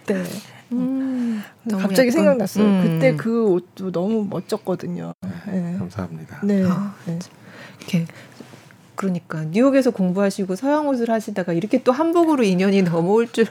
[0.06, 0.24] 네.
[0.72, 2.64] 음, 갑자기 약간, 생각났어요.
[2.64, 2.82] 음.
[2.82, 5.14] 그때 그 옷도 너무 멋졌거든요.
[5.46, 5.76] 네.
[5.78, 6.40] 감사합니다.
[6.42, 6.64] 네.
[6.66, 6.94] 아,
[7.78, 8.06] 이렇게
[9.00, 13.46] 그러니까 뉴욕에서 공부하시고 서양 옷을 하시다가 이렇게 또 한복으로 인연이 넘어올 줄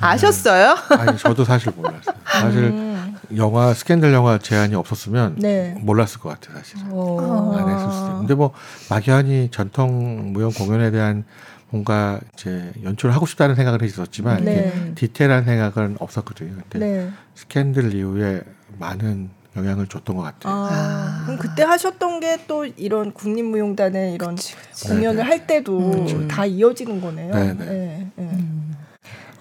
[0.00, 0.76] 아셨어요?
[0.98, 2.16] 아니 저도 사실 몰랐어요.
[2.24, 3.14] 사실 음.
[3.36, 5.76] 영화 스캔들 영화 제안이 없었으면 네.
[5.78, 6.56] 몰랐을 것 같아요.
[6.56, 8.18] 사실 안 했었어요.
[8.18, 8.52] 근데 뭐
[8.88, 11.24] 막연히 전통 무용 공연에 대한
[11.68, 14.92] 뭔가 이제 연출을 하고 싶다는 생각을 했었지만 네.
[14.94, 16.54] 디테일한 생각은 없었거든요.
[16.70, 17.10] 근데 네.
[17.34, 18.40] 스캔들 이후에
[18.78, 20.52] 많은 영향을 줬던 것 같아요.
[20.52, 21.22] 아, 아.
[21.26, 24.88] 그럼 그때 하셨던 게 또 이런 국립무용단의 이런 그치, 그치.
[24.88, 25.22] 공연을 네네.
[25.28, 26.28] 할 때도 음.
[26.28, 27.32] 다 이어지는 거네요.
[27.32, 27.54] 네네.
[27.64, 28.24] 네, 네.
[28.24, 28.74] 음.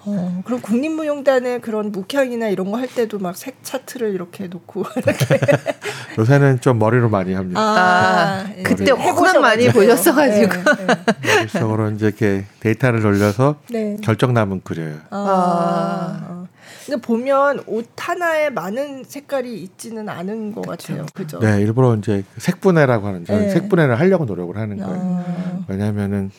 [0.05, 5.39] 어, 그럼 국립무용단의 그런 묵향이나 이런 거 할 때도 막 색 차트를 이렇게 놓고 이렇게
[6.20, 7.59] 요새는 좀 머리로 많이 합니다.
[7.59, 8.64] 아, 아 예.
[8.64, 10.86] 그때 워낙 많이 보셨어가지고 네,
[11.22, 11.36] 네.
[11.38, 13.97] 머릿속으로 이제 이렇게 데이터를 돌려서 네.
[14.03, 14.97] 결정남은 그려요.
[15.09, 16.20] 아.
[16.30, 16.43] 아.
[16.86, 20.94] 근데 보면 옷 하나에 많은 색깔이 있지는 않은 것 그쵸.
[20.94, 21.06] 같아요.
[21.14, 21.40] 그죠?
[21.40, 23.50] 네, 일부러 이제 색분해라고 하는 저는 네.
[23.50, 25.24] 색분해를 하려고 노력을 하는 거예요.
[25.26, 25.66] 아.
[25.68, 26.32] 왜냐하면은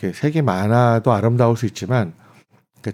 [0.00, 2.12] 색이 많아도 아름다울 수 있지만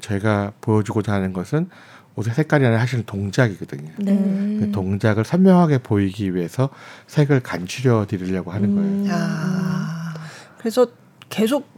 [0.00, 1.68] 저희가 보여주고자 하는 것은
[2.16, 3.90] 옷의 색깔이 아니라 하시는 동작이거든요.
[3.98, 4.14] 네.
[4.60, 6.70] 그 동작을 선명하게 보이기 위해서
[7.08, 9.04] 색을 간추려 드리려고 하는 음.
[9.04, 9.14] 거예요.
[9.14, 10.14] 아.
[10.58, 10.86] 그래서
[11.28, 11.75] 계속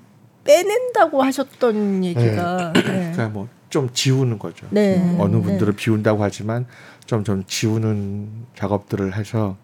[0.48, 2.80] 빼낸다고 하셨던 얘기가 네.
[2.82, 3.12] 네.
[3.12, 4.66] 그러니까 뭐 좀 지우는 거죠.
[4.70, 5.16] 네.
[5.18, 5.42] 어느 네.
[5.42, 6.66] 분들은 비운다고 하지만
[7.06, 9.56] 좀 좀 지우는 작업들을 해서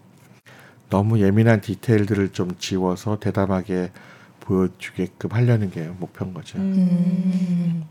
[0.91, 3.91] 너무 예민한 디테일들을 좀 지워서 대담하게
[4.41, 6.59] 보여주게끔 하려는 게 목표인 거죠.
[6.59, 7.85] 음.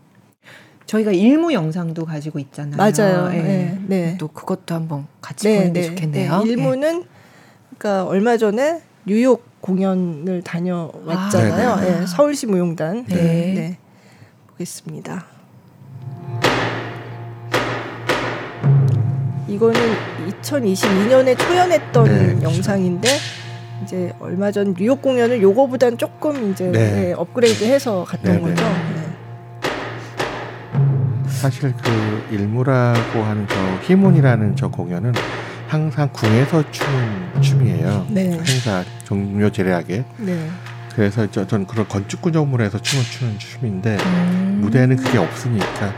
[0.85, 2.77] 저희가 일무 영상도 가지고 있잖아요.
[2.77, 3.29] 맞아요.
[3.29, 3.41] 네.
[3.41, 3.79] 네.
[3.87, 4.17] 네.
[4.19, 5.87] 또 그것도 한번 같이 네, 보는 게 네.
[5.87, 6.43] 좋겠네요.
[6.43, 6.49] 네.
[6.49, 7.05] 일무는
[7.77, 11.70] 그러니까 얼마 전에 뉴욕 공연을 다녀왔잖아요.
[11.70, 13.06] 아, 네, 서울시 무용단.
[13.06, 13.16] 네.
[13.16, 13.78] 네.
[14.47, 15.26] 보겠습니다.
[19.47, 19.80] 이거는
[20.41, 22.43] 2022년에 초연했던 네, 그렇죠.
[22.43, 23.10] 영상인데
[23.84, 27.14] 이제 얼마 전 뉴욕 공연을 요거보단 조금 이제 네.
[27.14, 28.64] 업그레이드해서 갔던 거죠.
[31.28, 35.12] 사실 그 일무라고 하는 저 희문이라는 저 공연은
[35.68, 38.07] 항상 궁에서 추는 춤이에요.
[38.09, 38.32] 네.
[38.32, 40.03] 행사 종료 제례하게.
[40.18, 40.49] 네.
[40.95, 44.59] 그래서 저, 전 그런 건축 구조물에서 춤을 추는 춤인데 음.
[44.61, 45.91] 무대에는 그게 없으니까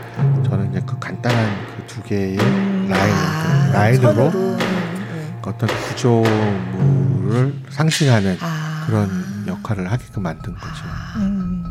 [0.48, 2.88] 저는 이제 그 간단한 그 두 개의 음.
[2.90, 5.38] 라인, 아, 그 라인으로 네.
[5.42, 8.84] 어떤 구조물을 상징하는 아.
[8.86, 10.84] 그런 역할을 하게끔 만든 거죠.
[11.16, 11.64] 음.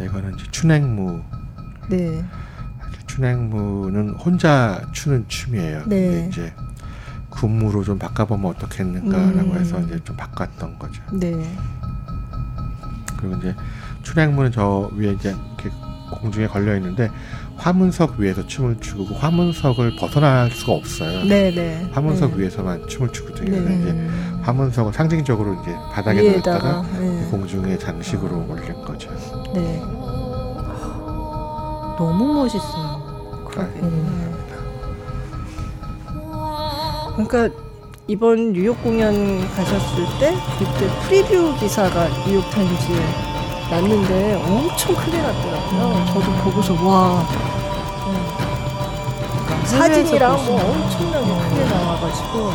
[0.00, 1.22] 이거는 이제 춘행무.
[1.88, 2.24] 네.
[3.14, 5.84] 춘행무는 혼자 추는 춤이에요.
[5.86, 6.08] 네.
[6.08, 6.52] 근데 이제
[7.30, 9.58] 군무로 좀 바꿔보면 어떻겠는가라고 음.
[9.58, 11.00] 해서 이제 좀 바꿨던 거죠.
[11.12, 11.32] 네.
[13.16, 13.54] 그리고 이제
[14.02, 15.70] 춘행무는 저 위에 이제 이렇게
[16.10, 17.08] 공중에 걸려 있는데
[17.56, 21.24] 화문석 위에서 춤을 추고 그 화문석을 벗어날 수가 없어요.
[21.24, 21.88] 네, 네.
[21.92, 22.42] 화문석 네.
[22.42, 23.60] 위에서만 춤을 추거든요.
[23.60, 23.80] 네.
[23.80, 24.08] 이제
[24.42, 27.28] 화문석을 상징적으로 이제 바닥에 놓다가 네.
[27.30, 29.08] 공중에 장식으로 올린 거죠.
[29.54, 29.80] 네.
[31.96, 32.93] 너무 멋있어요.
[33.62, 34.34] 음.
[37.16, 37.54] 그러니까
[38.06, 43.00] 이번 뉴욕 공연 가셨을 때 그때 프리뷰 기사가 뉴욕 타임즈에
[43.70, 45.80] 났는데 엄청 크게 났더라고요.
[45.80, 46.06] 음.
[46.06, 47.20] 저도 보고서 와
[48.06, 48.26] 음.
[49.64, 51.48] 사진이랑 뭐 엄청나게 음.
[51.48, 52.50] 크게 나와가지고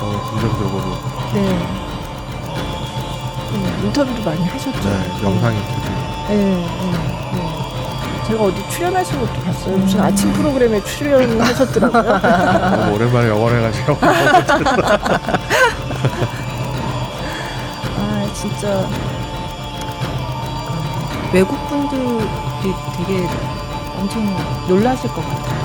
[0.00, 0.84] 어, 긍정적으로
[1.34, 1.38] 네
[3.50, 4.78] 음, 인터뷰도 많이 하셨죠.
[4.78, 5.56] 네, 영상이
[6.28, 7.17] 네, 네, 네.
[8.28, 9.76] 제가 어디 출연하신 것도 봤어요.
[9.78, 12.02] 무슨 아침 프로그램에 출연하셨더라고요.
[12.02, 13.98] 너무 오랜만에 영어 해가지고.
[17.96, 18.86] 아 진짜
[21.32, 22.18] 외국 분들이
[22.98, 23.26] 되게
[23.98, 24.36] 엄청
[24.68, 25.58] 놀라실 것 같아요.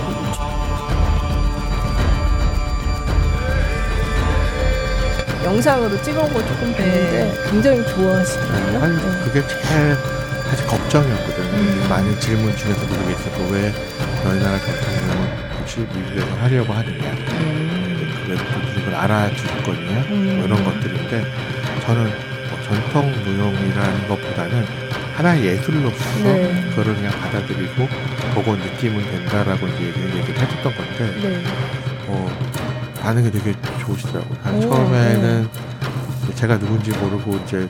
[5.43, 7.51] 영상으로 찍은 거 조금 봤는데 네.
[7.51, 8.81] 굉장히 좋아하시더라고요.
[8.81, 8.95] 아니,
[9.25, 9.97] 그게 제일
[10.53, 11.43] 사실 걱정이었거든.
[11.45, 11.87] 음.
[11.89, 13.73] 많은 질문 중에서도 그게 있었고 왜
[14.23, 17.09] 너희 나라 전통을 혹시 미국에서 하려고 하느냐.
[17.09, 18.25] 음.
[18.29, 20.05] 외국분들이 그걸 알아줄 거냐.
[20.11, 20.35] 음.
[20.37, 21.25] 뭐 이런 것들인데
[21.85, 24.65] 저는 뭐 전통 무용이라는 것보다는
[25.15, 26.69] 하나의 예술로서 네.
[26.69, 27.87] 그거를 그냥 받아들이고
[28.35, 31.43] 보고 느끼면 된다라고 이제 얘기를, 얘기를 해줬던 건데 네.
[32.07, 32.29] 어,
[33.01, 34.57] 반응이 되게 좋으시더라고요.
[34.57, 35.49] 오, 처음에는
[36.27, 36.35] 네.
[36.35, 37.67] 제가 누군지 모르고 이제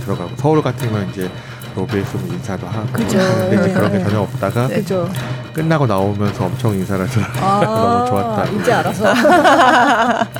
[0.00, 1.30] 들어가고 서울 같은 건 이제
[1.74, 3.18] 로비에서 인사도 하고 그죠.
[3.18, 4.76] 근데 이제 그런 게 전혀 없다가 네.
[4.76, 5.10] 그죠.
[5.52, 8.50] 끝나고 나오면서 엄청 인사를 해서 아, 너무 좋았다.
[8.50, 9.14] 이제 알아서.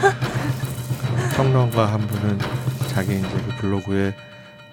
[1.34, 2.38] 평론가 한 분은
[2.88, 4.14] 자기 이제 그 블로그에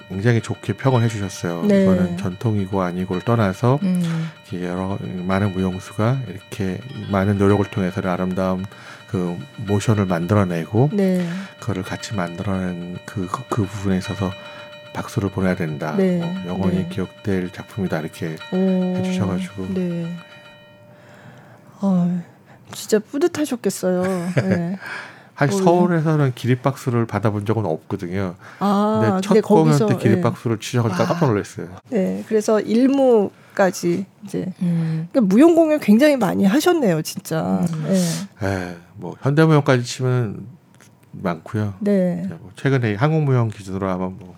[0.10, 1.64] 굉장히 좋게 평을 해주셨어요.
[1.64, 1.84] 네.
[1.84, 4.30] 이거는 전통이고 아니고를 떠나서 음.
[4.54, 8.66] 여러 많은 무용수가 이렇게 많은 노력을 통해서 아름다운
[9.08, 11.26] 그 모션을 만들어내고 네.
[11.60, 14.32] 그거를 같이 만들어낸 그, 그 부분에 있어서
[14.94, 15.96] 박수를 보내야 된다.
[15.98, 16.22] 네.
[16.22, 16.90] 어, 영원히 네.
[16.90, 18.58] 기억될 작품이다 이렇게 오,
[18.98, 19.74] 해주셔가지고.
[19.74, 20.16] 네.
[21.82, 22.22] 어,
[22.74, 24.04] 진짜 뿌듯하셨겠어요.
[24.36, 24.78] 네.
[25.42, 28.36] 사실 서울에서는 기립박수를 받아본 적은 없거든요.
[28.60, 30.64] 아, 근데 첫 근데 공연 때 기립박수를 네.
[30.64, 31.68] 치셔가지고 깜짝 놀랐어요.
[31.90, 35.08] 네, 그래서 일무 까지 이제 음.
[35.12, 37.66] 그러니까 무용 공연 굉장히 많이 하셨네요, 진짜.
[37.74, 37.86] 음.
[37.88, 38.00] 네.
[38.40, 40.46] 네, 뭐 현대무용까지 치면
[41.12, 41.74] 많고요.
[41.80, 42.24] 네.
[42.40, 44.36] 뭐 최근에 한국무용 기준으로 하면 뭐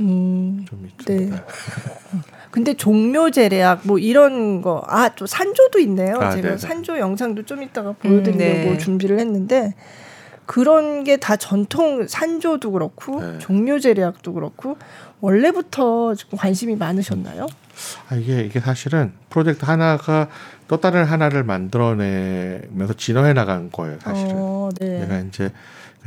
[0.00, 1.36] 음, 좀 있습니다.
[1.36, 1.42] 네.
[2.50, 6.16] 근데 종묘 제례악 뭐 이런 거 아 또 산조도 있네요.
[6.20, 6.58] 아, 제가 네네.
[6.58, 8.78] 산조 영상도 좀 이따가 보여드리려고 음, 네.
[8.78, 9.74] 준비를 했는데
[10.46, 13.38] 그런 게 다 전통 산조도 그렇고 네.
[13.40, 14.76] 종묘 제례악도 그렇고
[15.20, 17.46] 원래부터 좀 관심이 많으셨나요?
[18.08, 20.28] 아, 이게 이게 사실은 프로젝트 하나가
[20.68, 23.98] 또 다른 하나를 만들어내면서 진화해 나간 거예요.
[24.00, 25.00] 사실은 어, 네.
[25.00, 25.50] 내가 이제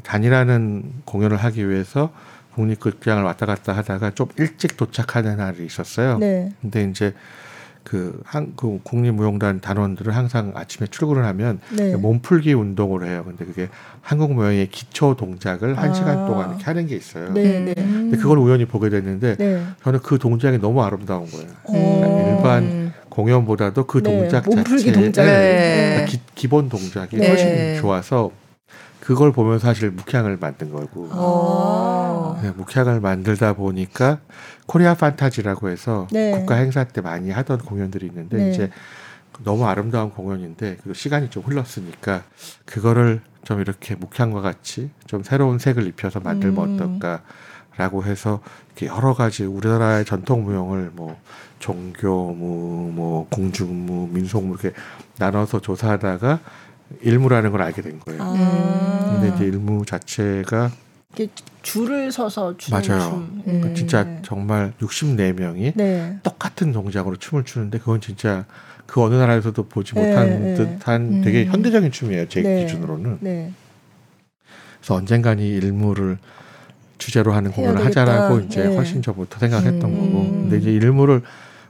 [0.04, 2.12] 단일하는 공연을 하기 위해서
[2.56, 6.18] 국립극장을 왔다 갔다 하다가 좀 일찍 도착하는 날이 있었어요.
[6.18, 6.52] 네.
[6.62, 7.14] 근데 이제
[7.84, 11.96] 그, 한, 그 국립무용단 단원들은 항상 아침에 출근을 하면 네.
[11.96, 13.24] 몸풀기 운동을 해요.
[13.26, 13.70] 근데 그게
[14.02, 15.94] 한국 무용의 기초 동작을 한 아.
[15.94, 17.34] 시간 동안 이렇게 하는 게 있어요.
[17.34, 17.74] 네, 네.
[17.74, 19.64] 근데 그걸 우연히 보게 됐는데 네.
[19.84, 21.48] 저는 그 동작이 너무 아름다운 거예요.
[21.66, 24.12] 그러니까 일반 공연보다도 그 네.
[24.12, 25.24] 동작 동작.
[25.24, 28.32] 그러니까 기, 기본 동작이 훨씬 좋아서
[29.10, 31.10] 그걸 보면서 사실 묵향을 만든 거고.
[31.14, 32.40] 아.
[32.44, 34.20] 네, 묵향을 만들다 보니까
[34.68, 36.30] 코리아 판타지라고 해서 네.
[36.30, 38.50] 국가 행사 때 많이 하던 공연들이 있는데 네.
[38.52, 38.70] 이제
[39.44, 42.22] 너무 아름다운 공연인데 그 시간이 좀 흘렀으니까
[42.66, 46.76] 그거를 좀 이렇게 묵향과 같이 좀 새로운 색을 입혀서 만들면 음.
[46.76, 51.20] 어떨까라고 해서 이렇게 여러 가지 우리나라의 전통 무용을 뭐
[51.58, 54.78] 종교무, 뭐 공중무, 민속무 이렇게
[55.18, 56.40] 나눠서 조사하다가
[57.02, 58.22] 일무라는 걸 알게 된 거예요.
[58.22, 59.20] 아.
[59.20, 60.72] 근데 이제 일무 자체가
[61.62, 63.10] 줄을 서서 추는 맞아요.
[63.10, 63.44] 춤.
[63.48, 63.76] 음.
[63.76, 66.18] 진짜 정말 64명이 네.
[66.24, 68.46] 똑같은 동작으로 춤을 추는데 그건 진짜
[68.86, 70.54] 그 어느 나라에서도 보지 네, 못한 네.
[70.56, 71.22] 듯한 음.
[71.22, 72.28] 되게 현대적인 춤이에요.
[72.30, 72.66] 제 네.
[72.66, 73.18] 기준으로는.
[73.22, 73.52] 네.
[74.80, 76.18] 그래서 언젠간 이 일무를
[76.98, 78.76] 주제로 하는 공연을 하자라고 이제 네.
[78.76, 79.96] 훨씬 전부터 생각했던 음.
[79.96, 80.32] 거고.
[80.32, 81.22] 근데 이제 일무를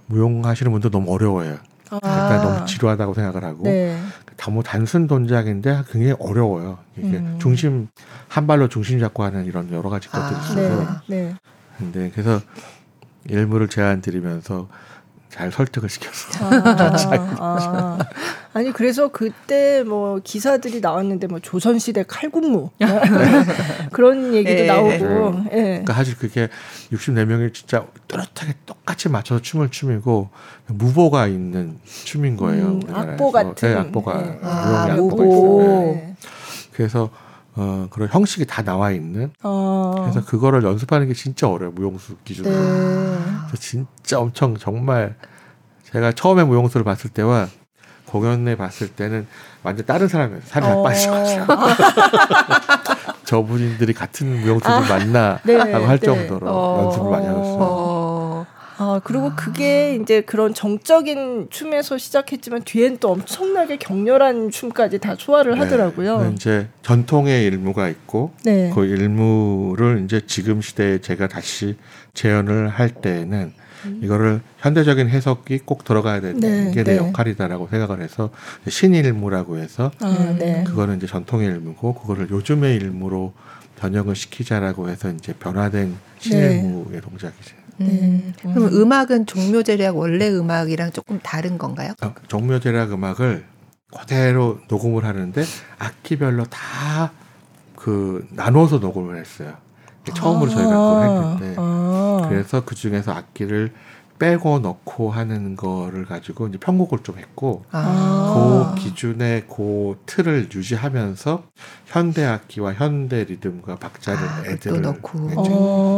[0.07, 1.57] 무용하시는 분도 너무 어려워요.
[1.91, 1.97] 아.
[2.03, 3.99] 일단 너무 지루하다고 생각을 하고 네.
[4.37, 6.79] 너무 단순 동작인데 굉장히 어려워요.
[6.97, 7.37] 이게 음.
[7.41, 7.87] 중심
[8.27, 10.41] 한 발로 중심 잡고 하는 이런 여러 가지 것들이 아.
[10.41, 11.01] 있어서.
[11.07, 11.15] 네.
[11.15, 11.35] 네.
[11.77, 12.41] 근데 그래서
[13.25, 14.67] 일부를 제안 드리면서
[15.39, 16.49] 잘 설득을 시켰어.
[17.39, 17.97] 아,
[18.53, 18.61] 아.
[18.61, 22.71] 니 그래서 그때 뭐 기사들이 나왔는데 뭐 조선시대 칼군무
[23.93, 24.67] 그런 얘기도 네.
[24.67, 24.89] 나오고.
[24.89, 25.43] 네.
[25.43, 25.61] 네.
[25.61, 26.49] 그러니까 사실 그게
[26.91, 30.29] 64명이 진짜 뚜렷하게 똑같이 맞춰서 춤을 춤이고
[30.67, 32.65] 무보가 있는 춤인 거예요.
[32.65, 33.69] 음, 악보 같은.
[33.69, 34.39] 네, 악보가 네.
[34.43, 35.93] 아, 악보가 있어요.
[35.93, 36.15] 네.
[36.73, 37.09] 그래서
[37.55, 39.31] 어, 그런 형식이 다 나와 있는.
[39.41, 39.95] 어.
[39.99, 41.71] 그래서 그거를 연습하는 게 진짜 어려워요.
[41.71, 42.53] 무용수 기준으로.
[42.53, 43.19] 네.
[43.59, 45.15] 진짜 엄청 정말
[45.91, 47.47] 제가 처음에 무용수를 봤을 때와
[48.05, 49.27] 공연에 봤을 때는
[49.63, 50.47] 완전 다른 사람이었어요.
[50.47, 50.83] 살이 다 어.
[50.83, 51.15] 빠지고
[53.25, 56.05] 저분들이 같은 무용수들 아, 맞나 네, 라고 할 네.
[56.05, 57.57] 정도로 어, 연습을 많이 하셨어요.
[57.59, 58.45] 어.
[58.81, 59.35] 아, 그리고 아.
[59.35, 66.31] 그게 이제 그런 정적인 춤에서 시작했지만 뒤엔 또 엄청나게 격렬한 춤까지 다 소화를 네, 하더라고요.
[66.33, 68.71] 이제 전통의 일무가 있고 네.
[68.73, 71.77] 그 일무를 이제 지금 시대에 제가 다시
[72.13, 73.53] 재현을 할 때는
[73.85, 73.99] 음.
[74.03, 76.97] 이거를 현대적인 해석이 꼭 들어가야 되는 네, 게내 네.
[76.97, 78.29] 역할이다라고 생각을 해서
[78.67, 80.63] 신일무라고 해서 아, 네.
[80.65, 83.33] 그거는 이제 전통의 일무고 그거를 요즘의 일무로
[83.77, 87.01] 변형을 시키자라고 해서 이제 변화된 신일무의 네.
[87.01, 87.55] 동작이죠.
[87.77, 87.85] 네.
[87.85, 88.33] 음.
[88.41, 91.93] 그럼 음악은 종묘제략 원래 음악이랑 조금 다른 건가요?
[92.01, 93.45] 어, 종묘제략 음악을
[93.97, 95.43] 그대로 녹음을 하는데
[95.77, 97.11] 악기별로 다
[97.79, 99.55] 그 나눠서 녹음을 했어요.
[100.13, 103.71] 처음으로 아~ 저희가 그걸 했는데 아~ 그래서 그 중에서 악기를
[104.19, 111.43] 빼고 넣고 하는 거를 가지고 이제 편곡을 좀 했고 아~ 그 기준의 그 틀을 유지하면서
[111.85, 115.29] 현대 악기와 현대 리듬과 박자를 아, 애들을 넣고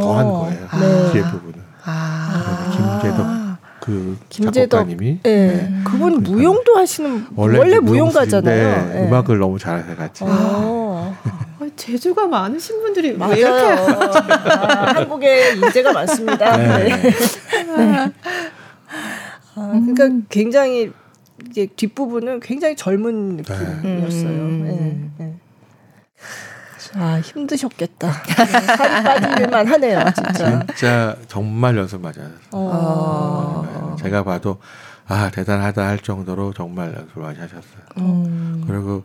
[0.02, 0.68] 더한 거예요.
[0.80, 1.12] 네.
[1.12, 1.72] 뒤에 부분은.
[1.84, 2.99] 아.
[3.02, 5.47] 김재덕 그 김재덕 작곡가님이 네.
[5.47, 5.82] 네.
[5.84, 8.93] 그분 무용도 하시는 원래, 원래 무용가잖아요.
[8.93, 9.08] 네.
[9.08, 10.24] 음악을 너무 잘해서 같이.
[11.72, 11.76] 아.
[11.76, 13.34] 재주가 많으신 분들이 맞아요.
[13.34, 16.58] 왜 이렇게 아, 한국에 인재가 많습니다.
[16.58, 16.90] 네.
[16.96, 17.14] 네.
[19.56, 20.26] 아, 그러니까 음.
[20.30, 20.92] 굉장히
[21.50, 24.30] 이제 뒷부분은 굉장히 젊은 느낌이었어요.
[24.30, 25.14] 음.
[25.18, 25.36] 네.
[26.96, 28.12] 아 힘드셨겠다.
[28.12, 30.66] 살이 빠질만 하네요, 진짜.
[30.68, 32.30] 진짜 정말 연습 맞아요.
[32.52, 33.96] 어.
[33.98, 34.58] 네, 제가 봐도
[35.08, 37.82] 아 대단하다 할 정도로 정말 연습을 많이 하셨어요.
[37.98, 38.66] 음.
[38.68, 39.04] 그리고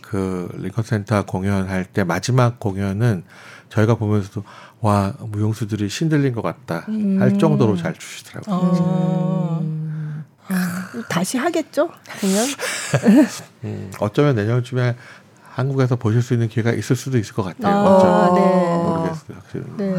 [0.00, 3.24] 그 링컨 센터 공연할 때 마지막 공연은
[3.68, 4.44] 저희가 보면서도
[4.80, 7.20] 와 무용수들이 신들린 것 같다 음.
[7.20, 8.54] 할 정도로 잘 주시더라고요.
[8.54, 9.60] 어.
[9.62, 10.24] 음.
[10.48, 11.88] 아, 다시 하겠죠
[12.20, 12.46] 공연?
[13.64, 14.96] 음, 어쩌면 내년쯤에
[15.52, 17.76] 한국에서 보실 수 있는 기회가 있을 수도 있을 것 같아요.
[17.76, 18.76] 아, 네.
[18.76, 19.76] 모르겠어요.
[19.76, 19.94] 네.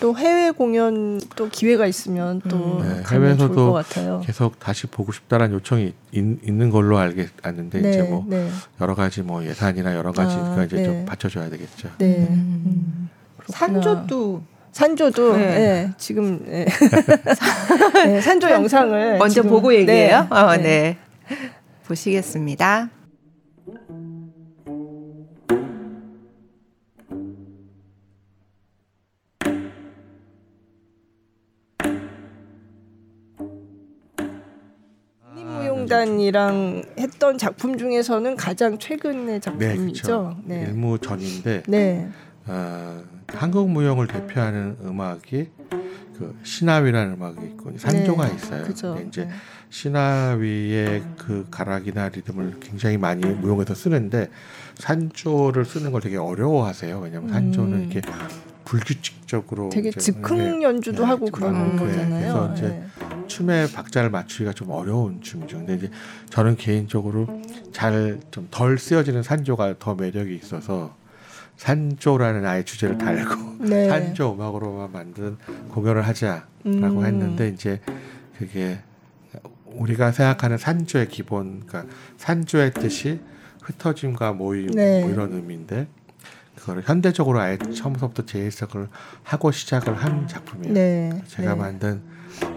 [0.00, 2.82] 또 해외 공연 또 기회가 있으면 또 음.
[2.82, 3.82] 네, 해외에서도
[4.24, 8.48] 계속 다시 보고 싶다라는 요청이 있, 는 걸로 알게 아는데 네, 이제 뭐 네.
[8.80, 11.04] 여러 가지 뭐 예산이나 여러 가지가 아, 이제 좀 네.
[11.04, 11.90] 받쳐줘야 되겠죠.
[11.98, 12.26] 네.
[12.28, 12.62] 음.
[12.66, 13.10] 음.
[13.48, 15.46] 산조도 산조도 네.
[15.46, 15.92] 네.
[15.98, 16.66] 지금 네.
[18.04, 18.20] 네.
[18.20, 20.26] 산조 영상을 먼저 보고 얘기해요.
[20.30, 20.98] 어, 네.
[21.86, 22.90] 보시겠습니다.
[35.86, 40.36] 무용단이랑 했던 작품 중에서는 가장 최근의 작품이죠.
[40.44, 40.66] 네, 네.
[40.68, 42.08] 일무 전인데 네.
[42.46, 45.48] 어, 한국 무용을 대표하는 음악이
[46.18, 48.34] 그 신화위라는 음악이 있고 산조가 네.
[48.34, 48.64] 있어요.
[48.64, 48.98] 그쵸.
[49.06, 49.30] 이제 네.
[49.70, 54.30] 신화위의 그 가락이나 리듬을 굉장히 많이 무용에서 쓰는데
[54.76, 56.98] 산조를 쓰는 걸 되게 어려워하세요.
[57.00, 57.90] 왜냐하면 산조는 음.
[57.90, 58.00] 이렇게
[58.64, 62.10] 불규칙적으로 되게 즉흥 연주도 네, 하고 그러는 거잖아요.
[62.10, 62.82] 그래서 이제
[63.26, 65.58] 춤의 박자를 맞추기가 좀 어려운 춤이죠.
[65.58, 65.90] 근데 이제
[66.30, 67.26] 저는 개인적으로
[67.72, 70.94] 잘 좀 덜 쓰여지는 산조가 더 매력이 있어서
[71.56, 73.88] 산조라는 아예 주제를 달고 네.
[73.88, 75.36] 산조 음악으로만 만든
[75.70, 77.04] 공연을 하자라고 음.
[77.04, 77.80] 했는데 이제
[78.38, 78.78] 그게
[79.64, 83.20] 우리가 생각하는 산조의 기본, 그러니까 산조의 뜻이
[83.62, 85.02] 흩어짐과 모임 네.
[85.02, 85.88] 뭐 이런 의미인데
[86.56, 88.88] 그거를 현대적으로 아예 처음부터 재해석을
[89.22, 90.74] 하고 시작을 한 작품이에요.
[90.74, 91.22] 네.
[91.26, 91.58] 제가 네.
[91.58, 92.02] 만든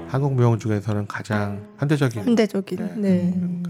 [0.09, 2.93] 한국 무용 중에서는 가장 현대적인 현대적인 네.
[2.95, 3.33] 네.
[3.35, 3.63] 음.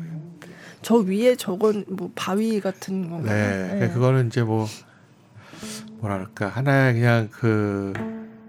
[0.82, 3.68] 저 위에 저건 뭐 바위 같은 건가요?
[3.68, 3.80] 네.
[3.80, 3.94] 네.
[3.94, 4.66] 그거는 이제 뭐
[5.98, 7.92] 뭐랄까 하나의 그냥 그,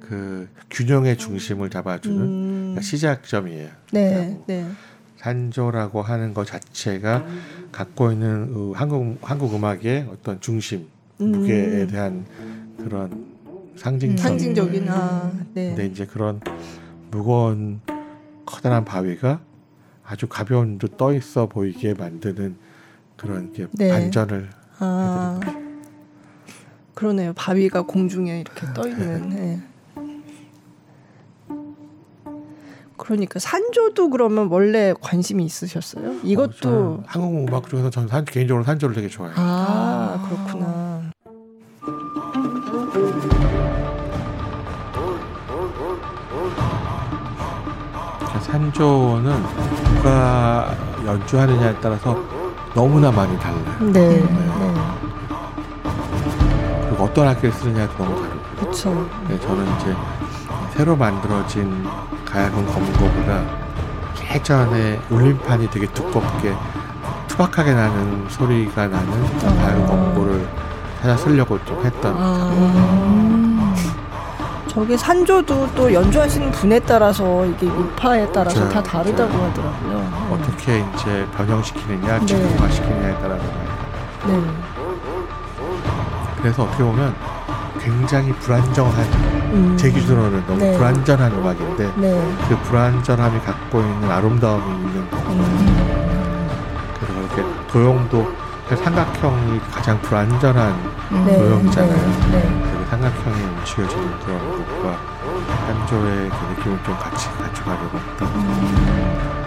[0.00, 2.58] 그 균형의 중심을 잡아주는 음.
[2.60, 3.68] 그러니까 시작점이에요.
[3.92, 4.38] 네.
[4.46, 4.66] 네.
[5.16, 7.26] 산조라고 하는 것 자체가
[7.72, 10.86] 갖고 있는 한국 한국 음악의 어떤 중심
[11.20, 11.32] 음.
[11.32, 12.24] 무게에 대한
[12.78, 13.26] 그런
[13.76, 15.68] 상징 상징적인 아, 네.
[15.70, 16.40] 근데 이제 그런
[17.10, 17.80] 무거운
[18.46, 19.40] 커다란 바위가
[20.04, 22.56] 아주 가벼운 듯 떠 있어 보이게 만드는
[23.16, 23.90] 그런 게 네.
[23.90, 25.38] 반전을 아,
[26.94, 27.32] 그러네요.
[27.34, 29.28] 바위가 공중에 이렇게 떠 있는.
[29.28, 29.60] 네.
[32.96, 36.20] 그러니까 산조도 그러면 원래 관심이 있으셨어요?
[36.22, 39.34] 이것도 어, 한국 음악 중에서 저는 산, 개인적으로 산조를 되게 좋아해요.
[39.38, 41.10] 아, 그렇구나.
[48.50, 49.44] 산조는
[49.94, 50.74] 누가
[51.06, 52.18] 연주하느냐에 따라서
[52.74, 53.62] 너무나 많이 달라요.
[53.78, 54.08] 네.
[54.08, 54.22] 네.
[54.22, 54.74] 네.
[56.88, 58.40] 그리고 어떤 악기를 쓰느냐에 너무 다르고.
[58.58, 59.08] 그렇죠.
[59.28, 59.94] 네, 저는 이제
[60.72, 61.86] 새로 만들어진
[62.24, 63.44] 가야금 검은거보다
[64.34, 66.54] 예전에 울림판이 되게 두껍게
[67.28, 70.48] 투박하게 나는 소리가 나는 가요 광고를
[71.00, 72.14] 찾아 쓰려고 좀 했던.
[72.16, 73.59] 아~
[74.70, 80.28] 저게 산조도 또 연주하시는 분에 따라서 이게 일파에 따라서 다 다르다고 하더라고요.
[80.30, 83.42] 어떻게 이제 변형시키느냐, 직동화시키느냐에 따라서.
[84.28, 84.40] 네.
[86.40, 87.12] 그래서 어떻게 보면
[87.80, 88.94] 굉장히 불안정한
[89.52, 89.76] 음.
[89.76, 90.76] 제 기준으로는 너무 네.
[90.76, 92.34] 불안전한 음악인데 네.
[92.48, 96.60] 그 불안전함이 갖고 있는 아름다움이 있는 거고 음.
[97.00, 98.39] 그래서 이렇게 도형도
[98.76, 100.74] 삼각형이 가장 불안전한
[101.26, 101.38] 네.
[101.38, 102.08] 도형이잖아요.
[102.30, 102.38] 네.
[102.38, 102.62] 네.
[102.62, 104.98] 그 삼각형이 움직여지는 그런 것과
[105.66, 108.28] 한조의 그 느낌을 좀 같이 가져가려고 했던.
[108.28, 109.40] 음.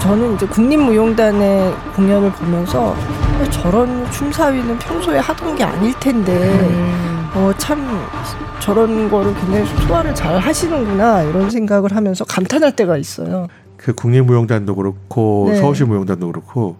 [0.00, 2.96] 저는 이제 국립무용단의 공연을 보면서
[3.50, 7.30] 저런 춤사위는 평소에 하던 게 아닐 텐데 음.
[7.34, 8.04] 어, 참
[8.58, 13.48] 저런 거를 굉장히 소화를 잘 하시는구나 이런 생각을 하면서 감탄할 때가 있어요.
[13.82, 15.56] 그 국립무용단도 그렇고 네.
[15.56, 16.76] 서울시 무용단도 그렇고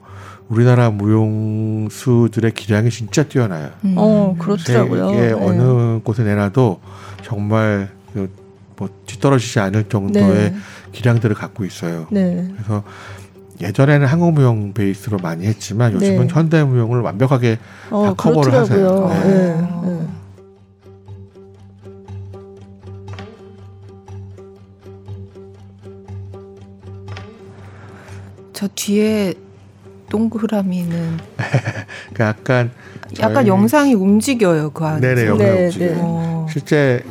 [0.48, 3.70] 우리나라 무용수들의 기량이 진짜 뛰어나요.
[3.84, 3.94] 음.
[3.96, 5.10] 어 그렇더라고요.
[5.10, 5.32] 이게 네.
[5.32, 6.80] 어느 곳에 내놔도
[7.22, 10.54] 정말 그뭐 뒤떨어지지 않을 정도의 네.
[10.92, 12.06] 기량들을 갖고 있어요.
[12.10, 12.48] 네.
[12.54, 12.84] 그래서
[13.60, 16.28] 예전에는 한국 무용 베이스로 많이 했지만 요즘은 네.
[16.28, 17.58] 현대 무용을 완벽하게
[17.90, 19.08] 어, 다 커버를 하세요.
[19.08, 19.24] 네.
[19.24, 19.68] 네.
[19.84, 20.06] 네.
[28.62, 29.34] 저 뒤에
[30.08, 31.18] 동그라미는
[32.14, 32.70] 그 약간
[33.18, 35.00] 약간 영상이 움직여요 그 안에서.
[35.00, 36.46] 네네 영상 네, 움직여요.
[36.46, 36.52] 네.
[36.52, 37.04] 실제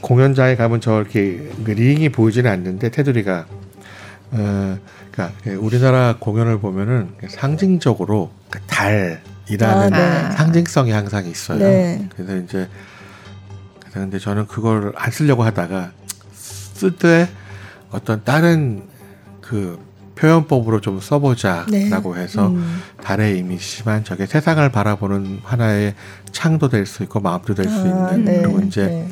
[0.00, 3.44] 공연장에 가면 저렇게 그 링이 보이지는 않는데 테두리가
[4.30, 4.78] 어,
[5.12, 10.36] 그러니까 우리나라 공연을 보면은 상징적으로 그 달이라는 아, 네.
[10.36, 11.58] 상징성이 항상 있어요.
[11.58, 12.08] 네.
[12.16, 12.66] 그래서 이제
[13.80, 15.92] 그래서 근데 저는 그걸 안 쓰려고 하다가
[16.32, 17.28] 쓸 때
[17.90, 18.84] 어떤 다른
[19.42, 19.78] 그
[20.14, 22.20] 표현법으로 좀 써보자라고 네.
[22.20, 22.80] 해서 음.
[23.02, 25.94] 달의 이미지만 저게 세상을 바라보는 하나의
[26.32, 28.42] 창도 될 수 있고 마음도 될수 아, 있는 네.
[28.42, 29.08] 그리고 이제 네.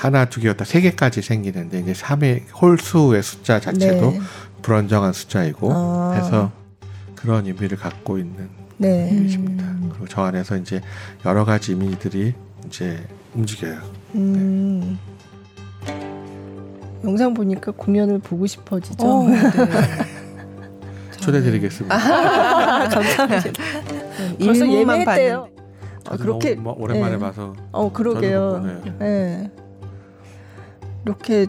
[0.00, 4.20] 하나 두 개였다 세 개까지 생기는데 이제 3의 홀수의 숫자 자체도 네.
[4.62, 6.12] 불안정한 숫자이고 아.
[6.16, 6.52] 해서
[7.14, 9.08] 그런 의미를 갖고 있는 네.
[9.10, 9.64] 이미지입니다.
[9.64, 9.88] 음.
[9.90, 10.80] 그리고 저 안에서 이제
[11.24, 12.34] 여러 가지 의미들이
[12.66, 12.98] 이제
[13.34, 13.78] 움직여요.
[14.16, 14.98] 음.
[15.84, 15.92] 네.
[17.04, 19.06] 영상 보니까 공연을 보고 싶어지죠.
[19.06, 19.36] 어, 네.
[21.26, 21.94] 초대드리겠습니다.
[21.94, 23.50] 아, 감사합니다.
[24.38, 25.48] 벌써 예매했대요.
[26.08, 27.18] 아, 그렇게 너무 오랜만에 네.
[27.18, 27.54] 봐서.
[27.72, 28.64] 어 그러게요.
[28.98, 29.50] 네.
[31.04, 31.46] 이렇게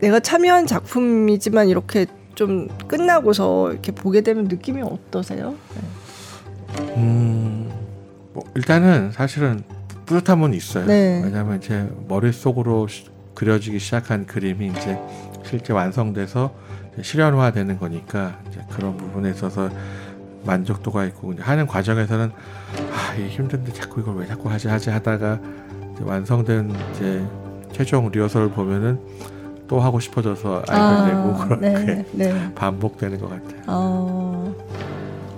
[0.00, 5.54] 내가 참여한 작품이지만 이렇게 좀 끝나고서 이렇게 보게 되면 느낌이 어떠세요?
[5.74, 6.94] 네.
[6.96, 7.70] 음,
[8.32, 9.62] 뭐 일단은 사실은
[10.06, 10.86] 뿌듯함은 있어요.
[10.86, 11.20] 네.
[11.24, 12.86] 왜냐하면 제 머릿 속으로
[13.34, 14.98] 그려지기 시작한 그림이 이제
[15.44, 16.52] 실제 완성돼서
[17.02, 19.68] 실현화되는 거니까 이제 그런 부분에 있어서
[20.44, 22.30] 만족도가 있고 하는 과정에서는
[22.92, 25.40] 아, 이게 힘든데 자꾸 이걸 왜 자꾸 하지 하지 하다가
[25.94, 27.24] 이제 완성된 이제
[27.72, 29.00] 최종 리허설을 보면은
[29.66, 32.54] 또 하고 싶어져서 알게 되고 아, 그렇게 네, 네.
[32.54, 33.62] 반복되는 것 같아요.
[33.66, 34.13] 어,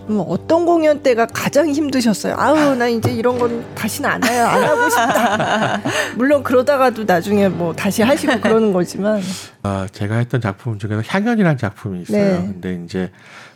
[0.09, 2.35] 어떤 공연 때가 가장 힘드셨어요?
[2.39, 4.47] 아우 나 이제 이런 건 다시는 안 해요.
[4.47, 5.81] 안 하고 싶다.
[6.17, 9.21] 물론 그러다가도 나중에 뭐 다시 하시고 그러는 거지만.
[9.63, 12.41] 아 제가 했던 작품 중에서 향연이라는 작품이 있어요.
[12.41, 12.47] 네.
[12.47, 13.11] 근데 이제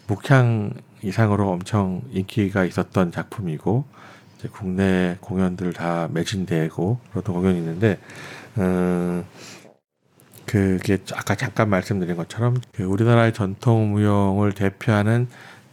[0.06, 0.72] 묵향
[1.02, 3.84] 이상으로 엄청 인기가 있었던 작품이고
[4.38, 7.98] 이제 국내 공연들 다 매진되고 그런 공연이 있는데.
[8.58, 9.24] 음,
[10.50, 15.28] 그게 아까 잠깐 말씀드린 것처럼 그 우리나라의 전통 무용을 대표하는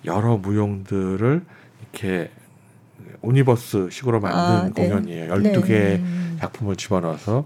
[0.06, 1.44] 여러 무용들을
[1.82, 2.32] 이렇게
[3.22, 4.72] 오니버스 식으로 만든 아, 네.
[4.72, 5.30] 공연이에요.
[5.30, 6.04] 열두 개 네.
[6.40, 7.46] 작품을 집어넣어서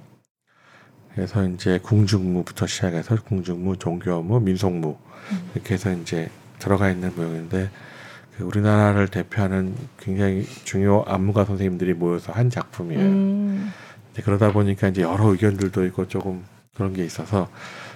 [1.14, 4.96] 그래서 이제 궁중무부터 시작해서 궁중무, 종교무, 민속무
[5.54, 6.30] 이렇게 해서 이제
[6.60, 7.70] 들어가 있는 무용인데
[8.38, 13.02] 그 우리나라를 대표하는 굉장히 중요 안무가 선생님들이 모여서 한 작품이에요.
[13.02, 13.72] 음.
[14.24, 16.44] 그러다 보니까 이제 여러 의견들도 있고 조금
[16.76, 17.50] 그런 게 있어서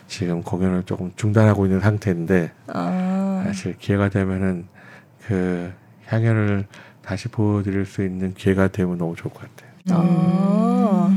[0.08, 3.25] 지금 공연을 조금 중단하고 있는 상태인데 아.
[3.44, 4.66] 사실 기회가 되면은
[5.28, 5.72] 그
[6.08, 6.66] 향연을
[7.04, 9.72] 다시 보여드릴 수 있는 기회가 되면 너무 좋을 것 같아요.
[9.92, 11.16] 아.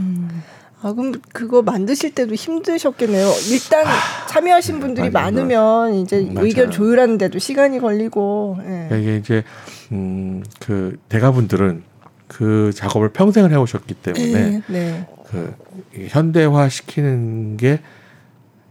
[0.81, 3.27] 아 그럼 그거 만드실 때도 힘드셨겠네요.
[3.51, 3.91] 일단 아,
[4.29, 6.41] 참여하신 분들이 맞아, 많으면 이제 맞아.
[6.47, 8.59] 의견 조율하는데도 시간이 걸리고.
[8.65, 8.89] 예.
[9.01, 9.43] 이게 이제
[9.93, 11.83] 음 그 대가분들은
[12.29, 15.07] 그 작업을 평생을 해오셨기 때문에 네, 네.
[15.31, 15.55] 그
[16.09, 17.81] 현대화 시키는 게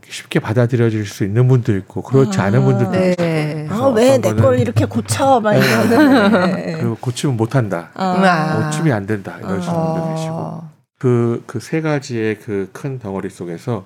[0.10, 3.66] 쉽게 받아들여질 수 있는 분도 있고 그렇지 아, 않은 분들도 네.
[3.66, 3.74] 있고.
[3.76, 6.78] 아왜 내 걸 이렇게 고쳐 막 이러는 네.
[6.80, 7.90] 그리고 고치면 못 한다.
[7.96, 8.64] 아.
[8.70, 9.94] 고침이 안 된다 이러시는 아.
[9.94, 10.64] 분도 계시고
[11.00, 13.86] 그 그 세 가지의 그 큰 덩어리 속에서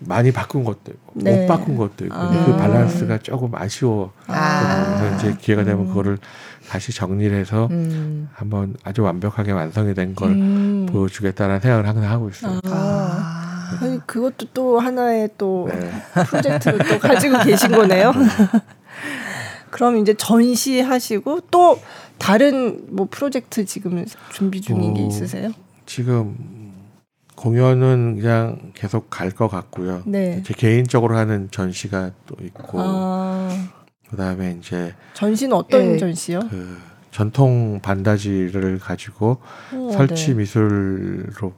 [0.00, 1.40] 많이 바꾼 것도 있고 네.
[1.42, 2.44] 못 바꾼 것도 있고 아.
[2.44, 4.12] 그 밸런스가 조금 아쉬워.
[4.26, 4.96] 아.
[4.98, 5.88] 그래서 이제 기회가 되면 음.
[5.88, 6.18] 그거를
[6.68, 8.28] 다시 정리를 해서 음.
[8.34, 10.86] 한번 아주 완벽하게 완성이 된걸 음.
[10.90, 12.60] 보여주겠다는 생각을 항상 하고 있어요.
[12.66, 13.43] 아.
[13.80, 15.90] 아니, 그것도 또 하나의 또 네.
[16.26, 18.12] 프로젝트를 또 가지고 계신 거네요.
[18.12, 18.26] 네.
[19.70, 21.80] 그럼 이제 전시하시고 또
[22.18, 25.50] 다른 뭐 프로젝트 지금 준비 중인 어, 게 있으세요?
[25.86, 26.36] 지금
[27.34, 30.02] 공연은 그냥 계속 갈 것 같고요.
[30.06, 30.42] 네.
[30.46, 33.50] 제 개인적으로 하는 전시가 또 있고 아.
[34.10, 35.98] 그다음에 이제 전시는 어떤 네.
[35.98, 36.38] 전시요?
[36.48, 36.78] 그
[37.10, 39.38] 전통 반다지를 가지고
[39.74, 40.34] 오, 설치 네.
[40.34, 41.52] 미술로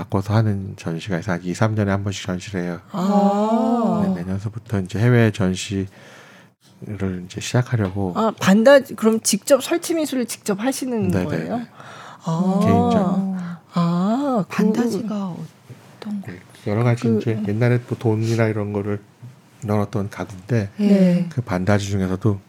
[0.00, 2.80] 바꿔서 하는 전시가 있어 한 2, 3년에 한 번씩 전시를 해요.
[2.92, 4.02] 아.
[4.06, 5.86] 네, 내년서부터 이제 해외 전시
[6.86, 8.14] 를 이제 시작하려고.
[8.16, 11.24] 아, 반다지 그럼 직접 설치 미술을 직접 하시는 네네.
[11.26, 11.60] 거예요?
[12.24, 12.60] 아.
[12.64, 13.36] 개인전.
[13.74, 15.36] 아, 반다지가
[15.98, 16.32] 어떤 거?
[16.66, 18.98] 여러 가지 그, 이제 옛날에 또 돈이나 이런 거를
[19.62, 21.28] 넣었던 가구인데 네.
[21.30, 22.40] 그 반다지 중에서도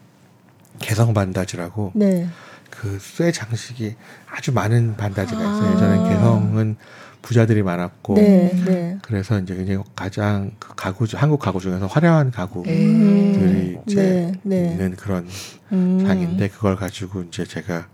[0.78, 2.26] 개성 반다지라고 네.
[2.70, 3.96] 그쇠 장식이
[4.30, 5.68] 아주 많은 반다지가 있어요.
[5.68, 5.72] 아.
[5.74, 6.76] 예전에 개성은
[7.22, 8.98] 부자들이 많았고 네, 네.
[9.02, 13.82] 그래서 이제 굉장히 가장 그 가구 한국 가구 중에서 화려한 가구들이 음.
[13.86, 14.72] 이제 네, 네.
[14.72, 15.26] 있는 그런
[15.72, 16.04] 음.
[16.04, 17.86] 장인데 그걸 가지고 이제 제가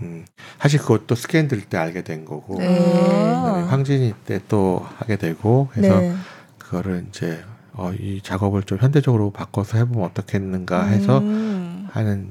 [0.00, 0.24] 음,
[0.58, 3.34] 사실 그것도 스캔들 때 알게 된 거고 네.
[3.68, 6.14] 황진이 때 또 하게 되고 그래서 네.
[6.58, 7.42] 그거를 이제
[7.74, 11.86] 어, 이 작업을 좀 현대적으로 바꿔서 해보면 어떻겠는가 해서 음.
[11.92, 12.28] 하는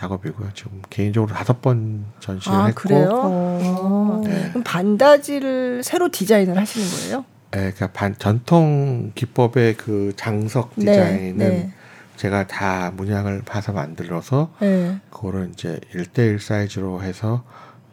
[0.00, 0.50] 작업이고요.
[0.54, 2.80] 지금 개인적으로 다섯 번 전시를 아, 했고.
[2.80, 3.10] 그래요?
[3.12, 4.22] 어.
[4.24, 4.48] 네.
[4.48, 7.24] 그럼 반다지를 새로 디자인을 하시는 거예요?
[7.50, 11.72] 네, 그러니까 반, 전통 기법의 그 장석 네, 디자인은 네,
[12.16, 14.98] 제가 다 문양을 봐서 만들어서 네.
[15.10, 17.44] 그거를 이제 일대일 사이즈로 해서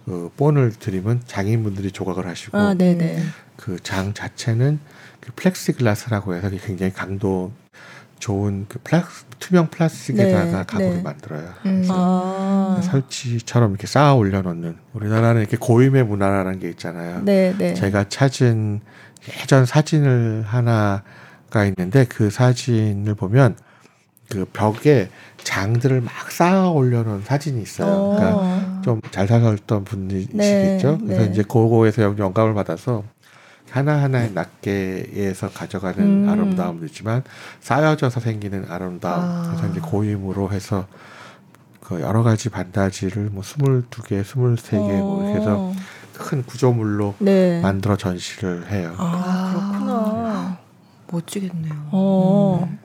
[0.06, 2.74] 그 본을 드리면 장인분들이 조각을 하시고 아,
[3.58, 4.80] 그 장 자체는
[5.20, 7.52] 그 plexiglass라고 해서 굉장히 강도
[8.20, 11.02] 좋은 그 플라스, 투명 플라스틱에다가 네, 가구를 네.
[11.02, 11.50] 만들어요.
[11.66, 11.86] 음.
[11.90, 12.80] 아.
[12.84, 17.22] 설치처럼 이렇게 쌓아 올려놓는 우리나라는 이렇게 고임의 문화라는 게 있잖아요.
[17.24, 17.74] 네, 네.
[17.74, 18.82] 제가 찾은
[19.42, 23.56] 예전 사진을 하나가 있는데 그 사진을 보면
[24.30, 25.10] 그 벽에
[25.44, 27.88] 장들을 막 쌓아 올려놓은 사진이 있어요.
[27.88, 28.16] 어.
[28.16, 30.38] 그러니까 좀 잘 살았던 분이시겠죠.
[30.38, 31.30] 네, 그래서 네.
[31.32, 33.04] 이제 고거에서 영감을 받아서
[33.70, 36.30] 하나하나의 낱개에서 가져가는 음.
[36.30, 37.24] 아름다움도 있지만
[37.60, 39.24] 쌓여져서 생기는 아름다움.
[39.24, 39.44] 아.
[39.48, 40.88] 그래서 이제 고임으로 해서
[41.82, 45.76] 그 여러 가지 반다지를 뭐 스물두 개, 스물세 개뭐 이렇게 해서 어.
[46.14, 47.62] 큰 구조물로 네.
[47.62, 48.94] 만들어 전시를 해요.
[48.98, 50.58] 아, 그렇구나.
[51.10, 51.88] 멋지겠네요.
[51.92, 52.68] 어.
[52.70, 52.80] 음.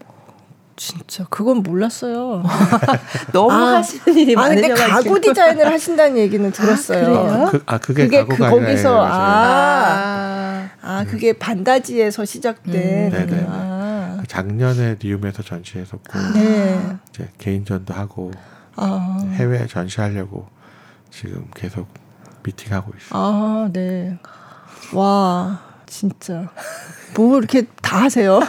[0.77, 2.43] 진짜 그건 몰랐어요.
[3.33, 4.75] 너무 아, 하시는 일이 아, 많으셔가지고.
[4.75, 7.17] 근데 가구 디자인을 하신다는 얘기는 들었어요.
[7.17, 12.75] 아, 그, 아 그게 그게 그 거기서 아, 아 그게 반다지에서 시작된.
[12.75, 13.11] 음.
[13.11, 13.47] 네네.
[13.49, 14.23] 아.
[14.27, 16.97] 작년에 리움에서 전시했었고 네.
[17.11, 18.31] 이제 개인전도 하고
[18.77, 19.21] 아.
[19.35, 20.47] 해외 전시하려고
[21.11, 21.87] 지금 계속
[22.43, 23.11] 미팅하고 있어요.
[23.23, 24.19] 아 네.
[24.95, 26.49] 와 진짜.
[27.15, 28.41] 뭐 이렇게 다 하세요?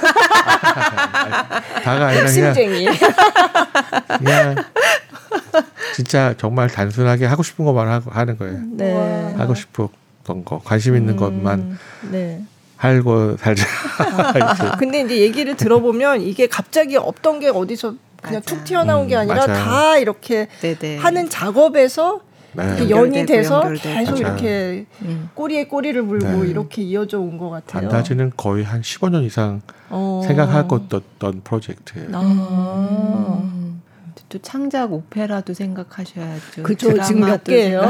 [1.84, 2.88] 다가 아니라 심쟁이.
[4.18, 4.56] 그냥
[5.94, 8.60] 진짜 정말 단순하게 하고 싶은 것만 하고 하는 거예요.
[8.72, 9.34] 네.
[9.38, 11.78] 하고 싶었던 거, 관심 있는 음, 것만
[12.12, 12.42] 네.
[12.80, 13.66] 살고 살자.
[14.80, 18.56] 근데 이제 얘기를 들어보면 이게 갑자기 없던 게 어디서 그냥 맞아.
[18.56, 21.00] 툭 튀어나온 게 음, 아니라 음, 다 이렇게 네네.
[21.00, 22.22] 하는 작업에서
[22.56, 22.90] 네.
[22.90, 23.96] 연이 돼서 연결되고.
[23.96, 24.36] 계속 맞아요.
[24.36, 25.30] 이렇게 음.
[25.34, 26.50] 꼬리에 꼬리를 물고 네.
[26.50, 27.82] 이렇게 이어져 온 것 같아요.
[27.90, 30.22] 반다지는 거의 한 15년 이상 어.
[30.26, 32.10] 생각하고 떴던 프로젝트예요.
[32.14, 33.40] 아.
[33.44, 33.82] 음.
[34.30, 36.64] 또 창작 오페라도 생각하셔야죠.
[36.64, 37.02] 그죠.
[37.04, 37.82] 지금 몇 개예요?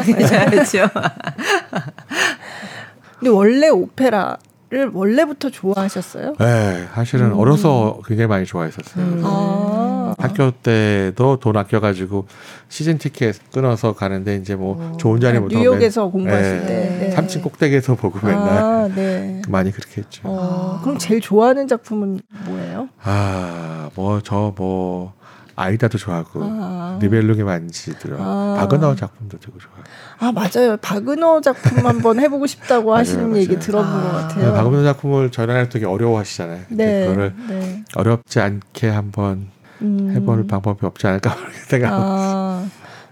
[0.51, 0.89] 그렇죠.
[3.19, 4.37] 근데 원래 오페라
[4.73, 6.33] 를 원래부터 좋아하셨어요?
[6.39, 7.37] 네, 사실은 음.
[7.37, 9.05] 어려서 굉장히 많이 좋아했었어요.
[9.05, 9.21] 음.
[9.23, 10.15] 아.
[10.17, 12.25] 학교 때도 돈 아껴가지고
[12.69, 14.81] 시즌 티켓 끊어서 가는데 이제 뭐 오.
[14.81, 14.97] 어.
[14.97, 17.15] 좋은 자리 못 뉴욕에서 공부하실 네, 때 네.
[17.15, 19.43] 3층 꼭대기에서 보고 맨날 아, 네.
[19.47, 20.23] 많이 그렇게 했죠.
[20.25, 22.89] 어, 그럼 제일 좋아하는 작품은 뭐예요?
[23.03, 25.13] 아, 뭐 저뭐 뭐
[25.55, 26.97] 아이다도 좋아하고 아.
[27.01, 28.55] 리벨룩의 만지들 아.
[28.59, 29.83] 바그너 작품도 되게 좋아요.
[30.19, 30.77] 아 맞아요.
[30.77, 34.01] 바그너 작품 한번 해보고 싶다고 하시는 맞아요, 얘기 들어본 아.
[34.03, 34.45] 것 같아요.
[34.45, 36.61] 네, 바그너 작품을 전화할 되게 어려워하시잖아요.
[36.69, 37.83] 네, 그거를 네.
[37.95, 39.47] 어렵지 않게 한번
[39.81, 40.11] 음.
[40.15, 41.35] 해볼 방법이 없지 않을까
[41.67, 42.65] 생각하고 아.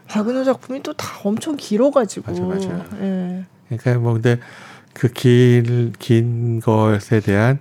[0.08, 2.68] 바그너 작품이 또 다 엄청 길어가지고 맞아 맞아.
[3.00, 3.46] 네.
[3.70, 4.40] 그러니까 뭐 근데
[4.94, 7.60] 그긴긴 것에 대한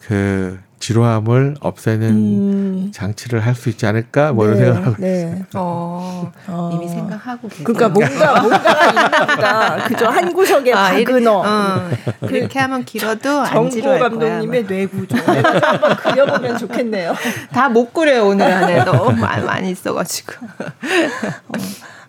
[0.00, 2.90] 그 지루함을 없애는 음.
[2.92, 5.22] 장치를 할 수 있지 않을까 뭐 네, 이런 생각을 하고 네.
[5.22, 5.44] 있어요.
[5.54, 6.70] 어, 어.
[6.74, 7.64] 이미 생각하고 계세요.
[7.64, 9.84] 그러니까 뭔가 뭔가가 있나 보다.
[9.88, 11.32] 그죠 한 구석에 아, 박은어.
[11.40, 11.88] 어.
[12.26, 15.16] 그렇게 하면 길어도 정보 감독님의 뇌구조.
[15.16, 17.14] 한번 그려보면 좋겠네요.
[17.52, 20.34] 다 못 그려요 오늘 안에 너무 많이 있어가지고.
[20.46, 21.52] 어.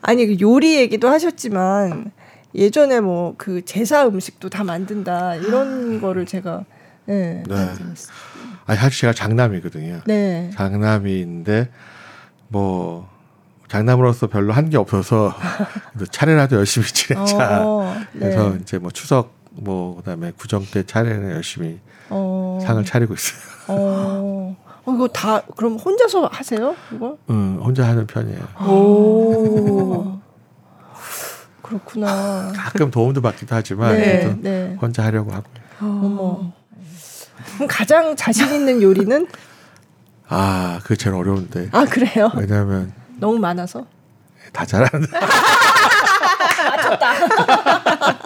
[0.02, 2.12] 아니 그 요리 얘기도 하셨지만
[2.56, 6.02] 예전에 뭐 그 제사 음식도 다 만든다 이런 아.
[6.02, 6.64] 거를 제가
[7.06, 7.42] 네.
[7.48, 7.56] 네.
[8.68, 10.02] 아니 사실 제가 장남이거든요.
[10.06, 10.50] 네.
[10.54, 11.70] 장남인데
[12.50, 13.10] 뭐
[13.70, 15.34] 장남으로서 별로 한 게 없어서
[16.12, 17.64] 차례라도 열심히 지내자.
[17.66, 18.20] 어, 네.
[18.20, 22.60] 그래서 이제 뭐 추석 뭐 그다음에 구정 때 차례는 열심히 어.
[22.62, 23.40] 상을 차리고 있어요.
[23.70, 24.56] 어.
[24.86, 26.76] 어, 이거 다 그럼 혼자서 하세요?
[26.94, 27.18] 이거?
[27.30, 28.42] 응, 혼자 하는 편이에요.
[28.70, 30.18] 오.
[31.62, 32.54] 그렇구나.
[32.56, 34.78] 가끔 도움도 받기도 하지만 네, 네.
[34.82, 35.46] 혼자 하려고 하고.
[35.82, 36.54] 어머.
[37.56, 39.28] 그럼 가장 자신 있는 요리는?
[40.30, 41.70] 아, 그게 제일 어려운데.
[41.72, 42.32] 아, 그래요?
[42.36, 43.86] 왜냐하면 너무 많아서.
[44.52, 45.08] 다 잘하는데.
[46.70, 47.14] 맞췄다.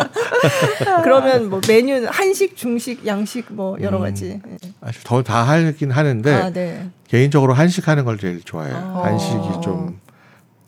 [1.03, 4.39] 그러면 뭐 메뉴는 한식, 중식, 양식 뭐 여러 음, 가지.
[4.43, 4.57] 음,
[5.03, 6.89] 더다 하긴 하는데 아, 네.
[7.07, 8.75] 개인적으로 한식 하는 걸 제일 좋아해요.
[8.75, 9.05] 아.
[9.05, 9.99] 한식이 좀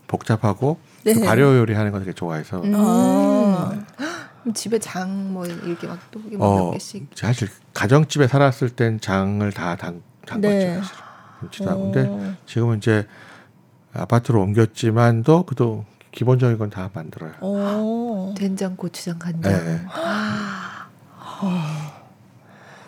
[0.08, 1.14] 복잡하고 네.
[1.26, 2.62] 발효 요리 하는 걸 되게 좋아해서.
[2.62, 2.74] 음.
[2.76, 3.72] 아.
[4.53, 7.07] 집에 장 뭐 이렇게 막또 어, 개씩.
[7.15, 10.49] 사실 가정집에 살았을 땐 장을 다 담, 담갔죠.
[10.57, 10.81] 네.
[11.39, 13.07] 그렇지도 근데 지금은 이제
[13.93, 17.33] 아파트로 옮겼지만도 그도 기본적인 건 다 만들어요.
[17.41, 18.33] 오.
[18.37, 19.51] 된장, 고추장, 간장.
[19.65, 19.81] 네.
[19.91, 20.87] 아.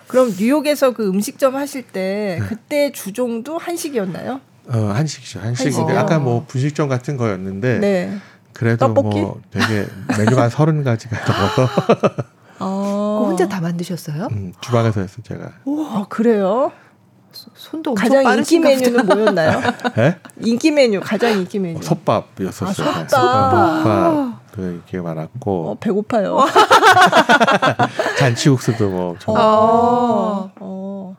[0.08, 2.48] 그럼 뉴욕에서 그 음식점 하실 때 네.
[2.48, 4.40] 그때 주종도 한식이었나요?
[4.68, 5.40] 어 한식이죠.
[5.40, 8.18] 한식인데 아까 뭐 분식점 같은 거였는데 네.
[8.56, 9.22] 그래도 떡볶이?
[9.22, 9.86] 뭐 되게
[10.18, 11.68] 메뉴가 한 서른 가지가 넘어서.
[12.60, 13.26] 어.
[13.28, 14.30] 혼자 다 만드셨어요?
[14.32, 15.52] 음, 주방에서 했어요 제가.
[15.66, 16.72] 와 그래요?
[17.34, 19.62] 손도 가장 인기 메뉴는 뭐였나요?
[19.98, 20.18] 네?
[20.40, 21.82] 인기 메뉴 가장 인기 메뉴.
[21.82, 22.88] 솥밥이었었어요.
[22.88, 24.52] 아, 솥밥.
[24.54, 25.72] 그게 많았고.
[25.72, 26.40] 어, 배고파요.
[28.18, 29.18] 잔치국수도 뭐.
[29.28, 30.50] 어.
[30.62, 31.16] 어.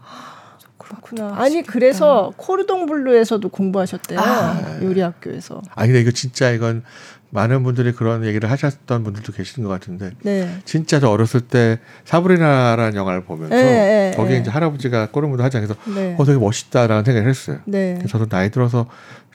[1.07, 1.35] 그렇구나.
[1.37, 4.19] 아니 그래서 코르동 블루에서도 공부하셨대요.
[4.21, 4.79] 아.
[4.83, 5.61] 요리 학교에서.
[5.75, 6.83] 아 근데 이거 진짜 이건
[7.31, 10.61] 많은 분들이 그런 얘기를 하셨던 분들도 계시는 것 같은데 네.
[10.65, 14.41] 진짜 저 어렸을 때 사브리나라는 영화를 보면서 네, 네, 거기에 네.
[14.43, 16.15] 이제 할아버지가 꼬르무도 하지 않아서 네.
[16.19, 17.59] 어 되게 멋있다라는 생각을 했어요.
[17.65, 17.99] 네.
[18.09, 18.87] 저도 나이 들어서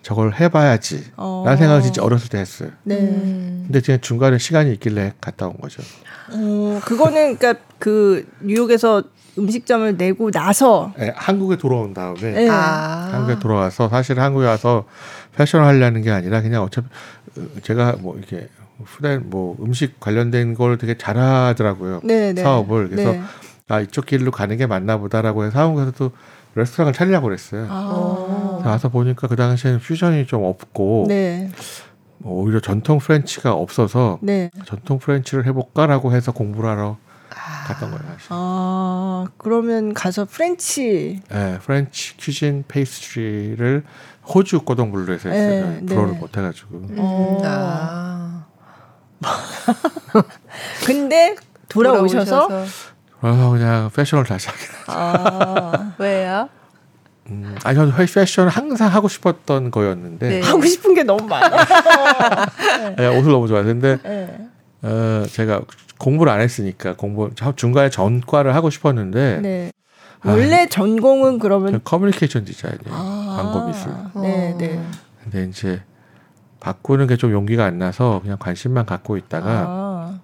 [0.01, 1.43] 저걸 해봐야지 어.
[1.45, 2.69] 라는 생각을 진짜 어렸을 때 했어요.
[2.83, 2.95] 네.
[2.95, 3.63] 음.
[3.65, 5.83] 근데 그냥 중간에 시간이 있길래 갔다 온 거죠.
[6.33, 9.03] 어, 그거는 그러니까 그 뉴욕에서
[9.37, 12.49] 음식점을 내고 나서 네, 한국에 돌아온 다음에 네.
[12.49, 13.09] 아.
[13.13, 14.85] 한국에 돌아와서 사실 한국에 와서
[15.35, 16.87] 패션을 하려는 게 아니라 그냥 어차피
[17.63, 18.47] 제가 뭐 이렇게
[18.83, 22.41] 후대 뭐 음식 관련된 걸 되게 잘하더라고요 네, 네.
[22.41, 23.21] 사업을 그래서 네.
[23.67, 26.11] 아 이쪽 길로 가는 게 맞나 보다라고 해서 한국에서도
[26.55, 27.67] 레스토랑을 차리려고 그랬어요.
[27.69, 28.61] 아.
[28.65, 31.49] 와서 보니까 그 당시에는 퓨전이 좀 없고 네.
[32.17, 34.51] 뭐 오히려 전통 French가 없어서 네.
[34.65, 36.97] 전통 French를 해볼까라고 해서 공부를 하러
[37.29, 37.67] 아.
[37.67, 38.03] 갔던 거예요.
[38.13, 38.27] 사실.
[38.29, 41.21] 아 그러면 가서 French.
[41.29, 43.83] 네, French cuisine pastry를
[44.33, 45.77] 호주 Cordon Bleu에서 했어요.
[45.81, 46.19] 네, 불어를 네.
[46.19, 46.77] 못 해가지고.
[46.77, 47.37] 음.
[47.43, 48.45] 아.
[50.85, 51.35] 근데
[51.69, 52.47] 돌아오셔서
[53.21, 56.49] 돌아서 그냥 패션을 다시 하게 아, 왜요?
[57.29, 60.41] 음, 아니 저는 패션 항상 하고 싶었던 거였는데 네.
[60.41, 61.65] 하고 싶은 게 너무 많아.
[62.97, 64.47] 네, 옷을 너무 좋아했는데 네.
[64.81, 65.61] 어, 제가
[65.99, 69.71] 공부를 안 했으니까 공부 중간에 전과를 하고 싶었는데 네.
[70.25, 72.93] 원래 아, 전공은 그러면 커뮤니케이션 디자인이에요.
[72.93, 73.91] 아, 광고 미술.
[74.21, 74.83] 네, 네.
[75.23, 75.81] 근데 이제
[76.59, 80.19] 바꾸는 게 좀 용기가 안 나서 그냥 관심만 갖고 있다가 아.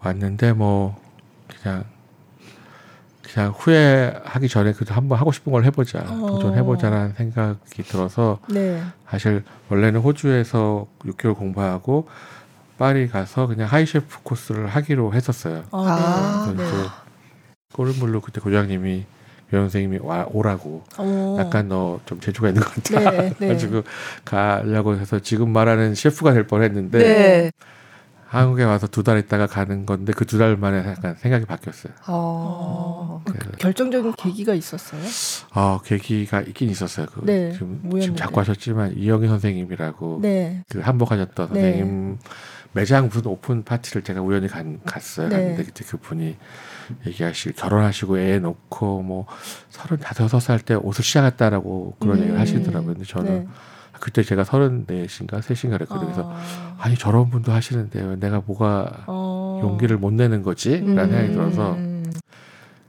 [0.00, 0.96] 왔는데 뭐
[1.62, 1.84] 그냥
[3.22, 6.26] 그냥 후회하기 전에 그래도 한번 하고 싶은 걸 해보자 어.
[6.30, 8.82] 도전해보자라는 생각이 들어서 네.
[9.08, 12.08] 사실 원래는 호주에서 6개월 공부하고
[12.78, 15.64] 파리 가서 그냥 하이셰프 코스를 하기로 했었어요.
[15.72, 16.64] 아, 네.
[17.78, 19.04] 꼬르물로 그때 고장님이
[19.52, 21.36] 여 선생님이 와 오라고 오.
[21.38, 23.48] 약간 너 좀 재주가 있는 것 같다 네, 네.
[23.48, 23.82] 가지고
[24.24, 27.52] 가려고 해서 지금 말하는 셰프가 될 뻔했는데 네.
[28.26, 31.94] 한국에 와서 두 달 있다가 가는 건데 그 두 달 만에 약간 생각이 바뀌었어요.
[32.08, 33.22] 어.
[33.24, 35.00] 그 결정적인 계기가 있었어요?
[35.54, 37.06] 어, 계기가 있긴 있었어요.
[37.06, 40.62] 그 네, 지금, 지금 자꾸 하셨지만 이영희 선생님이라고 네.
[40.68, 41.60] 그 한복하셨던 네.
[41.72, 42.18] 선생님
[42.72, 45.28] 매장 무슨 오픈 파티를 제가 우연히 간, 갔어요.
[45.30, 45.36] 네.
[45.36, 46.36] 갔는데 그때 그분이
[47.06, 49.26] 얘기하실 결혼하시고 애 놓고 뭐
[49.70, 52.20] 서른다섯 여섯 살 때 옷을 시작했다라고 그런 음.
[52.22, 52.94] 얘기를 하시더라고요.
[52.94, 53.48] 근데 저는 네.
[54.00, 56.06] 그때 제가 서른넷인가 셋인가 그랬거든요.
[56.12, 56.76] 그래서 아.
[56.78, 59.60] 아니 저런 분도 하시는데 내가 뭐가 어.
[59.62, 60.78] 용기를 못 내는 거지?
[60.80, 61.10] 라는 음.
[61.10, 61.76] 생각이 들어서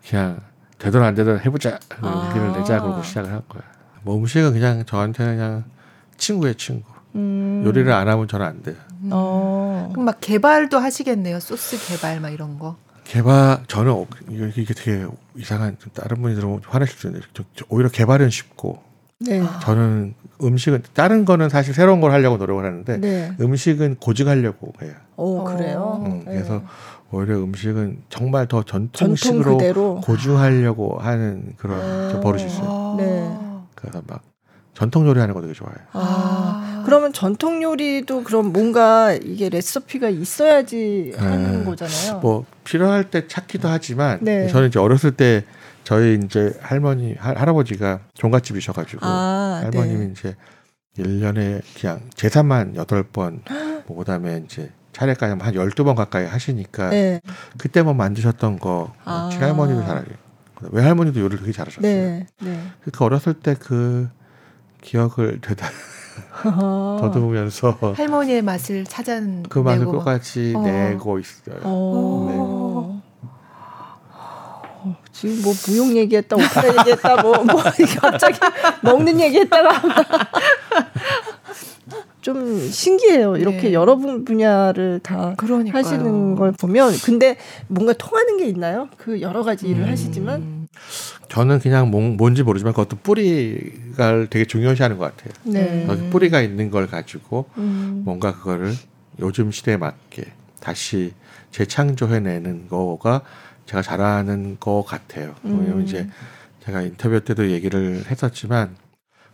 [0.08, 0.40] 그냥
[0.78, 2.58] 되든 안 되든 해보자 의기를 아.
[2.58, 3.64] 내자 그러고 시작을 한 거야.
[4.04, 5.64] 뭐 음식은 그냥 저한테는 그냥
[6.18, 6.88] 친구의 친구.
[7.16, 7.64] 음.
[7.66, 8.76] 요리를 안 하면 저는 안 돼요.
[9.04, 9.10] 음.
[9.12, 9.90] 어.
[9.92, 11.40] 그럼 막 개발도 하시겠네요.
[11.40, 12.78] 소스 개발 막 이런 거.
[13.10, 15.04] 개발 저는 어, 이게 되게
[15.36, 17.26] 이상한 다른 분이 들으면 화내실 수 있는데
[17.68, 18.84] 오히려 개발은 쉽고
[19.22, 19.42] 네.
[19.64, 20.14] 저는
[20.44, 23.34] 음식은 다른 거는 사실 새로운 걸 하려고 노력을 하는데 네.
[23.42, 24.94] 음식은 고증하려고 해요.
[25.16, 26.00] 오 그래요.
[26.06, 26.66] 음, 그래서 네.
[27.12, 31.80] 오히려 음식은 정말 더 전통식으로 전통 고증하려고 하는 그런
[32.12, 32.20] 네.
[32.20, 32.96] 버릇이 있어요.
[32.96, 33.36] 네.
[33.74, 34.22] 그래서 막
[34.76, 35.80] 전통 요리하는 거 되게 좋아해요.
[35.94, 41.66] 아, 그러면 전통 요리도 그럼 뭔가 이게 레시피가 있어야지 하는 네.
[41.66, 42.20] 거잖아요.
[42.20, 44.48] 뭐 필요할 때 찾기도 하지만 네.
[44.48, 45.46] 저는 이제 어렸을 때
[45.84, 50.12] 저희 이제 할머니 할, 할아버지가 종갓집이셔 가지고 아, 할머님이 네.
[50.12, 50.36] 이제
[50.98, 53.42] 1년에 그냥 제사만 8번
[53.86, 57.22] 뭐 그다음에 이제 차례까지 한 12번 가까이 하시니까 네.
[57.60, 59.30] 그때 뭐 만드셨던 거 아.
[59.32, 60.08] 친할머니도 잘하게
[60.72, 61.82] 외할머니도 요리를 되게 잘하셨어요.
[61.84, 62.26] 네.
[62.42, 62.64] 네.
[62.92, 64.10] 그 어렸을 때 그
[64.82, 65.68] 기억을 되다
[66.44, 70.62] 더듬으면서 할머니의 맛을 찾아낸 그 맛을 끝까지 어.
[70.62, 71.58] 내고 있어요.
[71.64, 73.02] 어.
[73.04, 73.10] 네.
[75.12, 77.62] 지금 뭐 무용 얘기했다, 오페라 얘기했다, 뭐, 뭐,
[78.00, 78.40] 갑자기
[78.82, 79.70] 먹는 얘기했다가.
[82.22, 83.38] 좀 신기해요.
[83.38, 83.74] 이렇게 네.
[83.74, 85.80] 여러 분야를 다 그러니까요.
[85.80, 86.94] 하시는 걸 보면.
[87.04, 87.38] 근데
[87.68, 88.90] 뭔가 통하는 게 있나요?
[88.98, 89.90] 그 여러 가지 일을 음.
[89.92, 90.59] 하시지만.
[91.30, 95.34] 저는 그냥 뭔지 모르지만 그것도 뿌리가 되게 중요시하는 것 같아요.
[95.44, 96.10] 네.
[96.10, 98.02] 뿌리가 있는 걸 가지고 음.
[98.06, 98.74] 뭔가 그거를
[99.20, 101.14] 요즘 시대에 맞게 다시
[101.52, 103.22] 재창조해내는 거가
[103.66, 105.36] 제가 잘하는 것 같아요.
[105.46, 105.60] 음.
[105.60, 106.10] 왜냐면 이제
[106.66, 108.76] 제가 인터뷰 때도 얘기를 했었지만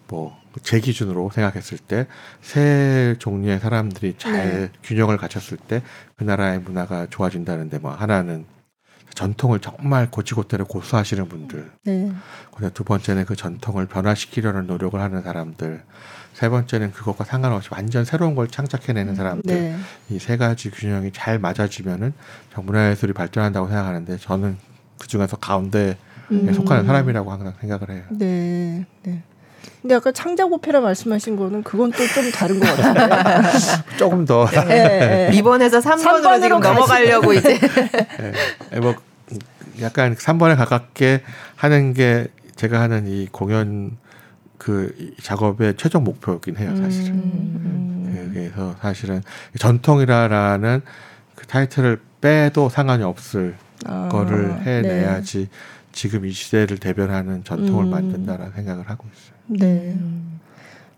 [0.08, 4.70] 뭐 제 기준으로 생각했을 때새 종류의 사람들이 잘 네.
[4.84, 5.82] 균형을 갖췄을 때
[6.16, 8.46] 그 나라의 문화가 좋아진다는데 뭐 하나는
[9.16, 11.72] 전통을 정말 고치고대로 고수하시는 분들.
[11.86, 12.12] 네.
[12.74, 15.82] 두 번째는 그 전통을 변화시키려는 노력을 하는 사람들.
[16.34, 19.56] 세 번째는 그것과 상관없이 완전 새로운 걸 창작해내는 음, 사람들.
[19.56, 19.76] 네.
[20.10, 22.14] 이세 가지 균형이 잘 맞아지면은
[22.56, 24.58] 문화예술이 발전한다고 생각하는데 저는
[25.00, 25.98] 그 중에서 가운데에
[26.32, 26.54] 음.
[26.54, 28.04] 속하는 사람이라고 항상 생각을 해요.
[28.10, 28.86] 네.
[29.04, 29.24] 네.
[29.82, 33.44] 근데 아까 창작 오페라 말씀하신 거는 그건 또 좀 다른 것 같아요.
[33.98, 34.48] 조금 더.
[34.50, 35.30] 네, 네.
[35.34, 37.60] 2번에서 3번으로, 3번으로 지금 넘어가려고 이제.
[38.72, 38.80] 네.
[38.80, 38.96] 뭐
[39.82, 41.24] 약간 3번에 가깝게
[41.56, 43.98] 하는 게 제가 하는 이 공연
[44.58, 47.14] 그 작업의 최종 목표이긴 해요, 사실은.
[47.14, 48.32] 음.
[48.34, 49.22] 그래서 사실은
[49.60, 50.82] 전통이라는
[51.36, 55.48] 그 타이틀을 빼도 상관이 없을 아, 거를 해내야지 네.
[55.92, 57.90] 지금 이 시대를 대변하는 전통을 음.
[57.90, 59.36] 만든다라는 생각을 하고 있어요.
[59.48, 59.94] 네.
[59.94, 60.40] 음.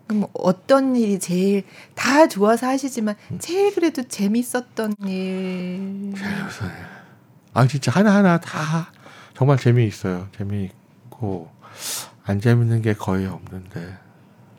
[0.06, 1.64] 그럼 어떤 일이 제일
[1.94, 3.38] 다 좋아서 하시지만 음.
[3.38, 6.14] 제일 그래도 재밌었던 일?
[7.58, 8.92] 아 진짜 하나 하나 다
[9.34, 10.28] 정말 재미있어요.
[10.38, 11.50] 재미있고
[12.24, 13.96] 안 재밌는 게 거의 없는데.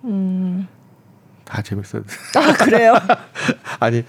[0.04, 0.68] 음.
[1.46, 2.04] 다 재밌어요.
[2.36, 2.96] 아 그래요?
[3.80, 4.04] 아니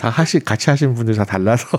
[0.00, 1.78] 다 하시 같이 하신 분들 다 달라서.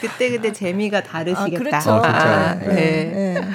[0.00, 1.56] 그때 그때 재미가 다르시겠다.
[1.56, 1.90] 아, 그렇죠.
[1.90, 2.68] 어, 아, 네.
[2.68, 3.34] 네.
[3.38, 3.48] 네.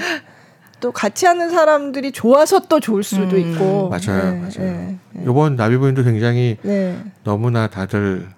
[0.80, 3.40] 또 같이 하는 사람들이 좋아서 또 좋을 수도 음.
[3.40, 3.90] 있고.
[3.90, 4.52] 맞아요, 네, 맞아요.
[4.60, 5.24] 네, 네.
[5.24, 7.04] 이번 나비부인도 굉장히 네.
[7.24, 8.30] 너무나 다들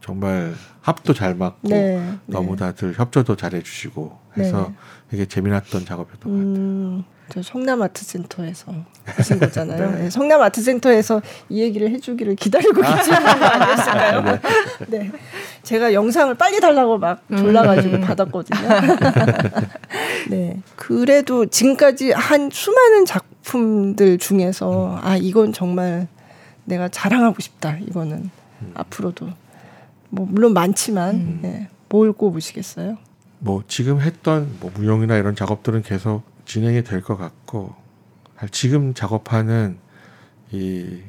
[0.00, 0.54] 정말
[0.88, 4.72] 합도 잘 맞고 네, 너무 다들 협조도 잘 해주시고 해서
[5.10, 6.34] 되게 재미났던 작업이었던 음.
[6.34, 6.66] 것 같아요.
[6.66, 7.04] 음.
[7.28, 8.72] 저 성남 아트센터에서
[9.04, 9.90] 하신 거잖아요.
[9.98, 10.08] 네.
[10.08, 11.20] 성남 아트센터에서
[11.50, 14.22] 이 얘기를 해주기를 기다리고 계시는 거 아니었을까요?
[14.22, 14.40] 네.
[14.88, 15.12] 네.
[15.62, 18.00] 제가 영상을 빨리 달라고 막 졸라가지고 음.
[18.00, 18.68] 받았거든요.
[20.30, 20.58] 네.
[20.74, 26.08] 그래도 지금까지 한 수많은 작품들 중에서 아 이건 정말
[26.64, 27.76] 내가 자랑하고 싶다.
[27.76, 28.30] 이거는
[28.62, 28.70] 음.
[28.74, 29.28] 앞으로도
[30.10, 31.38] 뭐 물론 많지만 음.
[31.42, 31.68] 네.
[31.88, 32.96] 뭘 꼽으시겠어요?
[33.40, 37.74] 뭐 지금 했던 뭐 무용이나 이런 작업들은 계속 진행이 될 것 같고
[38.50, 39.78] 지금 작업하는
[40.50, 41.00] 이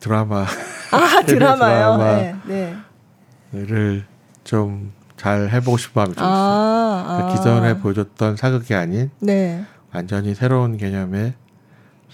[0.00, 0.44] 드라마
[0.92, 1.96] 아 드라마요.
[1.98, 4.04] 네, 네.
[4.44, 7.04] 좀잘 해보고 싶은 마음이 좀 아, 있어요.
[7.06, 7.34] 그러니까 아.
[7.36, 9.64] 기존에 보여줬던 사극이 아닌 네.
[9.92, 11.34] 완전히 새로운 개념의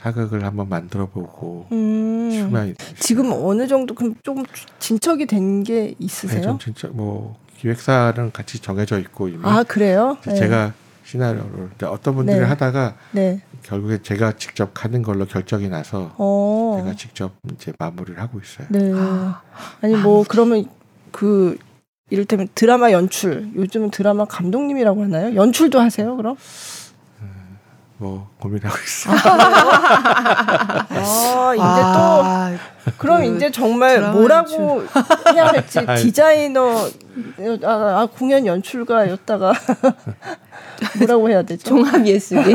[0.04, 2.52] 사극을 한번 만들어보고 음.
[2.98, 4.42] 지금 어느 정도 그럼 좀
[4.78, 6.40] 진척이 된 게 있으세요?
[6.40, 10.18] 네, 좀 진짜 뭐 기획사는 같이 정해져 있고 이미 아 그래요?
[10.22, 10.72] 제가 네.
[11.04, 12.44] 시나리오를 어떤 분들이 네.
[12.44, 13.40] 하다가 네.
[13.62, 16.74] 결국에 제가 직접 가는 걸로 결정이 나서 오.
[16.74, 16.82] 어.
[16.82, 18.66] 제가 직접 이제 마무리를 하고 있어요.
[18.70, 18.90] 네.
[18.94, 19.40] 아.
[19.80, 20.26] 아니 뭐 아.
[20.28, 20.66] 그러면
[21.12, 21.56] 그
[22.10, 25.34] 이를테면 드라마 연출 요즘은 드라마 감독님이라고 하나요?
[25.34, 26.14] 연출도 하세요?
[26.16, 26.36] 그럼?
[27.98, 29.10] 뭐 고민하고 있어.
[30.86, 30.86] 아,
[31.54, 32.24] 이제 아, 또
[32.98, 34.84] 그럼 그 이제 정말 뭐라고
[35.32, 36.88] 해야 할지 디자이너
[37.64, 39.52] 아, 아, 공연 연출가였다가
[40.98, 41.64] 뭐라고 해야 되죠?
[41.70, 42.54] 종합 예술이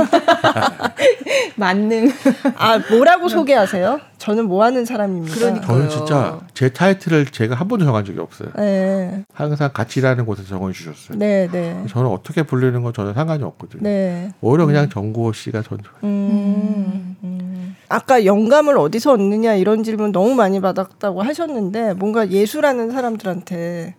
[1.56, 2.12] 만능.
[2.58, 4.00] 아 뭐라고 소개하세요?
[4.18, 5.36] 저는 뭐 하는 사람입니다.
[5.36, 5.68] 그러니까요.
[5.68, 8.50] 저는 진짜 제 타이틀을 제가 한 번도 정한 적이 없어요.
[8.58, 9.24] 네.
[9.34, 11.18] 항상 같이 일하는 곳에서 정해 주셨어요.
[11.18, 11.84] 네, 네.
[11.88, 13.82] 저는 어떻게 불리는 건 전혀 상관이 없거든요.
[13.84, 14.32] 네.
[14.42, 14.90] 오히려 그냥 음.
[14.90, 15.80] 정구호 씨가 전.
[16.04, 17.16] 음.
[17.24, 17.76] 음.
[17.88, 23.96] 아까 영감을 어디서 얻느냐 이런 질문 너무 많이 받았다고 하셨는데 뭔가 예술하는 사람들한테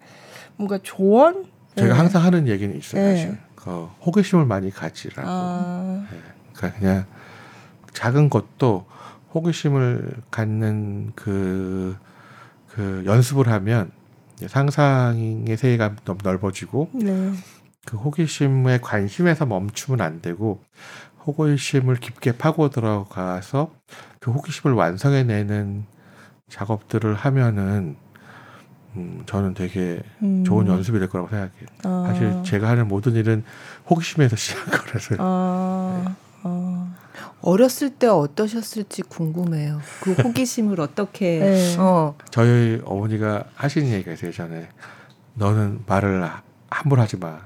[0.56, 1.46] 뭔가 조언?
[1.76, 1.98] 제가 네.
[1.98, 3.02] 항상 하는 얘기는 있어요.
[3.02, 3.16] 네.
[3.16, 3.38] 사실.
[3.54, 5.26] 그 호기심을 많이 가지라고.
[5.26, 6.06] 아.
[6.10, 6.18] 네.
[6.52, 7.06] 그러니까 그냥
[7.94, 8.84] 작은 것도
[9.32, 11.96] 호기심을 갖는 그,
[12.68, 13.90] 그 연습을 하면
[14.46, 17.32] 상상의 세계가 너무 넓어지고 네.
[17.86, 20.62] 그 호기심에 관심에서 멈추면 안 되고
[21.26, 23.70] 호기심을 깊게 파고 들어가서
[24.18, 25.86] 그 호기심을 완성해내는
[26.50, 27.96] 작업들을 하면은
[28.96, 30.44] 음, 저는 되게 음.
[30.44, 31.66] 좋은 연습이 될 거라고 생각해요.
[31.84, 32.04] 아.
[32.08, 33.44] 사실 제가 하는 모든 일은
[33.88, 35.14] 호기심에서 시작한 거라서.
[35.18, 36.02] 아.
[36.04, 36.12] 네.
[36.42, 36.94] 아.
[37.40, 39.80] 어렸을 때 어떠셨을지 궁금해요.
[40.00, 41.38] 그 호기심을 어떻게.
[41.38, 41.76] 네.
[41.78, 42.14] 어.
[42.30, 44.68] 저희 어머니가 하시는 얘기가 있어요, 전에.
[45.34, 46.28] 너는 말을
[46.68, 47.38] 함부로 하지 마.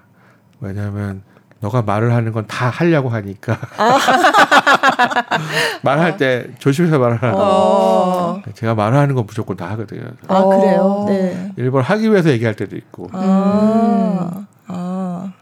[0.60, 1.22] 왜냐하면
[1.64, 3.98] 너가 말을 하는 건 다 하려고 하니까 아.
[5.82, 7.38] 말할 때 조심해서 말을 하라고.
[7.40, 8.42] 어.
[8.54, 10.02] 제가 말하는 건 무조건 다 하거든요.
[10.28, 11.06] 아 그래요?
[11.08, 11.52] 네.
[11.56, 13.08] 일부러 하기 위해서 얘기할 때도 있고.
[13.12, 14.30] 아.
[14.36, 14.46] 음.
[14.66, 15.32] 아.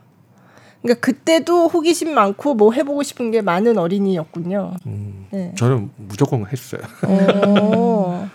[0.80, 4.74] 그러니까 그때도 호기심 많고 뭐 해보고 싶은 게 많은 어린이였군요.
[4.86, 5.52] 음, 네.
[5.56, 6.80] 저는 무조건 했어요.
[7.04, 8.28] 어.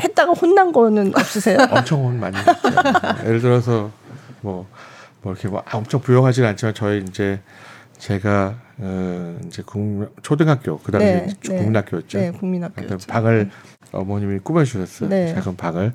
[0.00, 1.58] 했다가 혼난 거는 없으세요?
[1.70, 2.52] 엄청 혼 많이 했죠.
[3.26, 3.90] 예를 들어서
[4.42, 4.66] 뭐
[5.24, 7.40] 뭐 이렇게 뭐 엄청 부용하지는 않지만 저희 이제
[7.96, 11.56] 제가 어 이제 국 초등학교 그 당시 네, 네.
[11.56, 12.18] 국민학교였죠.
[12.18, 13.06] 네, 국민학교였죠.
[13.08, 13.50] 방을
[13.92, 15.08] 어머님이 꾸며 주셨어요.
[15.08, 15.34] 네.
[15.34, 15.92] 작은 방을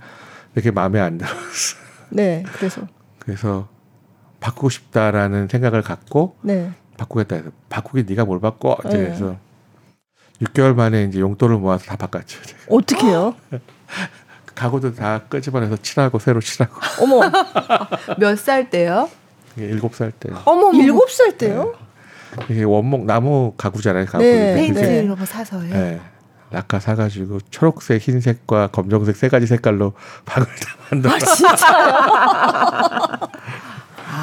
[0.56, 1.78] 이렇게 마음에 안 들었어.
[2.10, 2.88] 네, 그래서
[3.20, 3.70] 그래서
[4.40, 6.72] 바꾸고 싶다라는 생각을 갖고 네.
[6.98, 9.04] 바꾸겠다 해서 바꾸기 네가 뭘 바꿔 이제 네.
[9.06, 9.38] 그래서
[10.42, 12.40] 6개월 만에 이제 용돈을 모아서 다 바꿨죠.
[12.70, 13.36] 어떻게요?
[14.60, 16.76] 가구도 다 끄집어내서 칠하고 새로 칠하고.
[17.02, 17.22] 어머.
[18.18, 19.10] 몇 살 때요?
[19.56, 20.30] 일곱 살 때.
[20.46, 21.74] 어머, 일곱 살 때요?
[22.38, 22.46] 네.
[22.50, 24.06] 이게 원목 나무 가구잖아요.
[24.06, 24.24] 가구.
[24.24, 24.54] 네.
[24.56, 25.74] 페인트 이런 거 사서요.
[25.74, 26.02] 네.
[26.52, 29.94] 락카 사가지고 초록색, 흰색과 검정색 세 가지 색깔로
[30.26, 31.14] 방을 다 만들어.
[31.14, 31.96] 아, 진짜요?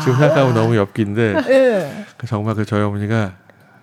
[0.03, 2.07] 지금 생각하면 너무 엽기인데 네.
[2.27, 3.33] 정말 그 저희 어머니가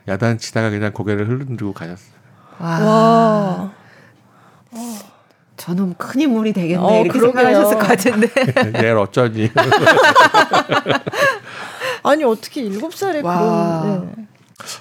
[0.08, 2.14] 야단치다가 그냥 고개를 흔들고 가셨어요.
[2.60, 2.80] 와.
[2.80, 3.72] 와.
[5.64, 7.42] 저는 큰 인물이 되겠네 어, 이렇게 그러게요.
[7.42, 8.28] 생각하셨을 것 같은데.
[8.82, 9.50] 내일 어쩌니?
[12.04, 14.12] 아니 어떻게 일곱 살에 그런?
[14.14, 14.26] 네.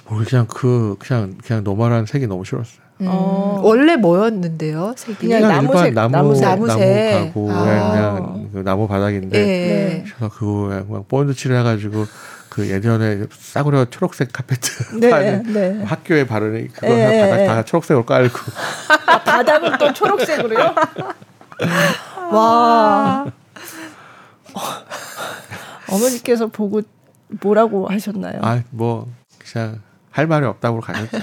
[0.05, 2.83] 뭐 그냥 그 그냥 그냥 normal한 색이 너무 싫었어요.
[2.99, 3.07] 음.
[3.09, 3.61] 어.
[3.63, 4.93] 원래 뭐였는데요?
[4.97, 7.13] 색이 그냥, 그냥 나무색, 나무 나무색, 나무색.
[7.13, 7.63] 나무 가고 아.
[7.63, 10.03] 그냥 그 나무 바닥인데 네.
[10.05, 12.05] 그래서 그거 그냥 본드 칠해가지고
[12.53, 15.83] 그 예전에 싸구려 초록색 카페트 네, 네.
[15.85, 17.47] 학교에 바르는 그거 네, 바닥 네.
[17.47, 18.37] 다 초록색으로 깔고
[19.07, 20.75] 아, 바닥은 또 초록색으로요?
[22.31, 23.25] 와
[25.89, 26.83] 어머니께서 보고
[27.41, 28.39] 뭐라고 하셨나요?
[28.43, 29.07] 아뭐
[29.39, 29.81] 그냥
[30.13, 31.17] 할 말이 없다고 가셨죠.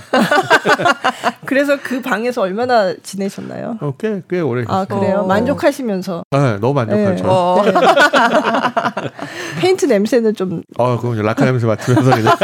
[1.47, 3.79] 그래서 그 방에서 얼마나 지내셨나요?
[3.81, 4.65] 어, 꽤, 꽤 오래.
[4.67, 5.21] 아, 그래요?
[5.21, 5.27] 어.
[5.29, 6.25] 만족하시면서?
[6.29, 7.23] 네, 너무 만족하죠.
[7.23, 7.25] 네.
[7.25, 7.63] 어.
[7.65, 7.73] 네.
[9.63, 10.63] 페인트 냄새는 좀.
[10.77, 12.35] 어, 그럼 라카 냄새 맡으면서 그냥.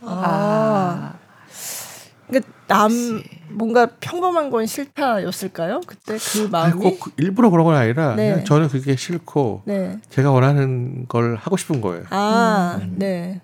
[0.00, 1.12] 아.
[2.26, 2.90] 그러니까 남
[3.50, 5.82] 뭔가 평범한 건 싫다였을까요?
[5.86, 8.42] 그때 그 마음이 아니, 꼭 일부러 그런 건 아니라 네.
[8.44, 9.98] 저는 그게 싫고 네.
[10.08, 12.04] 제가 원하는 걸 하고 싶은 거예요.
[12.10, 12.94] 아, 음.
[12.96, 13.42] 네.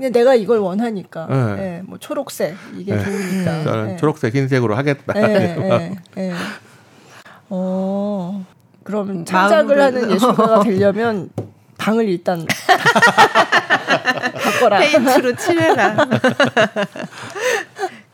[0.00, 1.26] 근데 내가 이걸 원하니까.
[1.28, 1.56] 네.
[1.56, 3.04] 네, 뭐 초록색 이게 네.
[3.04, 3.64] 좋으니까.
[3.64, 3.96] 저는 네.
[3.98, 5.12] 초록색 흰색으로 하겠다.
[5.12, 6.32] 네, 네, 네.
[7.50, 8.46] 어.
[8.82, 11.28] 그럼 창작을 하는 예술가가 되려면
[11.76, 12.46] 방을 일단
[14.42, 14.78] 바꿔라.
[14.78, 15.96] 페인트로 칠해라.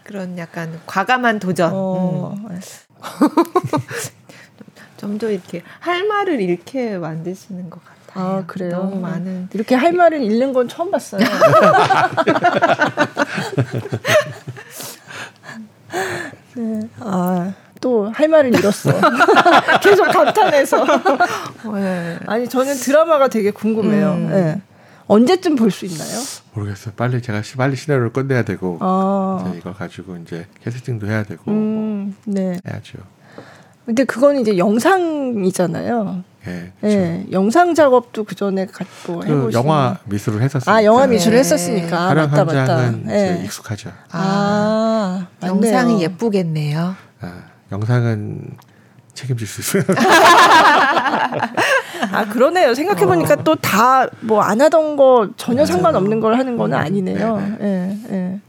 [0.02, 1.70] 그런 약간 과감한 도전.
[1.72, 2.34] 어.
[2.36, 2.60] 음.
[4.98, 7.95] 좀더 이렇게 할 말을 잃게 만드시는 것 같아요.
[8.16, 8.70] 아 그래요.
[8.70, 11.20] 너무 많은 이렇게 할 말을 잃는 건 처음 봤어요.
[16.56, 16.80] 네.
[17.01, 17.52] 아.
[17.80, 18.90] 또할 말을 잃었어.
[19.82, 20.84] 계속 감탄해서.
[21.74, 22.18] 네.
[22.26, 24.12] 아니 저는 드라마가 되게 궁금해요.
[24.12, 24.30] 음.
[24.30, 24.62] 네.
[25.09, 26.18] 언제쯤 볼 수 있나요?
[26.55, 26.94] 모르겠어요.
[26.97, 29.52] 빨리 제가 빨리 시나리오를 끝내야 되고 아.
[29.56, 32.59] 이걸 가지고 이제 캐스팅도 해야 되고 음, 뭐 네.
[32.66, 32.98] 해야죠.
[33.86, 36.24] 근데 그건 이제 영상이잖아요.
[36.44, 40.72] 네, 네, 영상 작업도 그 전에 갖고 그 해보시 영화 미술을 했었으니까.
[40.72, 41.40] 아, 영화 미술을 네.
[41.40, 42.08] 했었으니까.
[42.08, 42.90] 촬영 맞다, 맞다.
[42.90, 43.42] 네.
[43.44, 43.90] 익숙하죠.
[44.12, 46.94] 아, 아 영상이 예쁘겠네요.
[47.20, 47.32] 아,
[47.72, 48.50] 영상은
[49.14, 49.82] 책임질 수 있어요.
[52.12, 52.74] 아 그러네요.
[52.74, 53.42] 생각해 보니까 어.
[53.42, 55.66] 또다 뭐 안 하던 거 전혀 맞아요.
[55.66, 56.82] 상관없는 걸 하는 거는 음.
[56.82, 57.56] 아니네요.
[57.60, 57.98] 예, 네.
[58.08, 58.40] 네.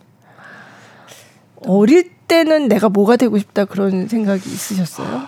[1.66, 5.28] 어릴 때는 내가 뭐가 되고 싶다 그런 생각이 있으셨어요?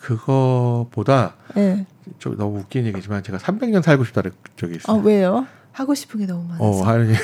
[0.00, 1.86] 그거보다 네.
[2.18, 4.96] 좀 너무 웃긴 얘기지만 제가 300년 살고 싶다는 적이 있어요.
[4.96, 5.46] 아 왜요?
[5.72, 6.64] 하고 싶은 게 너무 많아서.
[6.64, 7.14] 어, 하는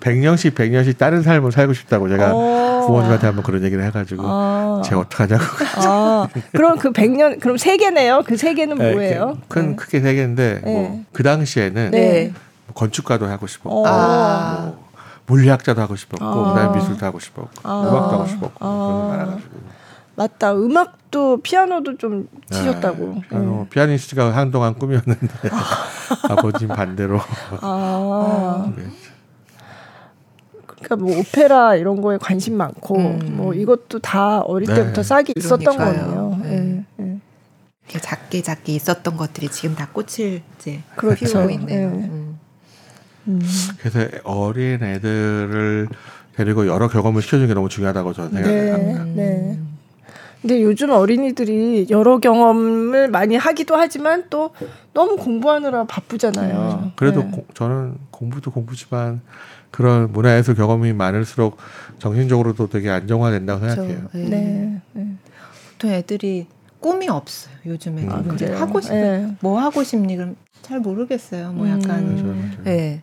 [0.00, 2.84] 100년씩 100년씩 다른 삶을 살고 싶다고 제가 어.
[2.86, 4.82] 부모님한테 한번 그런 얘기를 해가지고 아.
[4.84, 5.44] 제가 어떡하냐고.
[5.76, 6.28] 아.
[6.52, 8.22] 그럼 그 100년 그럼 세 개네요.
[8.26, 9.38] 그 세 개는 네, 뭐예요?
[9.48, 9.76] 큰 네.
[9.76, 10.72] 크게 세 개인데 네.
[10.72, 12.32] 뭐그 당시에는 네.
[12.66, 14.62] 뭐 건축가도 하고 싶었고 아.
[14.66, 14.79] 뭐
[15.30, 16.52] 물리학자도 하고 싶었고 아.
[16.52, 17.82] 그다음에 미술도 하고 싶었고 아.
[17.82, 19.60] 음악도 하고 싶었고 많아가지고.
[20.16, 20.52] 맞다.
[20.52, 23.14] 음악도 피아노도 좀 치셨다고.
[23.14, 23.66] 네, 피아노, 네.
[23.70, 25.28] 피아니스트가 한동안 꿈이었는데
[26.28, 27.20] 아버지 반대로.
[27.60, 28.70] 아.
[28.76, 28.84] 네.
[30.66, 33.36] 그러니까 뭐 오페라 이런 거에 관심 많고 음.
[33.36, 34.74] 뭐 이것도 다 어릴 네.
[34.74, 36.38] 때부터 싹이 있었던 거네요.
[36.42, 36.84] 네.
[36.96, 37.18] 네.
[37.86, 41.24] 작게 작게 있었던 것들이 지금 다 꽃을 이제 그렇죠.
[41.24, 41.88] 피우고 있네요.
[41.88, 42.29] 음.
[43.30, 43.40] 음.
[43.78, 45.88] 그래서 어린 애들을
[46.36, 49.04] 데리고 여러 경험을 시켜주는 게 너무 중요하다고 저는 생각합니다.
[49.14, 49.58] 네.
[50.40, 54.50] 근데 요즘 어린이들이 여러 경험을 많이 하기도 하지만 또
[54.94, 56.80] 너무 공부하느라 바쁘잖아요.
[56.82, 57.30] 음, 그래도 네.
[57.30, 59.20] 고, 저는 공부도 공부지만
[59.70, 61.58] 그런 문화예술 경험이 많을수록
[61.98, 63.82] 정신적으로도 되게 안정화된다고 그렇죠.
[63.82, 64.08] 생각해요.
[64.14, 64.28] 네.
[64.30, 64.80] 네.
[64.94, 65.06] 네.
[65.72, 66.46] 보통 애들이
[66.80, 67.54] 꿈이 없어요.
[67.66, 68.10] 요즘에 음.
[68.10, 69.36] 아, 하고 싶어 네.
[69.40, 70.16] 뭐 하고 싶니?
[70.16, 71.52] 그럼 잘 모르겠어요.
[71.52, 72.58] 뭐 약간 음.
[72.64, 73.02] 네.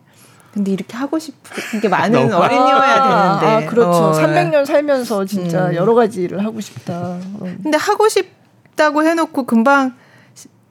[0.58, 3.66] 근데 이렇게 하고 싶은 게 많은 어린이여야 되는데.
[3.66, 3.90] 아, 그렇죠.
[3.90, 5.74] 어, 300년 살면서 진짜 음.
[5.76, 7.16] 여러 가지 일을 하고 싶다.
[7.62, 9.94] 근데 하고 싶다고 해놓고 금방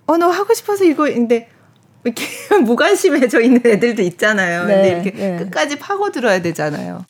[0.08, 1.50] 어 너 하고 싶어서 이거 근데
[2.04, 2.26] 이렇게
[2.64, 4.66] 무관심해져 있는 애들도 있잖아요.
[4.66, 5.38] 네, 근데 이렇게 네.
[5.38, 7.06] 끝까지 파고 들어야 되잖아요.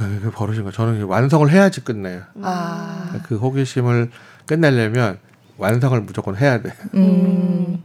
[0.00, 0.70] 네, 그 버릇인 거.
[0.70, 2.22] 저는 완성을 해야지 끝내요.
[2.42, 3.16] 아.
[3.24, 4.10] 그 호기심을
[4.46, 5.18] 끝내려면
[5.58, 6.72] 완성을 무조건 해야 돼.
[6.94, 7.82] 음.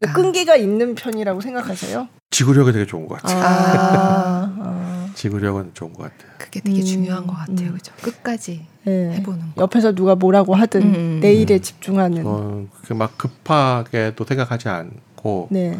[0.00, 2.08] 그 끈기가 있는 편이라고 생각하세요?
[2.30, 3.42] 지구력이 되게 좋은 것 같아요.
[3.42, 5.08] 아, 아.
[5.14, 6.30] 지구력은 좋은 것 같아요.
[6.38, 7.68] 그게 되게 음, 중요한 것 같아요.
[7.68, 7.72] 음.
[7.74, 7.92] 그죠?
[8.02, 9.12] 끝까지 네.
[9.16, 9.62] 해보는 거.
[9.62, 11.20] 옆에서 누가 뭐라고 하든 음, 음.
[11.20, 12.24] 내일에 집중하는.
[12.26, 15.78] 어, 막 급하게 또 생각하지 않고, 네.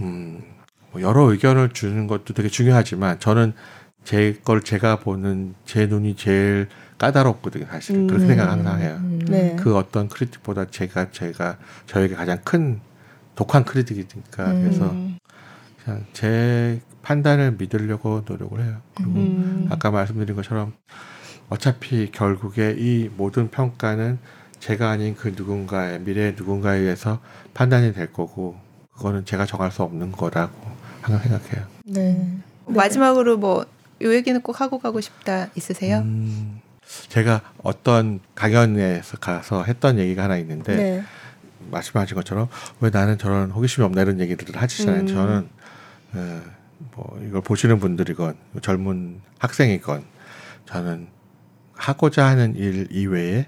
[0.00, 0.42] 음,
[0.92, 3.52] 뭐 여러 의견을 주는 것도 되게 중요하지만 저는
[4.04, 6.68] 제 걸 제가 보는 제 눈이 제일
[6.98, 7.96] 까다롭거든요, 사실.
[7.96, 8.98] 음, 그렇게 생각 항상 해요.
[9.28, 9.56] 네.
[9.58, 12.80] 그 어떤 크리틱보다 제가 제가 저에게 가장 큰
[13.36, 14.94] 독한 크리틱이니까 그래서
[15.84, 18.78] 그냥 제 판단을 믿으려고 노력을 해요.
[18.96, 19.66] 그리고 음.
[19.70, 20.72] 아까 말씀드린 것처럼
[21.48, 24.18] 어차피 결국에 이 모든 평가는
[24.58, 27.20] 제가 아닌 그 누군가의 미래의 누군가에 의해서
[27.54, 28.56] 판단이 될 거고
[28.96, 30.52] 그거는 제가 정할 수 없는 거라고
[31.02, 31.66] 항상 생각해요.
[31.84, 32.12] 네.
[32.14, 32.38] 네.
[32.66, 33.66] 마지막으로 뭐
[34.02, 35.98] 요 얘기는 꼭 하고 가고 싶다 있으세요?
[35.98, 36.60] 음,
[37.08, 41.02] 제가 어떤 강연에서 가서 했던 얘기가 하나 있는데 네.
[41.70, 42.48] 말씀하신 것처럼
[42.80, 45.00] 왜 나는 저런 호기심이 없나 이런 얘기들을 하시잖아요.
[45.02, 45.06] 음.
[45.06, 45.48] 저는
[46.14, 46.42] 어,
[46.94, 50.04] 뭐 이걸 보시는 분들이건 젊은 학생이건
[50.66, 51.08] 저는
[51.74, 53.46] 하고자 하는 일 이외에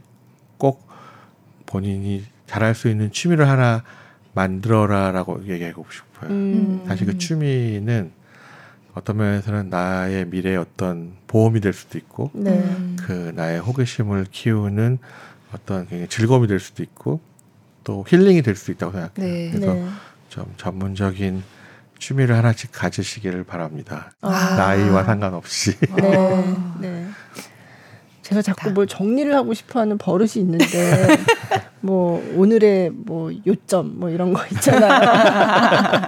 [0.58, 0.88] 꼭
[1.66, 3.82] 본인이 잘할 수 있는 취미를 하나
[4.34, 6.30] 만들어라라고 얘기하고 싶어요.
[6.30, 6.84] 음.
[6.86, 8.12] 사실 그 취미는
[8.94, 12.64] 어떤 면에서는 나의 미래의 어떤 보험이 될 수도 있고, 네.
[12.96, 14.98] 그 나의 호기심을 키우는
[15.52, 17.20] 어떤 즐거움이 될 수도 있고,
[17.88, 19.32] 또 힐링이 될 수도 있다고 생각해요.
[19.32, 19.50] 네.
[19.50, 19.88] 그래서 네.
[20.28, 21.42] 좀 전문적인
[21.98, 24.10] 취미를 하나씩 가지시기를 바랍니다.
[24.20, 24.56] 아.
[24.56, 25.74] 나이와 상관없이.
[25.96, 26.44] 네.
[26.82, 27.06] 네.
[28.20, 30.66] 제가 자꾸 뭘 정리를 하고 싶어하는 버릇이 있는데
[31.80, 36.02] 뭐 오늘의 뭐 요점 뭐 이런 거 있잖아요.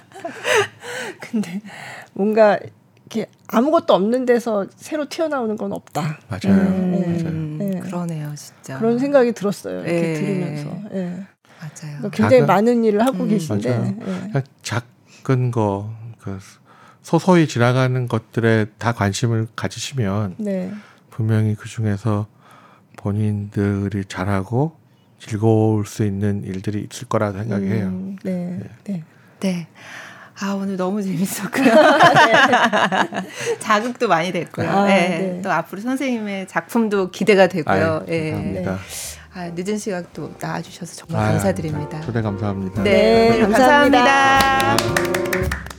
[1.20, 1.60] 근데
[2.14, 2.58] 뭔가
[3.08, 6.18] 이렇게 아무것도 없는 데서 새로 튀어나오는 건 없다.
[6.28, 6.58] 맞아요.
[6.58, 7.72] 음, 맞아요.
[7.72, 7.80] 네.
[7.80, 8.78] 그러네요, 진짜.
[8.78, 9.80] 그런 생각이 들었어요.
[9.80, 10.14] 이렇게 네.
[10.14, 10.70] 들으면서.
[10.92, 11.26] 네.
[11.58, 11.96] 맞아요.
[11.96, 13.78] 그러니까 굉장히 작은, 많은 일을 하고 음, 계신데.
[13.78, 14.30] 네.
[14.62, 14.84] 작
[15.24, 15.90] 작은 거,
[16.20, 16.38] 그
[17.02, 20.70] 소소히 지나가는 것들에 다 관심을 가지시면 네.
[21.10, 22.26] 분명히 그 중에서
[22.96, 24.76] 본인들이 잘하고
[25.18, 27.86] 즐거울 수 있는 일들이 있을 거라 생각해요.
[27.86, 28.60] 음, 네.
[28.60, 28.70] 네.
[28.84, 29.04] 네.
[29.40, 29.68] 네.
[30.40, 31.64] 아 오늘 너무 재밌었고요.
[31.74, 33.28] 네.
[33.58, 34.68] 자극도 많이 됐고요.
[34.68, 35.08] 아, 네.
[35.18, 35.42] 네.
[35.42, 37.74] 또 앞으로 선생님의 작품도 기대가 되고요.
[37.74, 38.30] 아유, 예.
[38.30, 38.78] 감사합니다.
[39.34, 42.00] 아, 늦은 시간 또 나와주셔서 정말 아, 감사드립니다.
[42.02, 42.82] 초대 감사합니다.
[42.82, 44.04] 네, 네 감사합니다.
[44.04, 45.77] 감사합니다.